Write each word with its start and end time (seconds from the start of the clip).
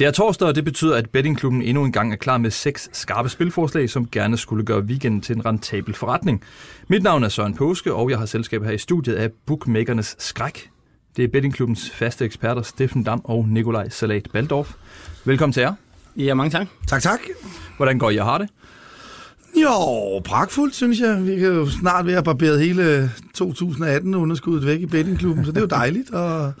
Det 0.00 0.06
er 0.06 0.10
torsdag, 0.10 0.48
og 0.48 0.54
det 0.54 0.64
betyder, 0.64 0.96
at 0.96 1.10
bettingklubben 1.10 1.62
endnu 1.62 1.84
en 1.84 1.92
gang 1.92 2.12
er 2.12 2.16
klar 2.16 2.38
med 2.38 2.50
seks 2.50 2.90
skarpe 2.92 3.28
spilforslag, 3.28 3.90
som 3.90 4.08
gerne 4.12 4.36
skulle 4.36 4.64
gøre 4.64 4.80
weekenden 4.80 5.20
til 5.20 5.36
en 5.36 5.46
rentabel 5.46 5.94
forretning. 5.94 6.42
Mit 6.88 7.02
navn 7.02 7.24
er 7.24 7.28
Søren 7.28 7.54
Påske, 7.54 7.94
og 7.94 8.10
jeg 8.10 8.18
har 8.18 8.26
selskab 8.26 8.64
her 8.64 8.70
i 8.70 8.78
studiet 8.78 9.14
af 9.14 9.30
Bookmakernes 9.46 10.16
Skræk. 10.18 10.70
Det 11.16 11.24
er 11.24 11.28
bettingklubbens 11.28 11.90
faste 11.90 12.24
eksperter 12.24 12.62
Steffen 12.62 13.02
Dam 13.02 13.20
og 13.24 13.48
Nikolaj 13.48 13.88
Salat 13.88 14.28
Baldorf. 14.32 14.74
Velkommen 15.24 15.52
til 15.52 15.60
jer. 15.60 15.74
Ja, 16.16 16.34
mange 16.34 16.50
tak. 16.50 16.66
Tak, 16.86 17.02
tak. 17.02 17.20
Hvordan 17.76 17.98
går 17.98 18.10
I 18.10 18.16
og 18.16 18.26
har 18.26 18.38
det? 18.38 18.48
Jo, 19.56 20.18
pragtfuldt, 20.18 20.74
synes 20.74 21.00
jeg. 21.00 21.26
Vi 21.26 21.36
kan 21.36 21.46
jo 21.48 21.70
snart 21.70 22.06
være 22.06 22.22
barberet 22.22 22.60
hele 22.60 23.10
2018-underskuddet 23.38 24.66
væk 24.66 24.80
i 24.80 24.86
bettingklubben, 24.86 25.44
så 25.44 25.50
det 25.50 25.56
er 25.56 25.60
jo 25.60 25.66
dejligt. 25.80 26.10
Og 26.10 26.52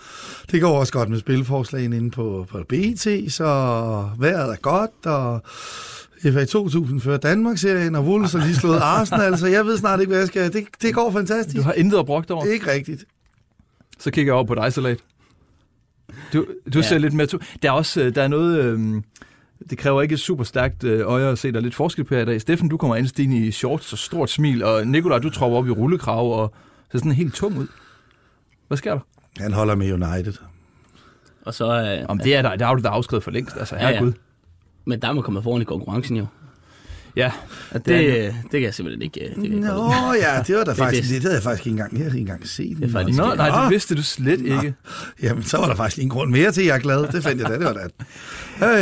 det 0.50 0.60
går 0.60 0.78
også 0.78 0.92
godt 0.92 1.08
med 1.08 1.18
spilforslagene 1.18 1.96
inde 1.96 2.10
på, 2.10 2.46
på 2.50 2.58
BT, 2.68 3.32
så 3.32 3.44
vejret 4.18 4.52
er 4.52 4.56
godt, 4.56 5.06
og 5.06 5.42
FA 6.22 6.44
2000 6.44 7.00
før 7.00 7.16
Danmark-serien, 7.16 7.94
og 7.94 8.04
Wolves 8.04 8.32
har 8.32 8.40
lige 8.40 8.54
slået 8.56 8.78
Arsenal, 8.98 9.38
så 9.38 9.46
jeg 9.46 9.66
ved 9.66 9.78
snart 9.78 10.00
ikke, 10.00 10.10
hvad 10.10 10.18
jeg 10.18 10.28
skal. 10.28 10.52
Det, 10.52 10.64
det 10.82 10.94
går 10.94 11.10
fantastisk. 11.12 11.56
Du 11.56 11.62
har 11.62 11.72
intet 11.72 11.98
at 11.98 12.06
brugt 12.06 12.30
over. 12.30 12.42
Det 12.42 12.50
er 12.50 12.54
ikke 12.54 12.72
rigtigt. 12.72 13.04
Så 13.98 14.10
kigger 14.10 14.30
jeg 14.32 14.34
over 14.34 14.44
på 14.46 14.54
dig, 14.54 14.72
Salat. 14.72 14.98
Du, 16.32 16.46
du 16.74 16.78
ja. 16.78 16.82
ser 16.82 16.98
lidt 16.98 17.14
mere... 17.14 17.26
To- 17.26 17.38
der 17.62 17.68
er 17.68 17.72
også 17.72 18.00
øh, 18.02 18.14
der 18.14 18.22
er 18.22 18.28
noget... 18.28 18.64
Øhm, 18.64 19.02
det 19.70 19.78
kræver 19.78 20.02
ikke 20.02 20.12
et 20.12 20.20
super 20.20 20.44
stærkt 20.44 20.84
øh, 20.84 21.00
øje 21.06 21.28
at 21.30 21.38
se, 21.38 21.52
der 21.52 21.58
er 21.58 21.62
lidt 21.62 21.74
forskel 21.74 22.04
på 22.04 22.14
her 22.14 22.22
i 22.22 22.24
dag. 22.24 22.40
Steffen, 22.40 22.68
du 22.68 22.76
kommer 22.76 22.96
ind 22.96 23.06
stigende 23.06 23.36
i 23.38 23.50
shorts 23.50 23.92
og 23.92 23.98
stort 23.98 24.30
smil, 24.30 24.62
og 24.64 24.86
Nikolaj, 24.86 25.18
du 25.18 25.30
tropper 25.30 25.58
op 25.58 25.66
i 25.66 25.70
rullekrav 25.70 26.32
og 26.42 26.54
ser 26.92 26.98
sådan 26.98 27.12
helt 27.12 27.34
tung 27.34 27.58
ud. 27.58 27.66
Hvad 28.68 28.78
sker 28.78 28.92
der? 28.92 29.00
Han 29.42 29.52
holder 29.52 29.74
med 29.74 29.92
United. 29.92 30.32
Og 31.46 31.54
så... 31.54 31.96
Øh, 32.00 32.06
Om 32.08 32.18
det 32.18 32.36
er 32.36 32.42
der, 32.42 32.56
der 32.56 32.66
har 32.66 32.74
du 32.74 32.82
da 32.82 32.88
afskrevet 32.88 33.24
for 33.24 33.30
længst, 33.30 33.56
altså 33.56 33.76
Ja, 33.76 33.82
ja. 33.86 33.92
herregud. 33.92 34.12
Men 34.84 35.02
der 35.02 35.12
må 35.12 35.22
komme 35.22 35.42
foran 35.42 35.62
i 35.62 35.64
konkurrencen 35.64 36.16
jo. 36.16 36.26
Ja, 37.16 37.30
Det 37.72 37.86
det, 37.86 38.24
er 38.26 38.32
det, 38.42 38.50
kan 38.50 38.62
jeg 38.62 38.74
simpelthen 38.74 39.02
ikke... 39.02 39.20
øh, 39.20 39.26
Det 39.28 39.34
kan 39.34 39.44
ikke 39.44 39.60
Nå 39.60 39.72
holde. 39.72 40.20
ja, 40.20 40.42
det 40.46 40.56
var 40.56 40.64
da 40.64 40.70
Det- 40.70 40.78
faktisk, 40.78 41.02
det- 41.02 41.10
det, 41.14 41.22
havde 41.22 41.34
jeg 41.34 41.42
faktisk 41.42 41.66
ikke 41.66 41.70
engang, 41.70 41.92
jeg 41.92 41.98
havde 41.98 42.08
ikke 42.18 42.20
engang 42.20 42.48
set. 42.48 42.76
Det 42.80 42.92
faktisk- 42.92 43.18
Nå, 43.18 43.34
nej, 43.34 43.62
det 43.62 43.70
vidste 43.70 43.94
du 43.94 44.02
slet 44.02 44.40
ikke. 44.40 44.74
Jamen, 45.22 45.42
så 45.44 45.56
var 45.56 45.66
der 45.66 45.74
faktisk 45.74 46.02
en 46.02 46.08
grund 46.08 46.30
mere 46.30 46.52
til, 46.52 46.60
at 46.60 46.66
jeg 46.66 46.74
er 46.74 46.78
glad. 46.80 47.06
Det 47.12 47.22
fandt 47.22 47.40
jeg 47.42 47.48
da, 47.50 47.54
det 47.54 47.64
var 47.64 47.72
da. 47.72 47.80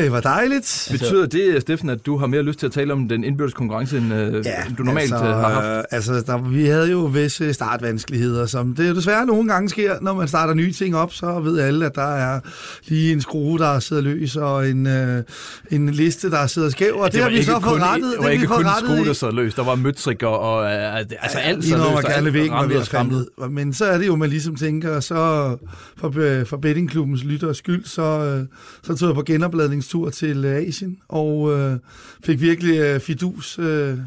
Hey, 0.00 0.08
hvor 0.08 0.20
dejligt. 0.20 0.88
Betyder 0.92 1.26
det, 1.26 1.60
Steffen, 1.62 1.88
at 1.90 2.06
du 2.06 2.16
har 2.16 2.26
mere 2.26 2.42
lyst 2.42 2.58
til 2.58 2.66
at 2.66 2.72
tale 2.72 2.92
om 2.92 3.08
den 3.08 3.24
indbyrdes 3.24 3.54
konkurrence, 3.54 3.98
end, 3.98 4.14
øh, 4.14 4.34
end 4.36 4.76
du 4.78 4.82
normalt 4.82 5.12
altså, 5.12 5.16
øh, 5.28 5.34
har 5.36 5.48
haft? 5.48 5.78
øh, 5.78 5.84
Altså, 5.90 6.22
der, 6.26 6.38
vi 6.50 6.66
havde 6.66 6.90
jo 6.90 6.98
visse 6.98 7.52
startvanskeligheder, 7.54 8.46
som 8.46 8.74
det 8.74 8.88
jo 8.88 8.94
desværre 8.94 9.26
nogle 9.26 9.48
gange 9.52 9.68
sker, 9.68 9.94
når 10.02 10.14
man 10.14 10.28
starter 10.28 10.54
nye 10.54 10.72
ting 10.72 10.96
op, 10.96 11.12
så 11.12 11.40
ved 11.40 11.58
alle, 11.60 11.86
at 11.86 11.94
der 11.94 12.14
er 12.16 12.40
lige 12.88 13.12
en 13.12 13.20
skrue, 13.20 13.58
der 13.58 13.78
sidder 13.80 14.02
løs, 14.02 14.36
og 14.36 14.68
en, 14.68 14.86
øh, 14.86 15.22
en 15.70 15.88
liste, 15.88 16.30
der 16.30 16.46
sidder 16.46 16.70
skæv, 16.70 16.94
og 16.96 17.04
det, 17.06 17.12
det 17.14 17.22
har 17.22 17.28
vi 17.28 17.34
ikke 17.34 17.46
så 17.46 17.60
fået 17.60 17.82
rettet. 17.82 18.17
Det 18.18 18.26
var 18.26 18.30
ikke 18.30 18.46
kun 18.46 18.66
sko, 18.84 19.04
der 19.04 19.12
sad 19.12 19.32
løs. 19.32 19.54
Der 19.54 19.64
var 19.64 19.74
møtrikker 19.74 20.26
og 20.26 20.64
øh, 20.64 20.96
altså 20.98 21.38
alt 21.38 21.60
Lige 21.60 21.70
sad 21.70 21.80
og 21.80 22.02
gerne 22.02 22.14
alt 22.14 22.32
væk, 22.32 22.50
var 22.50 22.66
ved 22.66 22.76
at 22.76 22.88
falde 22.88 23.26
Men 23.50 23.72
så 23.72 23.84
er 23.84 23.98
det 23.98 24.06
jo, 24.06 24.16
man 24.16 24.30
ligesom 24.30 24.56
tænker, 24.56 25.00
så 25.00 25.56
for, 25.96 26.44
for 26.44 26.56
bettingklubbens 26.56 27.24
lytteres 27.24 27.56
skyld, 27.56 27.84
så, 27.84 28.02
øh, 28.02 28.46
så 28.82 28.96
tog 28.96 29.08
jeg 29.08 29.14
på 29.14 29.22
genopladningstur 29.22 30.10
til 30.10 30.44
øh, 30.44 30.56
Asien, 30.56 30.98
og 31.08 31.58
øh, 31.58 31.78
fik 32.24 32.40
virkelig 32.40 32.78
øh, 32.78 33.00
fidus, 33.00 33.58
øh, 33.58 33.98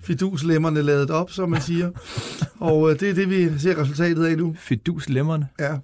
fiduslemmerne 0.00 0.82
lavet 0.82 1.10
op, 1.10 1.30
som 1.30 1.50
man 1.50 1.60
siger. 1.60 1.90
og 2.70 2.90
øh, 2.90 3.00
det 3.00 3.10
er 3.10 3.14
det, 3.14 3.30
vi 3.30 3.58
ser 3.58 3.78
resultatet 3.78 4.26
af 4.26 4.36
nu. 4.36 4.56
Fidus 4.58 5.08
lemmerne. 5.08 5.48
Ja. 5.58 5.76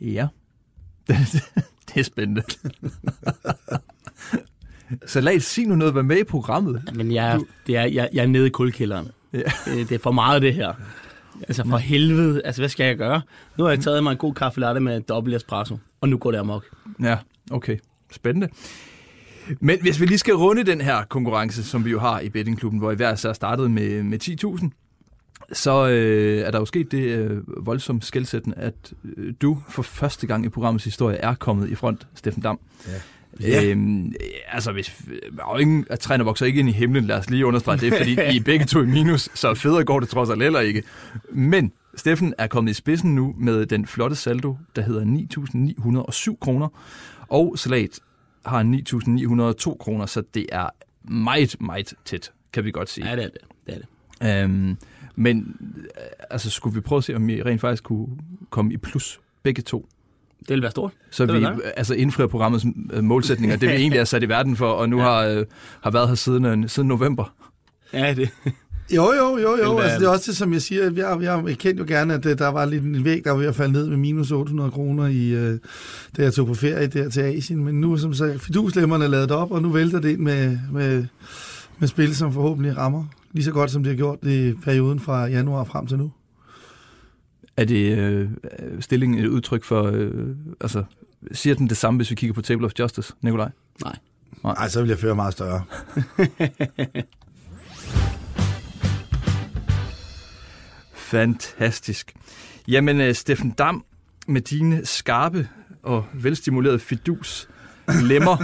Ja. 0.00 0.28
det 1.88 1.96
er 1.96 2.02
spændende. 2.02 2.42
Salat, 5.06 5.42
sig 5.42 5.66
nu 5.66 5.74
noget, 5.74 5.94
vær 5.94 6.02
med 6.02 6.18
i 6.18 6.24
programmet. 6.24 6.82
Men 6.94 7.12
jeg, 7.12 7.40
det 7.66 7.76
er, 7.76 7.84
jeg, 7.84 8.08
jeg 8.12 8.22
er 8.22 8.26
nede 8.26 8.46
i 8.46 8.50
kuldkælderen. 8.50 9.08
Ja. 9.32 9.38
Det, 9.38 9.88
det 9.88 9.94
er 9.94 9.98
for 9.98 10.12
meget, 10.12 10.42
det 10.42 10.54
her. 10.54 10.72
Altså 11.48 11.64
for 11.68 11.76
helvede. 11.76 12.42
Altså, 12.44 12.60
hvad 12.60 12.68
skal 12.68 12.84
jeg 12.84 12.96
gøre? 12.96 13.22
Nu 13.58 13.64
har 13.64 13.70
jeg 13.70 13.80
taget 13.80 14.02
mig 14.02 14.12
en 14.12 14.18
god 14.18 14.34
kaffe 14.34 14.60
latte 14.60 14.80
med 14.80 15.00
dobbelt 15.00 15.36
espresso. 15.36 15.78
Og 16.00 16.08
nu 16.08 16.16
går 16.16 16.30
det 16.30 16.38
amok. 16.38 16.64
Ja, 17.02 17.18
okay. 17.50 17.78
Spændende. 18.12 18.48
Men 19.60 19.80
hvis 19.80 20.00
vi 20.00 20.06
lige 20.06 20.18
skal 20.18 20.34
runde 20.34 20.64
den 20.64 20.80
her 20.80 21.04
konkurrence, 21.04 21.64
som 21.64 21.84
vi 21.84 21.90
jo 21.90 22.00
har 22.00 22.20
i 22.20 22.28
bettingklubben, 22.28 22.78
hvor 22.78 22.92
I 22.92 22.94
hver 22.94 23.14
så 23.14 23.32
startet 23.32 23.70
med, 23.70 24.02
med 24.02 24.18
10.000, 24.58 24.68
så 25.52 25.88
øh, 25.88 26.40
er 26.40 26.50
der 26.50 26.58
jo 26.58 26.64
sket 26.64 26.92
det 26.92 27.02
øh, 27.02 27.66
voldsomt 27.66 28.04
skældsættende, 28.04 28.56
at 28.56 28.92
øh, 29.16 29.34
du 29.42 29.58
for 29.68 29.82
første 29.82 30.26
gang 30.26 30.44
i 30.44 30.48
programmets 30.48 30.84
historie 30.84 31.16
er 31.16 31.34
kommet 31.34 31.70
i 31.70 31.74
front, 31.74 32.06
Steffen 32.14 32.42
Dam. 32.42 32.60
Ja. 32.86 32.92
Ja. 33.40 33.64
Øhm, 33.64 34.12
altså, 34.48 34.72
hvis, 34.72 35.02
er 35.22 35.52
jo 35.52 35.56
ingen, 35.56 35.86
at 35.90 36.00
træner 36.00 36.24
vokser 36.24 36.46
ikke 36.46 36.60
ind 36.60 36.68
i 36.68 36.72
himlen, 36.72 37.04
lad 37.04 37.16
os 37.16 37.30
lige 37.30 37.46
understrege 37.46 37.78
det, 37.78 37.94
fordi 37.94 38.12
I 38.12 38.36
er 38.36 38.42
begge 38.44 38.64
to 38.64 38.82
i 38.82 38.86
minus, 38.86 39.28
så 39.34 39.54
federe 39.54 39.84
går 39.84 40.00
det 40.00 40.08
trods 40.08 40.30
alt 40.30 40.42
heller 40.42 40.60
ikke. 40.60 40.82
Men 41.30 41.72
Steffen 41.96 42.34
er 42.38 42.46
kommet 42.46 42.70
i 42.70 42.74
spidsen 42.74 43.14
nu 43.14 43.34
med 43.38 43.66
den 43.66 43.86
flotte 43.86 44.16
saldo, 44.16 44.56
der 44.76 44.82
hedder 44.82 45.04
9.907 46.32 46.36
kroner, 46.40 46.68
og 47.28 47.58
Salat 47.58 48.00
har 48.46 48.62
9.902 49.72 49.76
kroner, 49.76 50.06
så 50.06 50.22
det 50.34 50.46
er 50.52 50.68
meget, 51.02 51.56
meget 51.60 51.94
tæt, 52.04 52.32
kan 52.52 52.64
vi 52.64 52.70
godt 52.70 52.90
sige. 52.90 53.08
Ja, 53.08 53.16
det 53.16 53.24
er 53.24 53.28
det. 53.28 53.40
det, 53.66 53.74
er 53.74 53.78
det. 53.78 54.44
Øhm, 54.44 54.76
men 55.16 55.56
øh, 55.76 56.04
altså, 56.30 56.50
skulle 56.50 56.74
vi 56.74 56.80
prøve 56.80 56.96
at 56.96 57.04
se, 57.04 57.16
om 57.16 57.28
vi 57.28 57.42
rent 57.42 57.60
faktisk 57.60 57.84
kunne 57.84 58.08
komme 58.50 58.72
i 58.72 58.76
plus 58.76 59.20
begge 59.42 59.62
to? 59.62 59.88
Det 60.40 60.50
vil 60.50 60.62
være 60.62 60.70
stort. 60.70 60.92
Så 61.10 61.26
Det 61.26 61.40
vi 61.40 61.46
altså 61.76 61.94
indfrier 61.94 62.26
programmets 62.26 62.66
øh, 62.92 63.04
målsætninger, 63.04 63.56
det 63.56 63.68
vi 63.68 63.74
egentlig 63.82 63.98
er 64.00 64.04
sat 64.04 64.22
i 64.22 64.28
verden 64.28 64.56
for, 64.56 64.66
og 64.66 64.88
nu 64.88 64.96
Ja. 64.98 65.02
har, 65.02 65.20
øh, 65.26 65.44
har 65.82 65.90
været 65.90 66.08
her 66.08 66.14
siden, 66.14 66.44
øh, 66.44 66.68
siden 66.68 66.88
november. 66.88 67.34
Ja, 67.92 68.14
det. 68.14 68.28
Jo, 68.94 69.12
jo, 69.12 69.38
jo, 69.38 69.56
jo. 69.64 69.78
Altså, 69.78 69.98
det 69.98 70.06
er 70.06 70.10
også 70.10 70.24
det, 70.30 70.36
som 70.36 70.52
jeg 70.52 70.62
siger. 70.62 70.82
Jeg, 70.84 71.22
jeg, 71.22 71.42
jeg 71.48 71.58
kendte 71.58 71.80
jo 71.80 71.84
gerne, 71.88 72.14
at 72.14 72.24
der 72.24 72.48
var 72.48 72.64
lidt 72.64 72.84
en 72.84 73.04
væg, 73.04 73.24
der 73.24 73.30
var 73.30 73.38
ved 73.38 73.46
at 73.46 73.54
falde 73.54 73.72
ned 73.72 73.86
med 73.86 73.96
minus 73.96 74.30
800 74.30 74.70
kroner, 74.70 75.06
i, 75.06 75.28
øh, 75.30 75.58
da 76.16 76.22
jeg 76.22 76.34
tog 76.34 76.46
på 76.46 76.54
ferie 76.54 76.86
der 76.86 77.08
til 77.10 77.20
Asien. 77.20 77.64
Men 77.64 77.80
nu 77.80 77.92
er 77.92 77.96
som 77.96 78.14
sagt, 78.14 78.40
fiduslemmerne 78.40 79.04
er 79.04 79.08
lavet 79.08 79.30
op, 79.30 79.50
og 79.50 79.62
nu 79.62 79.68
vælter 79.68 80.00
det 80.00 80.08
ind 80.08 80.20
med, 80.20 80.58
med, 80.72 81.04
med 81.78 81.88
spil, 81.88 82.16
som 82.16 82.32
forhåbentlig 82.32 82.76
rammer 82.76 83.04
lige 83.32 83.44
så 83.44 83.52
godt, 83.52 83.70
som 83.70 83.82
det 83.82 83.90
har 83.90 83.96
gjort 83.96 84.18
i 84.22 84.52
perioden 84.64 85.00
fra 85.00 85.26
januar 85.26 85.64
frem 85.64 85.86
til 85.86 85.98
nu. 85.98 86.10
Er 87.60 87.64
det 87.64 87.98
øh, 87.98 88.28
stillingen 88.80 89.18
et 89.18 89.26
udtryk 89.26 89.64
for, 89.64 89.82
øh, 89.82 90.36
altså, 90.60 90.84
siger 91.32 91.54
den 91.54 91.68
det 91.68 91.76
samme, 91.76 91.98
hvis 91.98 92.10
vi 92.10 92.14
kigger 92.14 92.34
på 92.34 92.42
Table 92.42 92.66
of 92.66 92.72
Justice, 92.78 93.14
Nikolaj? 93.20 93.50
Nej. 93.84 93.96
Nej, 94.44 94.68
så 94.68 94.80
vil 94.80 94.88
jeg 94.88 94.98
føre 94.98 95.14
meget 95.14 95.32
større. 95.32 95.62
Fantastisk. 100.94 102.14
Jamen, 102.68 103.00
øh, 103.00 103.14
Steffen 103.14 103.50
Dam, 103.50 103.84
med 104.28 104.40
dine 104.40 104.86
skarpe 104.86 105.48
og 105.82 106.04
velstimulerede 106.14 106.78
fidus 106.78 107.48
lemmer, 108.02 108.36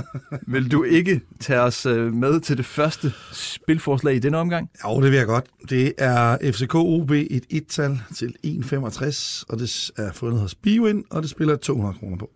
vil 0.47 0.73
du 0.73 0.85
ikke 0.85 1.21
tage 1.41 1.61
os 1.61 1.87
øh, 1.87 2.15
med 2.15 2.41
til 2.41 2.57
det 2.57 2.67
første 2.67 3.13
spilforslag 3.33 4.15
i 4.15 4.19
denne 4.19 4.39
omgang? 4.39 4.71
Jo, 4.85 5.03
det 5.03 5.11
vil 5.11 5.17
jeg 5.17 5.27
godt. 5.27 5.45
Det 5.71 5.93
er 5.99 6.53
FCK 6.53 6.75
OB 6.75 7.11
et 7.11 7.45
1-tal 7.53 8.01
til 8.17 8.35
1,65, 8.47 9.45
og 9.49 9.59
det 9.59 9.91
er 9.97 10.13
fundet 10.13 10.41
hos 10.41 10.55
Bioin, 10.55 11.05
og 11.11 11.23
det 11.23 11.31
spiller 11.31 11.57
200 11.57 11.99
kroner 11.99 12.17
på. 12.17 12.31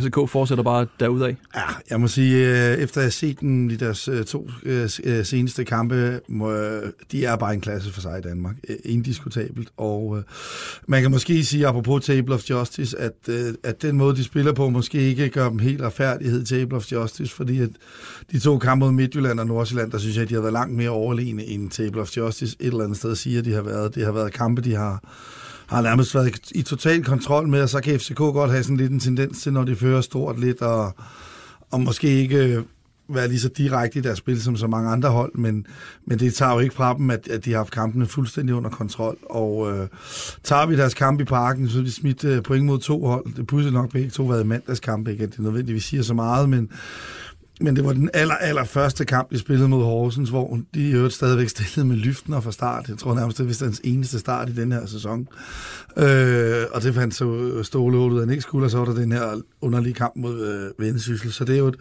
FCK 0.00 0.28
fortsætter 0.28 0.64
bare 0.64 0.86
derudad. 1.00 1.34
Ja, 1.54 1.62
jeg 1.90 2.00
må 2.00 2.08
sige, 2.08 2.36
øh, 2.36 2.78
efter 2.78 3.00
at 3.00 3.04
have 3.04 3.10
set 3.10 3.40
dem 3.40 3.70
i 3.70 3.76
deres 3.76 4.08
øh, 4.08 4.24
to 4.24 4.50
øh, 4.62 4.88
seneste 5.24 5.64
kampe, 5.64 6.20
de 7.12 7.24
er 7.24 7.36
bare 7.36 7.54
en 7.54 7.60
klasse 7.60 7.92
for 7.92 8.00
sig 8.00 8.18
i 8.18 8.22
Danmark. 8.22 8.56
Indiskutabelt. 8.84 9.68
Og 9.76 10.22
man 10.86 11.02
kan 11.02 11.10
måske 11.10 11.44
sige, 11.44 11.66
apropos 11.66 12.04
Table 12.04 12.34
of 12.34 12.50
Justice, 12.50 12.98
at, 12.98 13.28
at 13.62 13.82
den 13.82 13.96
måde, 13.96 14.16
de 14.16 14.24
spiller 14.24 14.52
på, 14.52 14.68
måske 14.68 14.98
ikke 14.98 15.28
gør 15.28 15.48
dem 15.48 15.58
helt 15.58 15.82
retfærdighed 15.82 16.42
i 16.42 16.44
Table 16.44 16.76
of 16.76 16.92
Justice, 16.92 17.34
fordi 17.34 17.60
at 17.60 17.70
de 18.32 18.38
to 18.38 18.58
kampe 18.58 18.84
mod 18.84 18.92
Midtjylland 18.92 19.40
og 19.40 19.46
Nordsjælland, 19.46 19.90
der 19.90 19.98
synes 19.98 20.16
jeg, 20.16 20.22
at 20.22 20.28
de 20.28 20.34
har 20.34 20.40
været 20.40 20.52
langt 20.52 20.76
mere 20.76 20.90
overlegne 20.90 21.44
end 21.44 21.70
Table 21.70 22.00
of 22.00 22.16
Justice 22.16 22.56
et 22.60 22.66
eller 22.66 22.84
andet 22.84 22.98
sted 22.98 23.16
siger, 23.16 23.42
de 23.42 23.52
har 23.52 23.62
været. 23.62 23.94
Det 23.94 24.04
har 24.04 24.12
været 24.12 24.32
kampe, 24.32 24.62
de 24.62 24.74
har 24.74 25.02
har 25.66 25.82
nærmest 25.82 26.14
været 26.14 26.52
i 26.54 26.62
total 26.62 27.04
kontrol 27.04 27.48
med, 27.48 27.62
og 27.62 27.68
så 27.68 27.80
kan 27.80 28.00
FCK 28.00 28.16
godt 28.16 28.50
have 28.50 28.62
sådan 28.62 28.76
lidt 28.76 28.92
en 28.92 29.00
tendens 29.00 29.42
til, 29.42 29.52
når 29.52 29.64
de 29.64 29.76
fører 29.76 30.00
stort 30.00 30.40
lidt, 30.40 30.62
og, 30.62 30.94
og 31.70 31.80
måske 31.80 32.08
ikke 32.08 32.36
øh, 32.36 32.62
være 33.08 33.28
lige 33.28 33.40
så 33.40 33.48
direkte 33.48 33.98
i 33.98 34.02
deres 34.02 34.18
spil 34.18 34.42
som 34.42 34.56
så 34.56 34.66
mange 34.66 34.90
andre 34.90 35.08
hold, 35.08 35.34
men, 35.34 35.66
men 36.06 36.18
det 36.18 36.34
tager 36.34 36.52
jo 36.52 36.58
ikke 36.58 36.74
fra 36.74 36.94
dem, 36.94 37.10
at, 37.10 37.28
at 37.28 37.44
de 37.44 37.50
har 37.50 37.58
haft 37.58 37.70
kampene 37.70 38.06
fuldstændig 38.06 38.54
under 38.54 38.70
kontrol. 38.70 39.16
Og 39.30 39.72
øh, 39.72 39.88
tager 40.42 40.66
vi 40.66 40.76
deres 40.76 40.94
kamp 40.94 41.20
i 41.20 41.24
parken, 41.24 41.68
så 41.68 41.78
er 41.78 41.82
de 41.82 41.92
smidt 41.92 42.24
øh, 42.24 42.42
point 42.42 42.64
mod 42.64 42.78
to 42.78 43.06
hold. 43.06 43.24
Det 43.36 43.66
er 43.66 43.70
nok 43.70 43.92
begge 43.92 44.10
to 44.10 44.22
været 44.22 44.44
i 44.44 44.46
mandagskampe, 44.46 45.12
ikke 45.12 45.24
at 45.24 45.30
det 45.30 45.38
nødvendigvis 45.38 45.84
siger 45.84 46.02
så 46.02 46.14
meget, 46.14 46.48
men 46.48 46.70
men 47.60 47.76
det 47.76 47.84
var 47.84 47.92
den 47.92 48.10
aller, 48.14 48.34
aller 48.34 48.64
første 48.64 49.04
kamp, 49.04 49.30
de 49.30 49.38
spillede 49.38 49.68
mod 49.68 49.84
Horsens, 49.84 50.30
hvor 50.30 50.58
de 50.74 50.88
i 50.88 50.92
øvrigt 50.92 51.14
stadigvæk 51.14 51.48
stillede 51.48 51.84
med 51.84 51.96
lyften 51.96 52.34
og 52.34 52.44
fra 52.44 52.52
start. 52.52 52.88
Jeg 52.88 52.98
tror 52.98 53.14
nærmest, 53.14 53.38
det 53.38 53.46
var 53.46 53.64
hans 53.64 53.80
eneste 53.84 54.18
start 54.18 54.48
i 54.48 54.52
den 54.52 54.72
her 54.72 54.86
sæson. 54.86 55.28
Øh, 55.96 56.64
og 56.72 56.82
det 56.82 56.94
fandt 56.94 57.14
så 57.14 57.60
Ståle 57.62 57.98
ud, 57.98 58.20
af 58.20 58.30
ikke 58.30 58.42
skulle, 58.42 58.66
og 58.66 58.70
så 58.70 58.78
var 58.78 58.84
der 58.84 58.94
den 58.94 59.12
her 59.12 59.40
underlige 59.60 59.94
kamp 59.94 60.16
mod 60.16 60.46
øh, 60.46 60.86
Vendsyssel. 60.86 61.32
Så 61.32 61.44
det 61.44 61.54
er 61.54 61.58
jo 61.58 61.66
et 61.66 61.76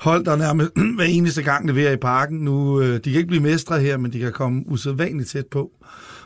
hold, 0.00 0.24
der 0.24 0.36
nærmest 0.36 0.70
hver 0.96 1.04
eneste 1.04 1.42
gang 1.42 1.66
leverer 1.66 1.92
i 1.92 1.96
parken. 1.96 2.38
Nu, 2.38 2.80
øh, 2.80 2.94
de 2.94 3.10
kan 3.10 3.14
ikke 3.14 3.26
blive 3.26 3.42
mestre 3.42 3.80
her, 3.80 3.96
men 3.96 4.12
de 4.12 4.18
kan 4.18 4.32
komme 4.32 4.64
usædvanligt 4.66 5.28
tæt 5.28 5.46
på, 5.46 5.70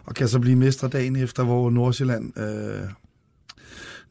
og 0.04 0.14
kan 0.14 0.28
så 0.28 0.38
blive 0.38 0.56
mestre 0.56 0.88
dagen 0.88 1.16
efter, 1.16 1.44
hvor 1.44 1.70
Nordsjælland, 1.70 2.38
øh, 2.38 2.88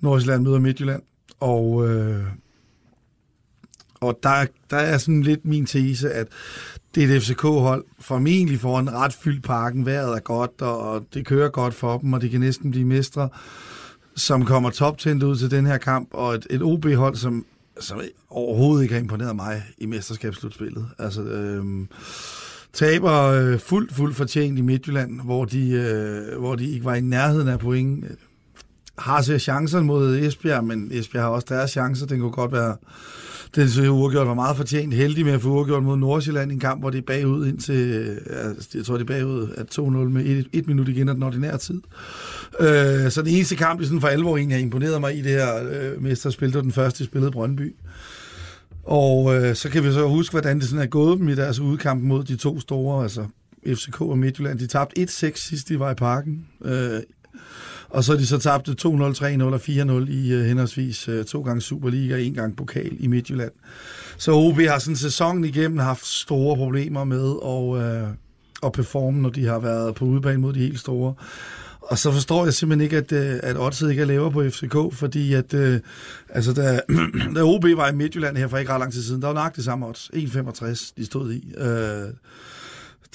Nordsjælland 0.02 0.44
møder 0.44 0.60
Midtjylland. 0.60 1.02
Og 1.40 1.90
øh, 1.90 2.24
og 4.08 4.20
der, 4.24 4.46
der 4.70 4.78
er 4.78 4.98
sådan 4.98 5.22
lidt 5.22 5.46
min 5.46 5.66
tese, 5.66 6.12
at 6.12 6.28
det 6.96 7.04
er 7.04 7.16
et 7.16 7.24
FCK-hold, 7.24 7.86
formentlig 8.00 8.60
får 8.60 8.80
en 8.80 8.94
ret 8.94 9.14
fyldt 9.14 9.44
parken, 9.44 9.86
vejret 9.86 10.16
er 10.16 10.20
godt, 10.20 10.62
og 10.62 11.06
det 11.14 11.26
kører 11.26 11.50
godt 11.50 11.74
for 11.74 11.98
dem, 11.98 12.14
og 12.14 12.22
de 12.22 12.30
kan 12.30 12.40
næsten 12.40 12.72
blive 12.72 12.86
mestre, 12.86 13.30
som 14.16 14.46
kommer 14.46 14.70
toptændt 14.70 15.24
ud 15.24 15.36
til 15.36 15.52
den 15.52 15.66
her 15.66 15.78
kamp, 15.78 16.10
og 16.12 16.36
et, 16.36 16.48
et 16.50 16.62
OB-hold, 16.62 17.16
som, 17.16 17.46
som 17.80 18.02
overhovedet 18.30 18.84
ikke 18.84 18.94
har 18.94 19.02
imponeret 19.02 19.36
mig 19.36 19.64
i 19.78 19.86
mesterskabsslutspillet. 19.86 20.88
Altså, 21.00 21.22
øhm, 21.22 21.88
taber 22.74 23.14
øh, 23.14 23.60
fuldt, 23.60 23.94
fuldt 23.94 24.16
fortjent 24.16 24.60
i 24.60 24.62
Midtjylland, 24.62 25.22
hvor 25.22 25.46
de, 25.46 25.70
øh, 25.70 26.40
hvor 26.40 26.56
de 26.56 26.72
ikke 26.72 26.86
var 26.86 26.96
i 26.96 27.02
nærheden 27.02 27.48
af 27.48 27.60
point. 27.60 28.06
Har 28.98 29.22
så 29.22 29.40
chancer 29.40 29.82
mod 29.82 30.18
Esbjerg, 30.18 30.64
men 30.64 30.90
Esbjerg 30.92 31.24
har 31.24 31.30
også 31.30 31.48
deres 31.50 31.72
chancer. 31.72 32.06
Den 32.06 32.20
kunne 32.20 32.32
godt 32.32 32.52
være 32.52 32.76
den 33.56 33.70
så 33.70 33.90
uafgjort 33.90 34.28
var 34.28 34.34
meget 34.34 34.58
fortjent 34.58 34.94
heldig 34.94 35.26
med 35.26 35.34
at 35.34 35.42
få 35.42 35.50
uafgjort 35.50 35.84
mod 35.84 35.98
Nordsjælland 35.98 36.52
en 36.52 36.60
kamp, 36.60 36.82
hvor 36.82 36.90
det 36.90 36.98
er 36.98 37.02
bagud 37.02 37.48
ind 37.48 37.60
til, 37.60 38.10
jeg 38.76 38.86
tror 38.86 38.98
det 38.98 39.10
er 39.10 39.14
bagud 39.14 39.50
at 39.58 39.80
2-0 39.80 39.82
med 39.84 40.26
et, 40.26 40.48
et 40.54 40.68
minut 40.68 40.88
igen 40.88 41.10
af 41.10 41.16
den 41.16 41.24
ordinære 41.24 41.58
tid. 41.58 41.82
Øh, 42.60 43.12
så 43.12 43.22
den 43.22 43.34
eneste 43.34 43.56
kamp, 43.56 43.80
jeg 43.80 43.88
sådan 43.88 44.02
for 44.02 44.08
alvor 44.08 44.38
egentlig 44.38 44.58
har 44.58 44.64
imponeret 44.64 45.02
mig 45.02 45.18
i 45.18 45.22
det 45.22 45.32
her 45.32 45.70
øh, 45.72 46.04
mesterspil, 46.04 46.48
det 46.48 46.56
var 46.56 46.62
den 46.62 46.72
første, 46.72 47.02
jeg 47.02 47.06
spillede 47.06 47.32
Brøndby. 47.32 47.76
Og 48.84 49.36
øh, 49.36 49.56
så 49.56 49.70
kan 49.70 49.84
vi 49.84 49.92
så 49.92 50.08
huske, 50.08 50.34
hvordan 50.34 50.60
det 50.60 50.70
sådan 50.70 50.84
er 50.84 50.90
gået 50.90 51.20
dem 51.20 51.30
i 51.30 51.36
deres 51.36 51.60
udkamp 51.60 52.04
mod 52.04 52.24
de 52.24 52.36
to 52.36 52.60
store, 52.60 53.04
altså 53.04 53.26
FCK 53.68 54.02
og 54.02 54.18
Midtjylland. 54.18 54.60
De 54.60 54.68
tabte 54.68 55.02
1-6 55.02 55.08
sidst 55.36 55.70
de 55.70 55.80
var 55.80 55.92
i 55.92 55.96
parken. 55.96 56.46
Øh, 56.66 57.00
og 57.90 58.04
så 58.04 58.14
de 58.14 58.28
så 58.28 58.38
tabte 58.38 58.72
2-0, 58.72 58.76
3-0 58.76 59.44
og 59.44 59.56
4-0 59.56 60.12
i 60.12 60.36
uh, 60.36 60.42
henholdsvis 60.42 61.10
uh, 61.10 61.24
to 61.24 61.42
gange 61.42 61.62
Superliga 61.62 62.14
og 62.14 62.22
en 62.22 62.34
gang 62.34 62.58
pokal 62.58 62.96
i 63.00 63.08
Midtjylland. 63.08 63.52
Så 64.18 64.32
OB 64.32 64.60
har 64.60 64.80
sådan 64.80 64.96
sæsonen 64.96 65.46
igennem 65.46 65.78
haft 65.78 66.06
store 66.06 66.58
problemer 66.58 67.04
med 67.04 67.36
at, 67.46 68.04
uh, 68.04 68.10
at 68.64 68.72
performe, 68.72 69.22
når 69.22 69.30
de 69.30 69.46
har 69.46 69.60
været 69.60 69.96
på 69.96 70.06
udebane 70.06 70.38
mod 70.38 70.54
de 70.54 70.60
helt 70.60 70.80
store. 70.80 71.14
Og 71.82 71.98
så 71.98 72.12
forstår 72.12 72.44
jeg 72.46 72.54
simpelthen 72.54 72.84
ikke, 72.84 72.98
at, 72.98 73.12
at 73.44 73.58
Oddset 73.58 73.90
ikke 73.90 74.02
er 74.02 74.06
lavere 74.06 74.32
på 74.32 74.44
FCK, 74.50 74.76
fordi 74.92 75.34
at, 75.34 75.54
øh, 75.54 75.80
altså 76.30 76.54
da, 76.54 76.80
da 77.36 77.44
OB 77.44 77.64
var 77.64 77.90
i 77.90 77.96
Midtjylland 77.96 78.38
her 78.38 78.48
for 78.48 78.58
ikke 78.58 78.72
ret 78.72 78.80
lang 78.80 78.94
tid 78.94 79.04
siden, 79.04 79.22
der 79.22 79.28
var 79.28 79.44
nok 79.44 79.56
det 79.56 79.64
samme 79.64 79.88
odds, 79.88 80.12
1,65 80.14 80.94
de 80.98 81.06
stod 81.06 81.34
i. 81.34 81.54
Øh, 81.58 82.10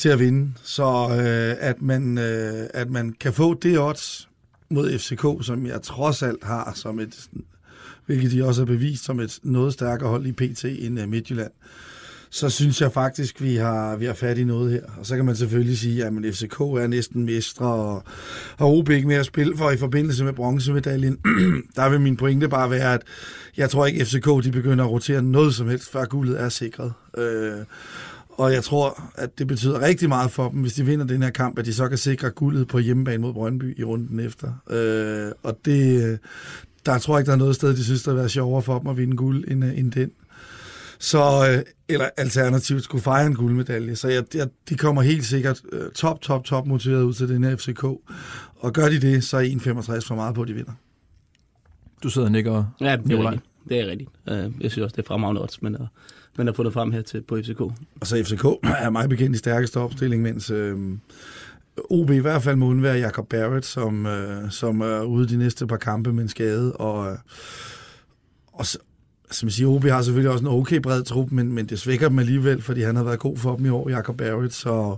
til 0.01 0.09
at 0.09 0.19
vinde. 0.19 0.53
Så 0.63 1.09
øh, 1.11 1.69
at, 1.69 1.83
man, 1.83 2.19
øh, 2.19 2.67
at 2.75 2.91
man 2.91 3.15
kan 3.21 3.33
få 3.33 3.55
det 3.55 3.79
odds 3.79 4.29
mod 4.71 4.99
FCK, 4.99 5.47
som 5.47 5.67
jeg 5.67 5.83
trods 5.83 6.23
alt 6.23 6.45
har 6.45 6.73
som 6.75 6.99
et, 6.99 7.29
hvilket 8.07 8.33
de 8.33 8.45
også 8.45 8.61
har 8.61 8.67
bevist 8.67 9.05
som 9.05 9.21
et 9.21 9.39
noget 9.43 9.73
stærkere 9.73 10.09
hold 10.09 10.27
i 10.27 10.33
PT 10.33 10.65
end 10.65 11.01
øh, 11.01 11.09
Midtjylland, 11.09 11.51
så 12.31 12.51
synes 12.51 12.81
jeg 12.81 12.93
faktisk, 12.93 13.43
vi 13.43 13.57
har, 13.57 13.97
vi 13.97 14.05
har 14.05 14.15
fat 14.15 14.39
i 14.39 14.45
noget 14.45 14.73
her. 14.73 14.83
Og 14.99 15.07
så 15.07 15.17
kan 15.17 15.25
man 15.25 15.37
selvfølgelig 15.37 15.79
sige, 15.79 16.05
at 16.05 16.13
man 16.13 16.33
FCK 16.33 16.61
er 16.61 16.87
næsten 16.87 17.25
mestre, 17.25 17.67
og 17.67 18.03
har 18.59 18.67
OB 18.67 18.91
ikke 18.91 19.09
mere 19.09 19.19
at 19.19 19.27
spille 19.27 19.57
for 19.57 19.71
i 19.71 19.77
forbindelse 19.77 20.25
med 20.25 20.33
bronzemedaljen. 20.33 21.19
der 21.77 21.89
vil 21.89 22.01
min 22.01 22.17
pointe 22.17 22.49
bare 22.49 22.71
være, 22.71 22.95
at 22.95 23.03
jeg 23.57 23.71
tror 23.71 23.87
ikke, 23.87 24.05
FCK 24.05 24.45
de 24.45 24.51
begynder 24.53 24.85
at 24.85 24.91
rotere 24.91 25.23
noget 25.23 25.55
som 25.55 25.69
helst, 25.69 25.93
før 25.93 26.05
guldet 26.05 26.41
er 26.41 26.49
sikret. 26.49 26.93
Øh, 27.19 27.65
og 28.41 28.53
jeg 28.53 28.65
tror, 28.65 29.13
at 29.15 29.39
det 29.39 29.47
betyder 29.47 29.81
rigtig 29.81 30.09
meget 30.09 30.31
for 30.31 30.49
dem, 30.49 30.61
hvis 30.61 30.73
de 30.73 30.87
vinder 30.87 31.07
den 31.07 31.23
her 31.23 31.31
kamp, 31.31 31.59
at 31.59 31.65
de 31.65 31.75
så 31.75 31.89
kan 31.89 31.99
sikre 31.99 32.31
guldet 32.31 32.69
på 32.69 32.79
hjemmebane 32.79 33.19
mod 33.19 33.33
Brøndby 33.33 33.79
i 33.81 33.85
runden 33.85 34.21
efter. 34.21 34.53
Øh, 34.71 35.33
og 35.43 35.59
det, 35.65 36.19
der 36.87 36.99
tror 36.99 37.15
jeg 37.15 37.21
ikke, 37.21 37.27
der 37.27 37.33
er 37.33 37.39
noget 37.39 37.55
sted, 37.55 37.77
de 37.77 37.85
synes, 37.85 38.03
der 38.03 38.11
vil 38.11 38.19
være 38.19 38.29
sjovere 38.29 38.63
for 38.63 38.79
dem 38.79 38.87
at 38.87 38.97
vinde 38.97 39.17
guld 39.17 39.45
end, 39.49 39.65
end 39.65 39.93
den. 39.93 40.11
Så, 40.99 41.49
øh, 41.53 41.63
eller 41.89 42.09
alternativt 42.17 42.85
skulle 42.85 43.03
fejre 43.03 43.27
en 43.27 43.35
guldmedalje. 43.35 43.97
Så 43.97 44.09
jeg, 44.09 44.25
jeg, 44.35 44.49
de 44.69 44.77
kommer 44.77 45.03
helt 45.03 45.25
sikkert 45.25 45.61
øh, 45.73 45.91
top, 45.91 46.21
top, 46.21 46.45
top 46.45 46.67
motiveret 46.67 47.03
ud 47.03 47.13
til 47.13 47.29
den 47.29 47.45
her 47.45 47.57
FCK. 47.57 47.85
Og 48.57 48.73
gør 48.73 48.89
de 48.89 49.01
det, 49.01 49.25
så 49.25 49.37
er 49.37 49.43
1,65 49.43 50.09
for 50.09 50.15
meget 50.15 50.35
på, 50.35 50.43
at 50.43 50.49
de 50.49 50.55
vinder. 50.55 50.73
Du 52.03 52.11
sidder 52.11 52.27
og 52.29 52.33
nikker, 52.33 52.65
Ja, 52.81 52.97
det 52.97 53.13
er 53.13 53.31
rigtigt. 53.31 53.50
Det 53.71 53.81
er 53.81 53.87
rigtigt. 53.87 54.11
Øh, 54.29 54.51
jeg 54.61 54.71
synes 54.71 54.79
også, 54.79 54.97
det 54.97 55.03
er 55.03 55.07
fremragende 55.07 55.43
odds, 55.43 55.63
men 55.63 55.77
man 56.39 56.47
har 56.47 56.55
fundet 56.55 56.75
frem 56.75 56.93
her 56.93 57.03
til, 57.03 57.23
på 57.23 57.39
FCK. 57.43 57.61
Og 57.61 57.75
så 58.03 58.25
FCK 58.25 58.45
er 58.85 58.91
meget 58.91 59.11
bekendt 59.11 59.37
i 59.37 59.39
stærkeste 59.39 59.77
opstilling, 59.77 60.23
mens 60.23 60.51
øh, 60.51 60.79
OB 61.91 62.11
i 62.11 62.19
hvert 62.19 62.43
fald 62.43 62.57
må 62.57 62.67
undvære 62.67 62.99
Jacob 62.99 63.29
Barrett, 63.29 63.67
som, 63.67 64.07
øh, 64.07 64.51
som 64.51 64.81
er 64.81 65.01
ude 65.03 65.29
de 65.29 65.37
næste 65.37 65.67
par 65.67 65.77
kampe 65.77 66.13
med 66.13 66.23
en 66.23 66.29
skade. 66.29 66.73
Og, 66.73 67.13
øh, 67.13 67.19
og 68.53 68.67
som 69.31 69.47
jeg 69.47 69.53
siger, 69.53 69.69
OB 69.69 69.85
har 69.85 70.03
selvfølgelig 70.03 70.31
også 70.31 70.45
en 70.45 70.51
okay 70.51 70.77
bred 70.77 71.03
trup, 71.03 71.31
men, 71.31 71.53
men 71.53 71.67
det 71.67 71.79
svækker 71.79 72.09
dem 72.09 72.19
alligevel, 72.19 72.63
fordi 72.63 72.83
han 72.83 72.97
har 72.97 73.05
været 73.05 73.19
god 73.19 73.37
for 73.37 73.57
dem 73.57 73.67
i 73.67 73.69
år, 73.69 73.91
Jacob 73.91 74.17
Barrett. 74.17 74.55
Så, 74.55 74.97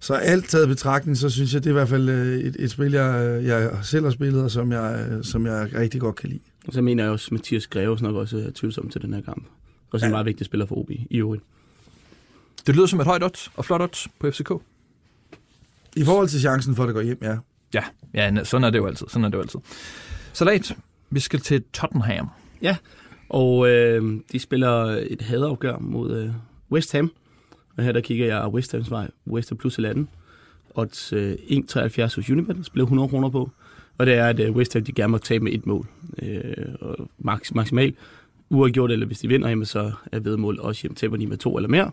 så 0.00 0.14
alt 0.14 0.48
taget 0.48 0.68
betragtning, 0.68 1.16
så 1.16 1.30
synes 1.30 1.54
jeg, 1.54 1.64
det 1.64 1.70
er 1.70 1.72
i 1.72 1.78
hvert 1.78 1.88
fald 1.88 2.08
øh, 2.08 2.38
et, 2.38 2.56
et 2.58 2.70
spil, 2.70 2.92
jeg, 2.92 3.40
jeg 3.44 3.70
selv 3.82 4.04
har 4.04 4.10
spillet, 4.10 4.42
og 4.42 4.50
som 4.50 4.72
jeg, 4.72 5.08
som 5.22 5.46
jeg 5.46 5.70
rigtig 5.74 6.00
godt 6.00 6.16
kan 6.16 6.28
lide. 6.28 6.40
Og 6.68 6.74
så 6.74 6.82
mener 6.82 7.04
jeg 7.04 7.12
også, 7.12 7.28
at 7.28 7.32
Mathias 7.32 7.66
Greves 7.66 8.02
nok 8.02 8.16
også 8.16 8.38
er 8.38 8.50
tvivlsom 8.54 8.88
til 8.88 9.02
den 9.02 9.14
her 9.14 9.20
kamp. 9.20 9.46
Og 9.90 10.00
så 10.00 10.06
en 10.06 10.10
ja. 10.10 10.14
meget 10.14 10.26
vigtig 10.26 10.46
spiller 10.46 10.66
for 10.66 10.78
OB 10.78 10.90
i 10.90 11.18
øvrigt. 11.18 11.42
Det 12.66 12.76
lyder 12.76 12.86
som 12.86 13.00
et 13.00 13.06
højt 13.06 13.22
odds 13.22 13.50
og 13.56 13.64
flot 13.64 13.80
odds 13.80 14.08
på 14.18 14.30
FCK. 14.30 14.50
I 15.96 16.04
forhold 16.04 16.28
til 16.28 16.40
chancen 16.40 16.74
for, 16.74 16.82
at 16.82 16.86
det 16.86 16.94
går 16.94 17.02
hjem, 17.02 17.18
ja. 17.22 17.36
Ja, 17.74 17.84
ja 18.14 18.44
sådan 18.44 18.64
er 18.64 18.70
det 18.70 18.78
jo 18.78 18.86
altid. 18.86 19.06
Sådan 19.08 19.24
er 19.24 19.28
det 19.28 19.36
jo 19.36 19.42
altid. 19.42 19.60
Salat, 20.32 20.76
vi 21.10 21.20
skal 21.20 21.40
til 21.40 21.64
Tottenham. 21.72 22.28
Ja, 22.62 22.76
og 23.28 23.68
øh, 23.68 24.20
de 24.32 24.38
spiller 24.38 24.84
et 25.10 25.22
hadafgør 25.22 25.78
mod 25.78 26.16
øh, 26.16 26.30
West 26.72 26.92
Ham. 26.92 27.12
Og 27.76 27.84
her 27.84 27.92
der 27.92 28.00
kigger 28.00 28.26
jeg 28.26 28.48
West 28.48 28.72
Hams 28.72 28.90
vej, 28.90 29.10
West 29.26 29.48
Ham 29.48 29.58
plus 29.58 29.78
11. 29.78 30.06
Odds 30.74 31.12
øh, 31.12 31.32
1,73 31.32 32.02
hos 32.02 32.30
Unibet, 32.30 32.66
spiller 32.66 32.84
100 32.84 33.08
kroner 33.08 33.28
på. 33.28 33.50
Og 33.98 34.06
det 34.06 34.14
er, 34.14 34.26
at 34.26 34.40
øh, 34.40 34.56
West 34.56 34.72
Ham 34.72 34.84
de 34.84 34.92
gerne 34.92 35.10
må 35.10 35.18
tabe 35.18 35.44
med 35.44 35.52
et 35.52 35.66
mål. 35.66 35.86
Øh, 36.22 36.42
og 36.80 37.08
max, 37.18 37.52
maksimalt 37.54 37.94
uafgjort, 38.50 38.90
eller 38.90 39.06
hvis 39.06 39.18
de 39.18 39.28
vinder, 39.28 39.48
jamen, 39.48 39.66
så 39.66 39.92
er 40.12 40.20
vedmål 40.20 40.58
også, 40.60 40.80
jamen, 40.84 40.96
taber 40.96 41.16
de 41.16 41.26
med 41.26 41.36
to 41.36 41.56
eller 41.56 41.68
mere, 41.68 41.90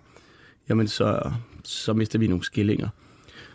jamen 0.70 0.88
så, 0.88 1.32
så 1.64 1.94
mister 1.94 2.20
vi 2.20 2.28
nogle 2.28 2.44
skillinger. 2.44 2.88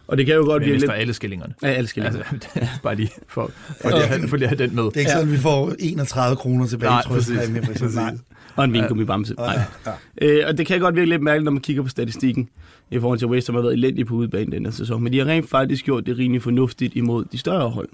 Og 0.06 0.18
det 0.18 0.26
kan 0.26 0.34
jo 0.34 0.44
godt 0.44 0.62
blive 0.62 0.76
lidt... 0.76 0.90
alle 0.94 1.14
skillingerne. 1.14 1.54
Ja, 1.62 1.68
alle 1.68 1.88
skillingerne. 1.88 2.24
Altså, 2.32 2.48
bare 2.82 2.94
lige 2.94 3.10
for, 3.28 3.50
for, 3.82 3.90
lige 3.90 4.04
at, 4.04 4.30
for 4.30 4.36
lige 4.36 4.48
at 4.48 4.58
have 4.58 4.68
den 4.68 4.76
med. 4.76 4.84
Det 4.84 4.96
er 4.96 5.00
ikke 5.00 5.10
sådan, 5.10 5.28
ja. 5.28 5.34
vi 5.34 5.38
får 5.38 5.74
31 5.78 6.36
kroner 6.36 6.66
tilbage 6.66 6.90
Nej, 6.90 7.02
præcis. 7.06 7.38
præcis. 7.64 7.94
Nej. 7.94 8.16
Og 8.56 8.64
en 8.64 8.72
vingummi 8.72 9.04
bamse. 9.04 9.34
Nej. 9.34 9.60
Ja. 9.86 9.92
Øh, 10.22 10.44
og 10.48 10.58
det 10.58 10.66
kan 10.66 10.80
godt 10.80 10.94
virke 10.94 11.08
lidt 11.08 11.22
mærkeligt, 11.22 11.44
når 11.44 11.52
man 11.52 11.60
kigger 11.60 11.82
på 11.82 11.88
statistikken, 11.88 12.48
i 12.90 12.98
forhold 12.98 13.18
til 13.18 13.28
West, 13.28 13.46
som 13.46 13.54
har 13.54 13.62
været 13.62 13.72
elendig 13.72 14.06
på 14.06 14.14
udbanen 14.14 14.52
den 14.52 14.64
her 14.64 14.72
sæson. 14.72 15.02
Men 15.02 15.12
de 15.12 15.18
har 15.18 15.26
rent 15.26 15.50
faktisk 15.50 15.84
gjort 15.84 16.06
det 16.06 16.18
rimelig 16.18 16.42
fornuftigt 16.42 16.96
imod 16.96 17.24
de 17.32 17.38
større 17.38 17.70
hold 17.70 17.88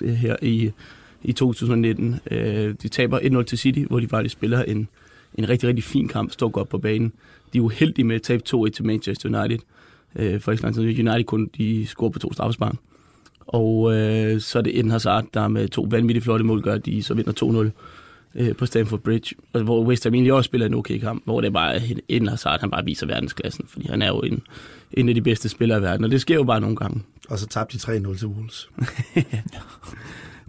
her 0.00 0.36
i, 0.42 0.70
i 1.22 1.32
2019. 1.32 2.20
Øh, 2.30 2.74
de 2.82 2.88
taber 2.88 3.18
1-0 3.18 3.42
til 3.42 3.58
City, 3.58 3.80
hvor 3.88 4.00
de 4.00 4.08
faktisk 4.08 4.32
spiller 4.32 4.62
en, 4.62 4.88
en 5.34 5.48
rigtig, 5.48 5.68
rigtig 5.68 5.84
fin 5.84 6.08
kamp, 6.08 6.32
står 6.32 6.48
godt 6.48 6.68
på 6.68 6.78
banen. 6.78 7.12
De 7.52 7.58
er 7.58 7.62
uheldige 7.62 8.04
med 8.04 8.16
at 8.16 8.22
tabe 8.22 8.42
2-1 8.48 8.70
til 8.70 8.84
Manchester 8.84 9.40
United. 9.40 9.58
Øh, 10.16 10.40
for 10.40 10.52
eksempel 10.52 11.08
United 11.08 11.24
kun 11.24 11.50
de 11.58 11.86
scorer 11.86 12.10
på 12.10 12.18
to 12.18 12.32
straffespark. 12.32 12.74
Og 13.46 13.94
øh, 13.94 14.40
så 14.40 14.58
er 14.58 14.62
det 14.62 14.78
Eden 14.78 14.90
Hazard, 14.90 15.24
der 15.34 15.48
med 15.48 15.68
to 15.68 15.86
vanvittigt 15.90 16.24
flotte 16.24 16.44
mål 16.44 16.62
gør, 16.62 16.78
de 16.78 17.02
så 17.02 17.14
vinder 17.14 17.70
2-0 18.34 18.40
øh, 18.40 18.56
på 18.56 18.66
Stamford 18.66 19.00
Bridge. 19.00 19.36
Og 19.52 19.62
hvor 19.62 19.84
West 19.84 20.04
Ham 20.04 20.14
egentlig 20.14 20.32
også 20.32 20.48
spiller 20.48 20.66
en 20.66 20.74
okay 20.74 20.98
kamp, 20.98 21.22
hvor 21.24 21.40
det 21.40 21.48
er 21.48 21.52
bare 21.52 21.80
Eden 22.08 22.28
Hazard, 22.28 22.60
han 22.60 22.70
bare 22.70 22.84
viser 22.84 23.06
verdensklassen, 23.06 23.64
fordi 23.68 23.86
han 23.88 24.02
er 24.02 24.08
jo 24.08 24.20
en, 24.20 24.42
en 24.92 25.08
af 25.08 25.14
de 25.14 25.22
bedste 25.22 25.48
spillere 25.48 25.78
i 25.78 25.82
verden, 25.82 26.04
og 26.04 26.10
det 26.10 26.20
sker 26.20 26.34
jo 26.34 26.44
bare 26.44 26.60
nogle 26.60 26.76
gange. 26.76 27.02
Og 27.30 27.38
så 27.38 27.46
tabte 27.46 27.78
de 27.78 27.98
3-0 27.98 28.18
til 28.18 28.26
Wolves. 28.26 28.68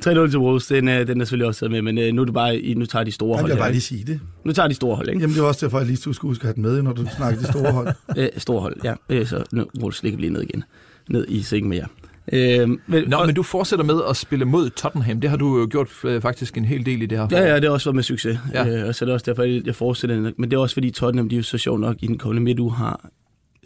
3-0 0.06 0.30
til 0.30 0.40
Wolves, 0.40 0.68
den, 0.68 0.88
er, 0.88 1.04
den 1.04 1.22
er 1.22 1.26
selvfølgelig 1.26 1.48
også 1.48 1.70
med, 1.70 1.82
men 1.82 1.98
øh, 1.98 2.14
nu, 2.14 2.22
er 2.22 2.26
det 2.26 2.34
bare, 2.34 2.74
nu 2.76 2.86
tager 2.86 3.04
de 3.04 3.12
store 3.12 3.38
hold. 3.38 3.50
Jeg 3.50 3.56
vil 3.56 3.62
bare 3.62 3.72
lige 3.72 3.82
sige 3.82 4.04
det. 4.04 4.20
Nu 4.44 4.52
tager 4.52 4.68
de 4.68 4.74
store 4.74 4.96
hold, 4.96 5.10
ikke? 5.10 5.22
Jamen 5.22 5.36
det 5.36 5.42
er 5.42 5.46
også 5.46 5.66
derfor, 5.66 5.80
at 5.80 5.88
lige 5.88 5.98
skulle 5.98 6.30
huske 6.30 6.42
at 6.42 6.46
have 6.46 6.54
den 6.54 6.64
med, 6.64 6.82
når 6.82 6.94
du 6.94 7.06
snakker 7.18 7.40
de 7.42 7.48
store 7.48 7.72
hold. 7.72 7.88
øh, 8.18 8.30
store 8.38 8.62
hold, 8.62 8.76
ja. 8.84 8.94
Øh, 9.10 9.28
så 9.28 9.44
nu 9.52 9.66
Wolves 9.80 10.04
ligger 10.04 10.20
lige 10.20 10.34
ned 10.34 10.42
igen. 10.42 10.64
Ned 11.10 11.26
i 11.28 11.42
sengen 11.42 11.70
med 11.70 11.78
jer. 11.78 11.88
Øh, 12.34 12.70
men, 12.88 13.04
Nå, 13.08 13.18
og, 13.18 13.26
men 13.26 13.36
du 13.36 13.44
fortsætter 13.44 13.86
med 13.86 14.02
at 14.10 14.18
spille 14.18 14.46
mod 14.46 14.70
Tottenham. 14.70 15.22
Det 15.22 15.30
har 15.30 15.38
du 15.38 15.60
jo 15.60 15.68
gjort 15.72 15.88
øh, 16.04 16.22
faktisk 16.22 16.58
en 16.58 16.66
hel 16.66 16.86
del 16.86 17.02
i 17.02 17.06
det 17.06 17.18
her 17.18 17.28
Ja, 17.32 17.46
ja, 17.46 17.56
det 17.56 17.64
har 17.64 17.72
også 17.72 17.90
været 17.90 17.96
med 17.96 18.04
succes. 18.04 18.40
Ja. 18.54 18.68
Øh, 18.68 18.88
og 18.88 18.96
så 18.96 19.06
er 19.06 19.08
det 19.08 19.14
også 19.14 19.26
derfor, 19.26 19.44
jeg 19.44 19.76
fortsætter. 19.76 20.32
Men 20.38 20.52
det 20.52 20.54
er 20.54 20.62
også 20.62 20.74
fordi 20.74 20.92
Tottenham, 20.92 21.30
de 21.30 21.36
er 21.36 21.38
jo 21.38 21.44
så 21.44 21.58
sjovt 21.58 21.80
nok 21.80 21.96
i 22.00 22.08
den 22.08 22.18
kommende 22.18 22.44
midtuge 22.44 22.74
har 22.74 23.10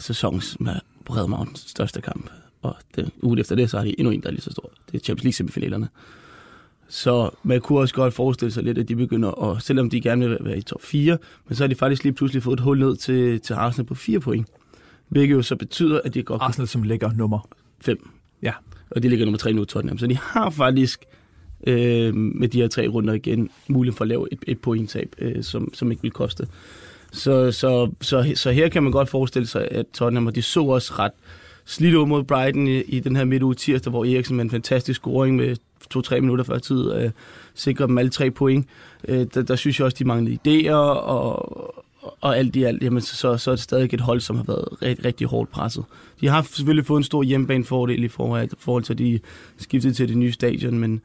sæsons 0.01 0.60
med 0.60 0.75
Redmount 1.10 1.60
største 1.60 2.01
kamp. 2.01 2.29
Og 2.62 2.75
det, 2.96 3.10
ugen 3.22 3.39
efter 3.39 3.55
det, 3.55 3.70
så 3.70 3.77
har 3.77 3.86
de 3.86 4.00
endnu 4.00 4.12
en, 4.12 4.22
der 4.22 4.27
er 4.27 4.31
lige 4.31 4.41
så 4.41 4.51
stor. 4.51 4.72
Det 4.91 5.00
er 5.00 5.03
Champions 5.03 5.24
League 5.24 5.34
semifinalerne. 5.34 5.89
Så 6.88 7.29
man 7.43 7.62
kunne 7.62 7.79
også 7.79 7.93
godt 7.96 8.13
forestille 8.13 8.51
sig 8.51 8.63
lidt, 8.63 8.77
at 8.77 8.88
de 8.88 8.96
begynder 8.96 9.43
at, 9.43 9.63
selvom 9.63 9.89
de 9.89 10.01
gerne 10.01 10.29
vil 10.29 10.38
være 10.41 10.58
i 10.58 10.62
top 10.62 10.81
4, 10.81 11.17
men 11.48 11.55
så 11.55 11.63
har 11.63 11.67
de 11.67 11.75
faktisk 11.75 12.03
lige 12.03 12.13
pludselig 12.13 12.43
fået 12.43 12.53
et 12.53 12.60
hul 12.60 12.79
ned 12.79 12.96
til, 12.96 13.41
til 13.41 13.53
Arsenal 13.53 13.86
på 13.86 13.96
4 13.96 14.20
point. 14.20 14.48
Hvilket 15.10 15.36
jo 15.36 15.41
så 15.41 15.55
betyder, 15.55 16.01
at 16.03 16.13
de 16.13 16.24
godt... 16.24 16.41
Arsenal, 16.41 16.67
som 16.67 16.84
ligger 16.84 17.12
nummer 17.13 17.48
5. 17.81 18.10
Ja. 18.41 18.53
Og 18.91 19.03
de 19.03 19.10
ligger 19.10 19.25
nummer 19.25 19.38
3 19.38 19.53
nu, 19.53 19.65
Tottenham. 19.65 19.98
Så 19.98 20.08
de 20.08 20.17
har 20.17 20.50
faktisk 20.50 21.05
øh, 21.67 22.15
med 22.15 22.48
de 22.48 22.62
her 22.62 22.67
tre 22.67 22.88
runder 22.88 23.13
igen 23.13 23.50
mulighed 23.67 23.98
for 23.98 24.03
at 24.03 24.08
lave 24.08 24.27
et, 24.31 24.39
et 24.48 24.60
pointtab, 24.60 25.15
øh, 25.17 25.43
som, 25.43 25.74
som 25.74 25.91
ikke 25.91 26.01
vil 26.01 26.12
koste. 26.12 26.48
Så, 27.11 27.51
så, 27.51 27.91
så, 28.01 28.31
så 28.35 28.51
her 28.51 28.69
kan 28.69 28.83
man 28.83 28.91
godt 28.91 29.09
forestille 29.09 29.47
sig, 29.47 29.67
at 29.71 29.85
Tottenham, 29.93 30.27
og 30.27 30.35
de 30.35 30.41
så 30.41 30.63
også 30.63 30.93
ret 30.99 31.11
slidt 31.65 31.95
ud 31.95 32.05
mod 32.05 32.23
Brighton 32.23 32.67
i, 32.67 32.81
i 32.81 32.99
den 32.99 33.15
her 33.15 33.25
midtuge 33.25 33.55
tirsdag, 33.55 33.91
hvor 33.91 34.05
Eriksen 34.05 34.35
med 34.35 34.45
en 34.45 34.51
fantastisk 34.51 34.99
scoring 34.99 35.35
med 35.35 35.55
to-tre 35.89 36.21
minutter 36.21 36.45
før 36.45 36.57
tid 36.57 36.93
øh, 36.93 37.11
sikrer 37.53 37.87
dem 37.87 37.97
alle 37.97 38.11
tre 38.11 38.31
point. 38.31 38.67
Øh, 39.07 39.25
der, 39.33 39.41
der 39.41 39.55
synes 39.55 39.79
jeg 39.79 39.85
også, 39.85 39.97
de 39.99 40.05
manglede 40.05 40.37
idéer, 40.45 40.73
og, 40.73 41.75
og 42.21 42.37
alt 42.37 42.55
i 42.55 42.63
alt, 42.63 42.83
jamen, 42.83 43.01
så, 43.01 43.37
så 43.37 43.51
er 43.51 43.55
det 43.55 43.63
stadig 43.63 43.93
et 43.93 44.01
hold, 44.01 44.19
som 44.19 44.35
har 44.35 44.43
været 44.43 44.81
rigtig, 44.81 45.05
rigtig 45.05 45.27
hårdt 45.27 45.51
presset. 45.51 45.83
De 46.21 46.27
har 46.27 46.41
selvfølgelig 46.41 46.85
fået 46.85 46.97
en 46.97 47.03
stor 47.03 47.23
hjemmebanefordel 47.23 48.03
i 48.03 48.07
forhold, 48.07 48.49
forhold 48.59 48.83
til, 48.83 48.93
at 48.93 48.99
de 48.99 49.19
skiftede 49.57 49.93
til 49.93 50.07
det 50.07 50.17
nye 50.17 50.31
stadion, 50.31 50.79
men, 50.79 51.01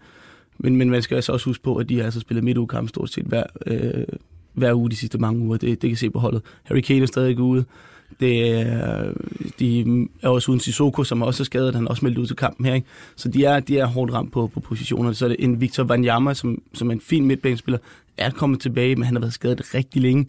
men, 0.58 0.76
men 0.76 0.90
man 0.90 1.02
skal 1.02 1.14
altså 1.14 1.32
også 1.32 1.50
huske 1.50 1.64
på, 1.64 1.76
at 1.76 1.88
de 1.88 1.96
har 1.96 2.04
altså 2.04 2.20
spillet 2.20 2.44
midtugkamp 2.44 2.88
stort 2.88 3.10
set 3.10 3.24
hver, 3.24 3.44
øh, 3.66 4.04
hver 4.56 4.74
uge 4.74 4.90
de 4.90 4.96
sidste 4.96 5.18
mange 5.18 5.40
uger. 5.40 5.56
Det, 5.56 5.82
det 5.82 5.90
kan 5.90 5.96
se 5.96 6.10
på 6.10 6.18
holdet. 6.18 6.42
Harry 6.64 6.80
Kane 6.80 7.02
er 7.02 7.06
stadig 7.06 7.40
ude. 7.40 7.64
Det 8.20 8.52
er, 8.52 9.12
de 9.58 9.80
er 10.22 10.28
også 10.28 10.50
uden 10.50 10.60
Sissoko, 10.60 11.04
som 11.04 11.22
også 11.22 11.42
er 11.42 11.44
skadet. 11.44 11.74
Han 11.74 11.84
er 11.84 11.88
også 11.88 12.04
meldt 12.04 12.18
ud 12.18 12.26
til 12.26 12.36
kampen 12.36 12.66
her. 12.66 12.74
Ikke? 12.74 12.86
Så 13.16 13.28
de 13.28 13.44
er, 13.44 13.60
de 13.60 13.78
er 13.78 13.86
hårdt 13.86 14.12
ramt 14.12 14.32
på, 14.32 14.46
på 14.46 14.60
positionerne. 14.60 15.14
Så 15.14 15.24
er 15.24 15.28
det 15.28 15.36
en 15.38 15.60
Victor 15.60 15.84
Wanyama, 15.84 16.34
som, 16.34 16.62
som 16.74 16.88
er 16.88 16.92
en 16.92 17.00
fin 17.00 17.26
midtbanespiller, 17.26 17.78
er 18.16 18.30
kommet 18.30 18.60
tilbage, 18.60 18.96
men 18.96 19.04
han 19.04 19.14
har 19.14 19.20
været 19.20 19.32
skadet 19.32 19.74
rigtig 19.74 20.02
længe. 20.02 20.26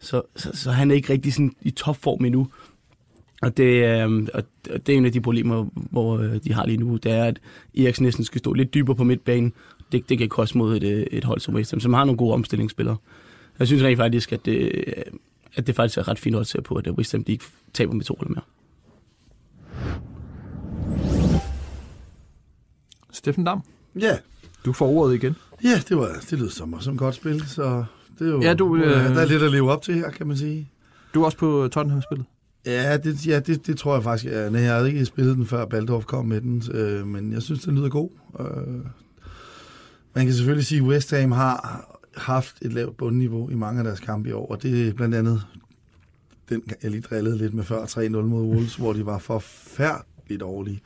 Så, 0.00 0.22
så, 0.36 0.50
så 0.54 0.70
han 0.70 0.90
er 0.90 0.94
ikke 0.94 1.12
rigtig 1.12 1.32
sådan 1.32 1.52
i 1.62 1.70
topform 1.70 2.24
endnu. 2.24 2.48
Og 3.42 3.56
det, 3.56 4.02
øh, 4.02 4.28
og 4.34 4.42
det 4.86 4.88
er 4.88 4.96
en 4.96 5.04
af 5.04 5.12
de 5.12 5.20
problemer, 5.20 5.66
hvor 5.90 6.18
øh, 6.18 6.40
de 6.44 6.52
har 6.52 6.66
lige 6.66 6.76
nu, 6.76 6.96
det 6.96 7.12
er, 7.12 7.24
at 7.24 7.40
Eriksen 7.78 8.04
næsten 8.04 8.24
skal 8.24 8.38
stå 8.38 8.52
lidt 8.52 8.74
dybere 8.74 8.96
på 8.96 9.04
midtbanen. 9.04 9.52
Det, 9.92 10.08
det 10.08 10.18
kan 10.18 10.28
koste 10.28 10.58
mod 10.58 10.76
et, 10.76 10.82
øh, 10.82 11.06
et 11.10 11.24
hold 11.24 11.40
som 11.40 11.54
West 11.54 11.70
Ham, 11.70 11.80
som 11.80 11.94
har 11.94 12.04
nogle 12.04 12.18
gode 12.18 12.34
omstillingsspillere. 12.34 12.96
Jeg 13.58 13.66
synes 13.66 13.82
rent 13.82 13.98
faktisk, 13.98 14.32
at 14.32 14.44
det, 14.44 14.84
at 15.54 15.66
det 15.66 15.76
faktisk 15.76 15.98
er 15.98 16.08
ret 16.08 16.18
fint 16.18 16.36
at 16.36 16.46
se 16.46 16.62
på, 16.62 16.74
at 16.74 16.90
West 16.90 17.12
Ham 17.12 17.24
de 17.24 17.32
ikke 17.32 17.44
taber 17.72 17.92
med 17.92 18.04
to 18.04 18.14
eller 18.14 18.30
mere. 18.30 18.44
Steffen 23.12 23.44
Dam. 23.44 23.62
Ja. 24.00 24.18
Du 24.64 24.72
får 24.72 24.88
ordet 24.88 25.14
igen. 25.14 25.36
Ja, 25.64 25.80
det, 25.88 25.96
var, 25.96 26.16
det 26.30 26.38
lød 26.38 26.50
som, 26.50 26.80
som 26.80 26.96
godt 26.96 27.14
spil, 27.14 27.48
så 27.48 27.84
det 28.18 28.26
er 28.26 28.30
jo, 28.30 28.42
ja, 28.42 28.54
du, 28.54 28.76
øh, 28.76 29.14
der 29.14 29.20
er 29.20 29.26
lidt 29.26 29.42
at 29.42 29.50
leve 29.50 29.70
op 29.72 29.82
til 29.82 29.94
her, 29.94 30.10
kan 30.10 30.26
man 30.26 30.36
sige. 30.36 30.70
Du 31.14 31.20
er 31.20 31.24
også 31.24 31.38
på 31.38 31.68
Tottenham-spillet? 31.72 32.26
Ja, 32.66 32.96
det, 32.96 33.26
ja 33.26 33.40
det, 33.40 33.66
det 33.66 33.78
tror 33.78 33.94
jeg 33.94 34.02
faktisk. 34.02 34.32
Ja, 34.32 34.52
jeg 34.52 34.74
havde 34.74 34.88
ikke 34.88 35.04
spillet 35.04 35.36
den, 35.36 35.46
før 35.46 35.64
Baldorf 35.64 36.04
kom 36.04 36.26
med 36.26 36.40
den, 36.40 36.62
øh, 36.72 37.06
men 37.06 37.32
jeg 37.32 37.42
synes, 37.42 37.60
den 37.62 37.74
lyder 37.74 37.88
god. 37.88 38.10
Øh, 38.40 38.46
man 40.14 40.24
kan 40.26 40.34
selvfølgelig 40.34 40.66
sige, 40.66 40.80
at 40.80 40.88
West 40.88 41.10
Ham 41.10 41.32
har 41.32 41.97
haft 42.18 42.56
et 42.62 42.72
lavt 42.72 42.96
bundniveau 42.96 43.50
i 43.50 43.54
mange 43.54 43.78
af 43.78 43.84
deres 43.84 44.00
kampe 44.00 44.28
i 44.28 44.32
år, 44.32 44.46
og 44.46 44.62
det 44.62 44.88
er 44.88 44.92
blandt 44.92 45.14
andet 45.14 45.42
den, 46.48 46.62
jeg 46.82 46.90
lige 46.90 47.00
drillede 47.00 47.38
lidt 47.38 47.54
med 47.54 47.64
før 47.64 47.84
3-0 47.84 48.08
mod 48.08 48.42
Wolves, 48.42 48.76
hvor 48.76 48.92
de 48.92 49.06
var 49.06 49.18
forfærdeligt 49.18 50.40
dårlige. 50.40 50.80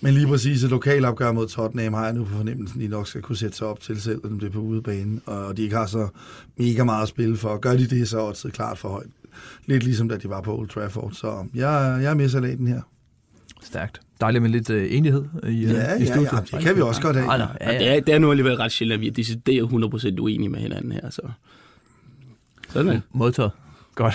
Men 0.00 0.14
lige 0.14 0.26
præcis 0.26 0.62
et 0.62 0.70
lokalopgør 0.70 1.32
mod 1.32 1.48
Tottenham 1.48 1.94
har 1.94 2.04
jeg 2.04 2.14
nu 2.14 2.24
på 2.24 2.30
fornemmelsen, 2.30 2.80
at 2.80 2.84
de 2.84 2.88
nok 2.88 3.06
skal 3.06 3.22
kunne 3.22 3.36
sætte 3.36 3.56
sig 3.56 3.66
op 3.66 3.80
til 3.80 4.00
selv, 4.00 4.20
når 4.24 4.38
det 4.38 4.46
er 4.46 4.50
på 4.50 4.60
udebane, 4.60 5.20
og 5.26 5.56
de 5.56 5.62
ikke 5.62 5.76
har 5.76 5.86
så 5.86 6.08
mega 6.56 6.84
meget 6.84 7.02
at 7.02 7.08
spille 7.08 7.36
for. 7.36 7.56
Gør 7.56 7.76
de 7.76 7.86
det, 7.86 8.08
så 8.08 8.20
er 8.20 8.32
det 8.42 8.52
klart 8.52 8.78
for 8.78 8.88
højt. 8.88 9.10
Lidt 9.66 9.84
ligesom 9.84 10.08
da 10.08 10.16
de 10.16 10.28
var 10.28 10.40
på 10.40 10.58
Old 10.58 10.68
Trafford, 10.68 11.12
så 11.12 11.46
jeg, 11.54 11.98
jeg 12.02 12.10
er 12.10 12.14
med 12.14 12.28
salaten 12.28 12.66
her. 12.66 12.80
Stærkt. 13.62 14.05
Dejligt 14.20 14.42
med 14.42 14.50
lidt 14.50 14.70
uh, 14.70 14.76
enighed 14.88 15.24
i, 15.42 15.46
uh, 15.46 15.70
ja, 15.70 15.96
i 15.96 16.06
studiet. 16.06 16.32
Ja, 16.32 16.36
ja, 16.36 16.56
det 16.56 16.64
kan 16.64 16.76
vi 16.76 16.80
også 16.80 17.02
godt 17.02 17.16
have. 17.16 17.32
Ja, 17.32 17.46
ja, 17.60 17.72
ja. 17.72 17.78
Det, 17.78 17.96
er, 17.96 18.00
det 18.00 18.14
er 18.14 18.18
nu 18.18 18.30
alligevel 18.30 18.56
ret 18.56 18.72
sjældent, 18.72 18.94
at 18.94 19.00
vi 19.00 19.06
er 19.06 19.12
decideret 19.12 20.14
100% 20.14 20.20
uenige 20.20 20.48
med 20.48 20.60
hinanden 20.60 20.92
her. 20.92 21.10
Så. 21.10 21.22
Sådan 22.68 22.92
er 22.92 23.00
Modtaget. 23.12 23.50
Godt. 23.94 24.14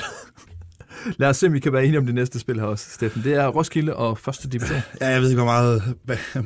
Lad 1.20 1.30
os 1.30 1.38
se, 1.38 1.48
om 1.48 1.54
vi 1.54 1.60
kan 1.60 1.74
være 1.74 1.86
enige 1.86 1.98
om 1.98 2.06
det 2.06 2.16
næste 2.16 2.40
spil 2.40 2.60
her 2.60 2.68
også, 2.68 2.90
Steffen. 2.90 3.24
Det 3.24 3.34
er 3.34 3.48
Roskilde 3.48 3.96
og 3.96 4.18
første 4.18 4.50
division. 4.50 4.80
Ja, 5.02 5.08
jeg 5.08 5.22
ved 5.22 5.30
ikke, 5.30 5.44
hvor 5.44 5.52
meget 5.52 5.84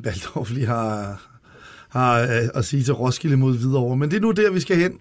Baldorf 0.04 0.52
lige 0.52 0.66
har, 0.66 1.22
har 1.90 2.22
øh, 2.22 2.50
at 2.54 2.66
sige 2.66 2.84
til 2.84 2.94
Roskilde 2.94 3.38
mod 3.38 3.58
Hvidovre, 3.58 3.98
men 3.98 4.12
det 4.12 4.18
er 4.18 4.22
nu 4.22 4.32
der, 4.32 4.52
vi 4.52 4.60
skal 4.60 4.78
hen. 4.78 5.00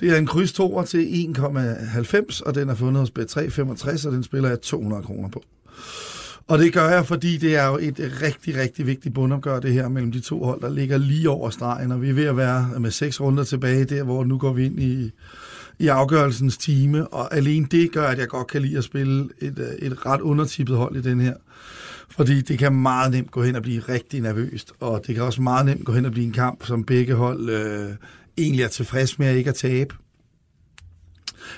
Det 0.00 0.12
er 0.12 0.16
en 0.16 0.26
kryds 0.26 0.52
2 0.52 0.82
til 0.82 1.34
1,90, 1.38 2.42
og 2.46 2.54
den 2.54 2.68
er 2.68 2.74
fundet 2.74 3.00
hos 3.00 3.10
B365, 3.18 4.06
og 4.06 4.12
den 4.12 4.22
spiller 4.22 4.48
jeg 4.48 4.60
200 4.60 5.02
kroner 5.02 5.28
på. 5.28 5.42
Og 6.46 6.58
det 6.58 6.72
gør 6.72 6.88
jeg, 6.88 7.06
fordi 7.06 7.36
det 7.36 7.56
er 7.56 7.66
jo 7.66 7.78
et 7.82 8.18
rigtig, 8.22 8.56
rigtig 8.56 8.86
vigtigt 8.86 9.14
bundomgør, 9.14 9.60
det 9.60 9.72
her 9.72 9.88
mellem 9.88 10.12
de 10.12 10.20
to 10.20 10.44
hold, 10.44 10.60
der 10.60 10.70
ligger 10.70 10.98
lige 10.98 11.30
over 11.30 11.50
stregen, 11.50 11.92
og 11.92 12.02
vi 12.02 12.08
er 12.08 12.14
ved 12.14 12.24
at 12.24 12.36
være 12.36 12.80
med 12.80 12.90
seks 12.90 13.20
runder 13.20 13.44
tilbage 13.44 13.84
der, 13.84 14.02
hvor 14.02 14.24
nu 14.24 14.38
går 14.38 14.52
vi 14.52 14.64
ind 14.64 14.80
i, 14.80 15.10
i 15.78 15.88
afgørelsens 15.88 16.56
time, 16.56 17.08
og 17.08 17.36
alene 17.36 17.66
det 17.70 17.92
gør, 17.92 18.06
at 18.08 18.18
jeg 18.18 18.28
godt 18.28 18.46
kan 18.46 18.62
lide 18.62 18.78
at 18.78 18.84
spille 18.84 19.28
et, 19.40 19.58
øh, 19.58 19.88
et 19.88 20.06
ret 20.06 20.20
undertippet 20.20 20.76
hold 20.76 20.96
i 20.96 21.02
den 21.02 21.20
her. 21.20 21.34
Fordi 22.10 22.40
det 22.40 22.58
kan 22.58 22.72
meget 22.72 23.10
nemt 23.10 23.30
gå 23.30 23.42
hen 23.42 23.56
og 23.56 23.62
blive 23.62 23.80
rigtig 23.80 24.20
nervøst, 24.20 24.72
og 24.80 25.02
det 25.06 25.14
kan 25.14 25.24
også 25.24 25.42
meget 25.42 25.66
nemt 25.66 25.84
gå 25.84 25.92
hen 25.92 26.04
og 26.04 26.12
blive 26.12 26.26
en 26.26 26.32
kamp, 26.32 26.66
som 26.66 26.84
begge 26.84 27.14
hold 27.14 27.50
øh, 27.50 27.90
egentlig 28.38 28.62
er 28.62 28.68
tilfreds 28.68 29.18
med 29.18 29.26
at 29.26 29.36
ikke 29.36 29.50
at 29.50 29.56
tabe. 29.56 29.94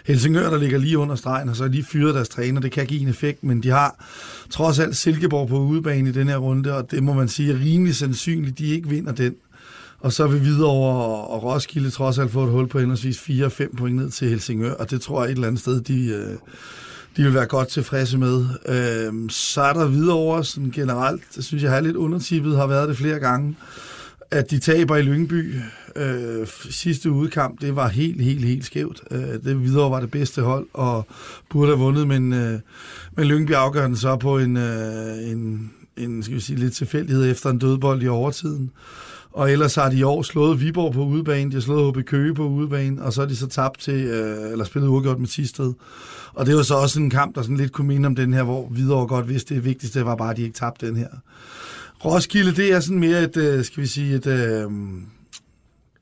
Helsingør, 0.07 0.51
der 0.51 0.59
ligger 0.59 0.79
lige 0.79 0.99
under 0.99 1.15
stregen, 1.15 1.49
og 1.49 1.57
så 1.57 1.65
er 1.65 1.69
lige 1.69 1.85
fyret 1.85 2.15
deres 2.15 2.29
træner. 2.29 2.61
Det 2.61 2.73
kan 2.73 2.87
give 2.87 3.01
en 3.01 3.09
effekt, 3.09 3.45
men 3.45 3.63
de 3.63 3.71
har 3.71 4.05
trods 4.51 4.79
alt 4.79 4.97
Silkeborg 4.97 5.49
på 5.49 5.59
udebane 5.59 6.09
i 6.09 6.13
den 6.13 6.29
her 6.29 6.37
runde, 6.37 6.75
og 6.75 6.91
det 6.91 7.03
må 7.03 7.13
man 7.13 7.29
sige 7.29 7.53
er 7.53 7.61
rimelig 7.61 7.97
sandsynligt, 7.97 8.59
de 8.59 8.67
ikke 8.67 8.89
vinder 8.89 9.13
den. 9.13 9.35
Og 10.01 10.13
så 10.13 10.27
vil 10.27 10.41
vi 10.41 10.45
videre 10.45 10.71
over, 10.71 10.95
og 11.05 11.43
Roskilde 11.43 11.91
trods 11.91 12.19
alt 12.19 12.31
få 12.31 12.45
et 12.45 12.51
hul 12.51 12.69
på 12.69 12.79
henholdsvis 12.79 13.19
4-5 13.19 13.77
point 13.77 13.97
ned 13.97 14.11
til 14.11 14.29
Helsingør, 14.29 14.73
og 14.73 14.91
det 14.91 15.01
tror 15.01 15.23
jeg 15.23 15.31
et 15.31 15.35
eller 15.35 15.49
andet 15.49 15.61
sted, 15.61 15.81
de, 15.81 16.07
øh, 16.07 16.37
de 17.17 17.23
vil 17.23 17.35
være 17.35 17.47
godt 17.47 17.69
tilfredse 17.69 18.19
med. 18.19 18.45
Øh, 18.69 19.31
så 19.31 19.61
er 19.61 19.73
der 19.73 19.87
videre 19.87 20.17
over 20.17 20.43
sådan 20.43 20.71
generelt, 20.71 21.23
det 21.37 21.45
synes 21.45 21.63
jeg 21.63 21.71
har 21.71 21.81
lidt 21.81 21.97
undertippet, 21.97 22.57
har 22.57 22.67
været 22.67 22.89
det 22.89 22.97
flere 22.97 23.19
gange, 23.19 23.57
at 24.31 24.51
de 24.51 24.59
taber 24.59 24.97
i 24.97 25.03
Lyngby 25.03 25.61
øh, 25.97 26.47
sidste 26.71 27.11
udkamp, 27.11 27.61
det 27.61 27.77
var 27.77 27.89
helt, 27.89 28.23
helt, 28.23 28.45
helt 28.45 28.65
skævt. 28.65 29.03
Øh, 29.11 29.45
det 29.45 29.63
videre 29.63 29.91
var 29.91 30.01
det 30.01 30.11
bedste 30.11 30.43
hold, 30.43 30.67
og 30.73 31.07
burde 31.51 31.69
have 31.69 31.79
vundet, 31.79 32.09
men, 32.09 32.33
øh, 32.33 32.59
men 33.17 33.27
Lyngby 33.27 33.53
afgør 33.53 33.87
den 33.87 33.97
så 33.97 34.17
på 34.17 34.39
en, 34.39 34.57
øh, 34.57 35.31
en, 35.31 35.71
en 35.97 36.23
skal 36.23 36.35
vi 36.35 36.41
sige, 36.41 36.59
lidt 36.59 36.75
tilfældighed 36.75 37.31
efter 37.31 37.51
en 37.51 37.59
dødbold 37.59 38.03
i 38.03 38.09
overtiden. 38.09 38.71
Og 39.33 39.53
ellers 39.53 39.75
har 39.75 39.91
de 39.91 39.97
i 39.97 40.03
år 40.03 40.23
slået 40.23 40.61
Viborg 40.61 40.93
på 40.93 41.05
udebane, 41.05 41.51
de 41.51 41.55
har 41.55 41.61
slået 41.61 41.97
HB 41.97 42.05
Køge 42.07 42.35
på 42.35 42.47
udebane, 42.47 43.03
og 43.03 43.13
så 43.13 43.23
er 43.23 43.27
de 43.27 43.37
så 43.37 43.47
tabt 43.47 43.81
til, 43.81 44.05
øh, 44.05 44.53
eller 44.53 44.65
spillet 44.65 44.89
uafgjort 44.89 45.19
med 45.19 45.29
Tisted. 45.29 45.73
Og 46.35 46.47
det 46.47 46.57
var 46.57 46.63
så 46.63 46.75
også 46.75 47.01
en 47.01 47.11
kamp, 47.11 47.35
der 47.35 47.43
sådan 47.43 47.57
lidt 47.57 47.73
kunne 47.73 47.89
minde 47.89 48.07
om 48.07 48.15
den 48.15 48.35
her, 48.35 48.43
hvor 48.43 48.67
Hvidovre 48.69 49.07
godt 49.07 49.29
vidste, 49.29 49.55
det 49.55 49.65
vigtigste 49.65 50.05
var 50.05 50.17
bare, 50.17 50.31
at 50.31 50.37
de 50.37 50.43
ikke 50.43 50.55
tabte 50.55 50.87
den 50.87 50.97
her. 50.97 51.09
Roskilde, 52.05 52.57
det 52.57 52.73
er 52.73 52.81
sådan 52.81 52.99
mere 52.99 53.23
et, 53.23 53.37
øh, 53.37 53.65
skal 53.65 53.83
vi 53.83 53.89
sige, 53.89 54.15
et, 54.15 54.27
øh, 54.27 54.71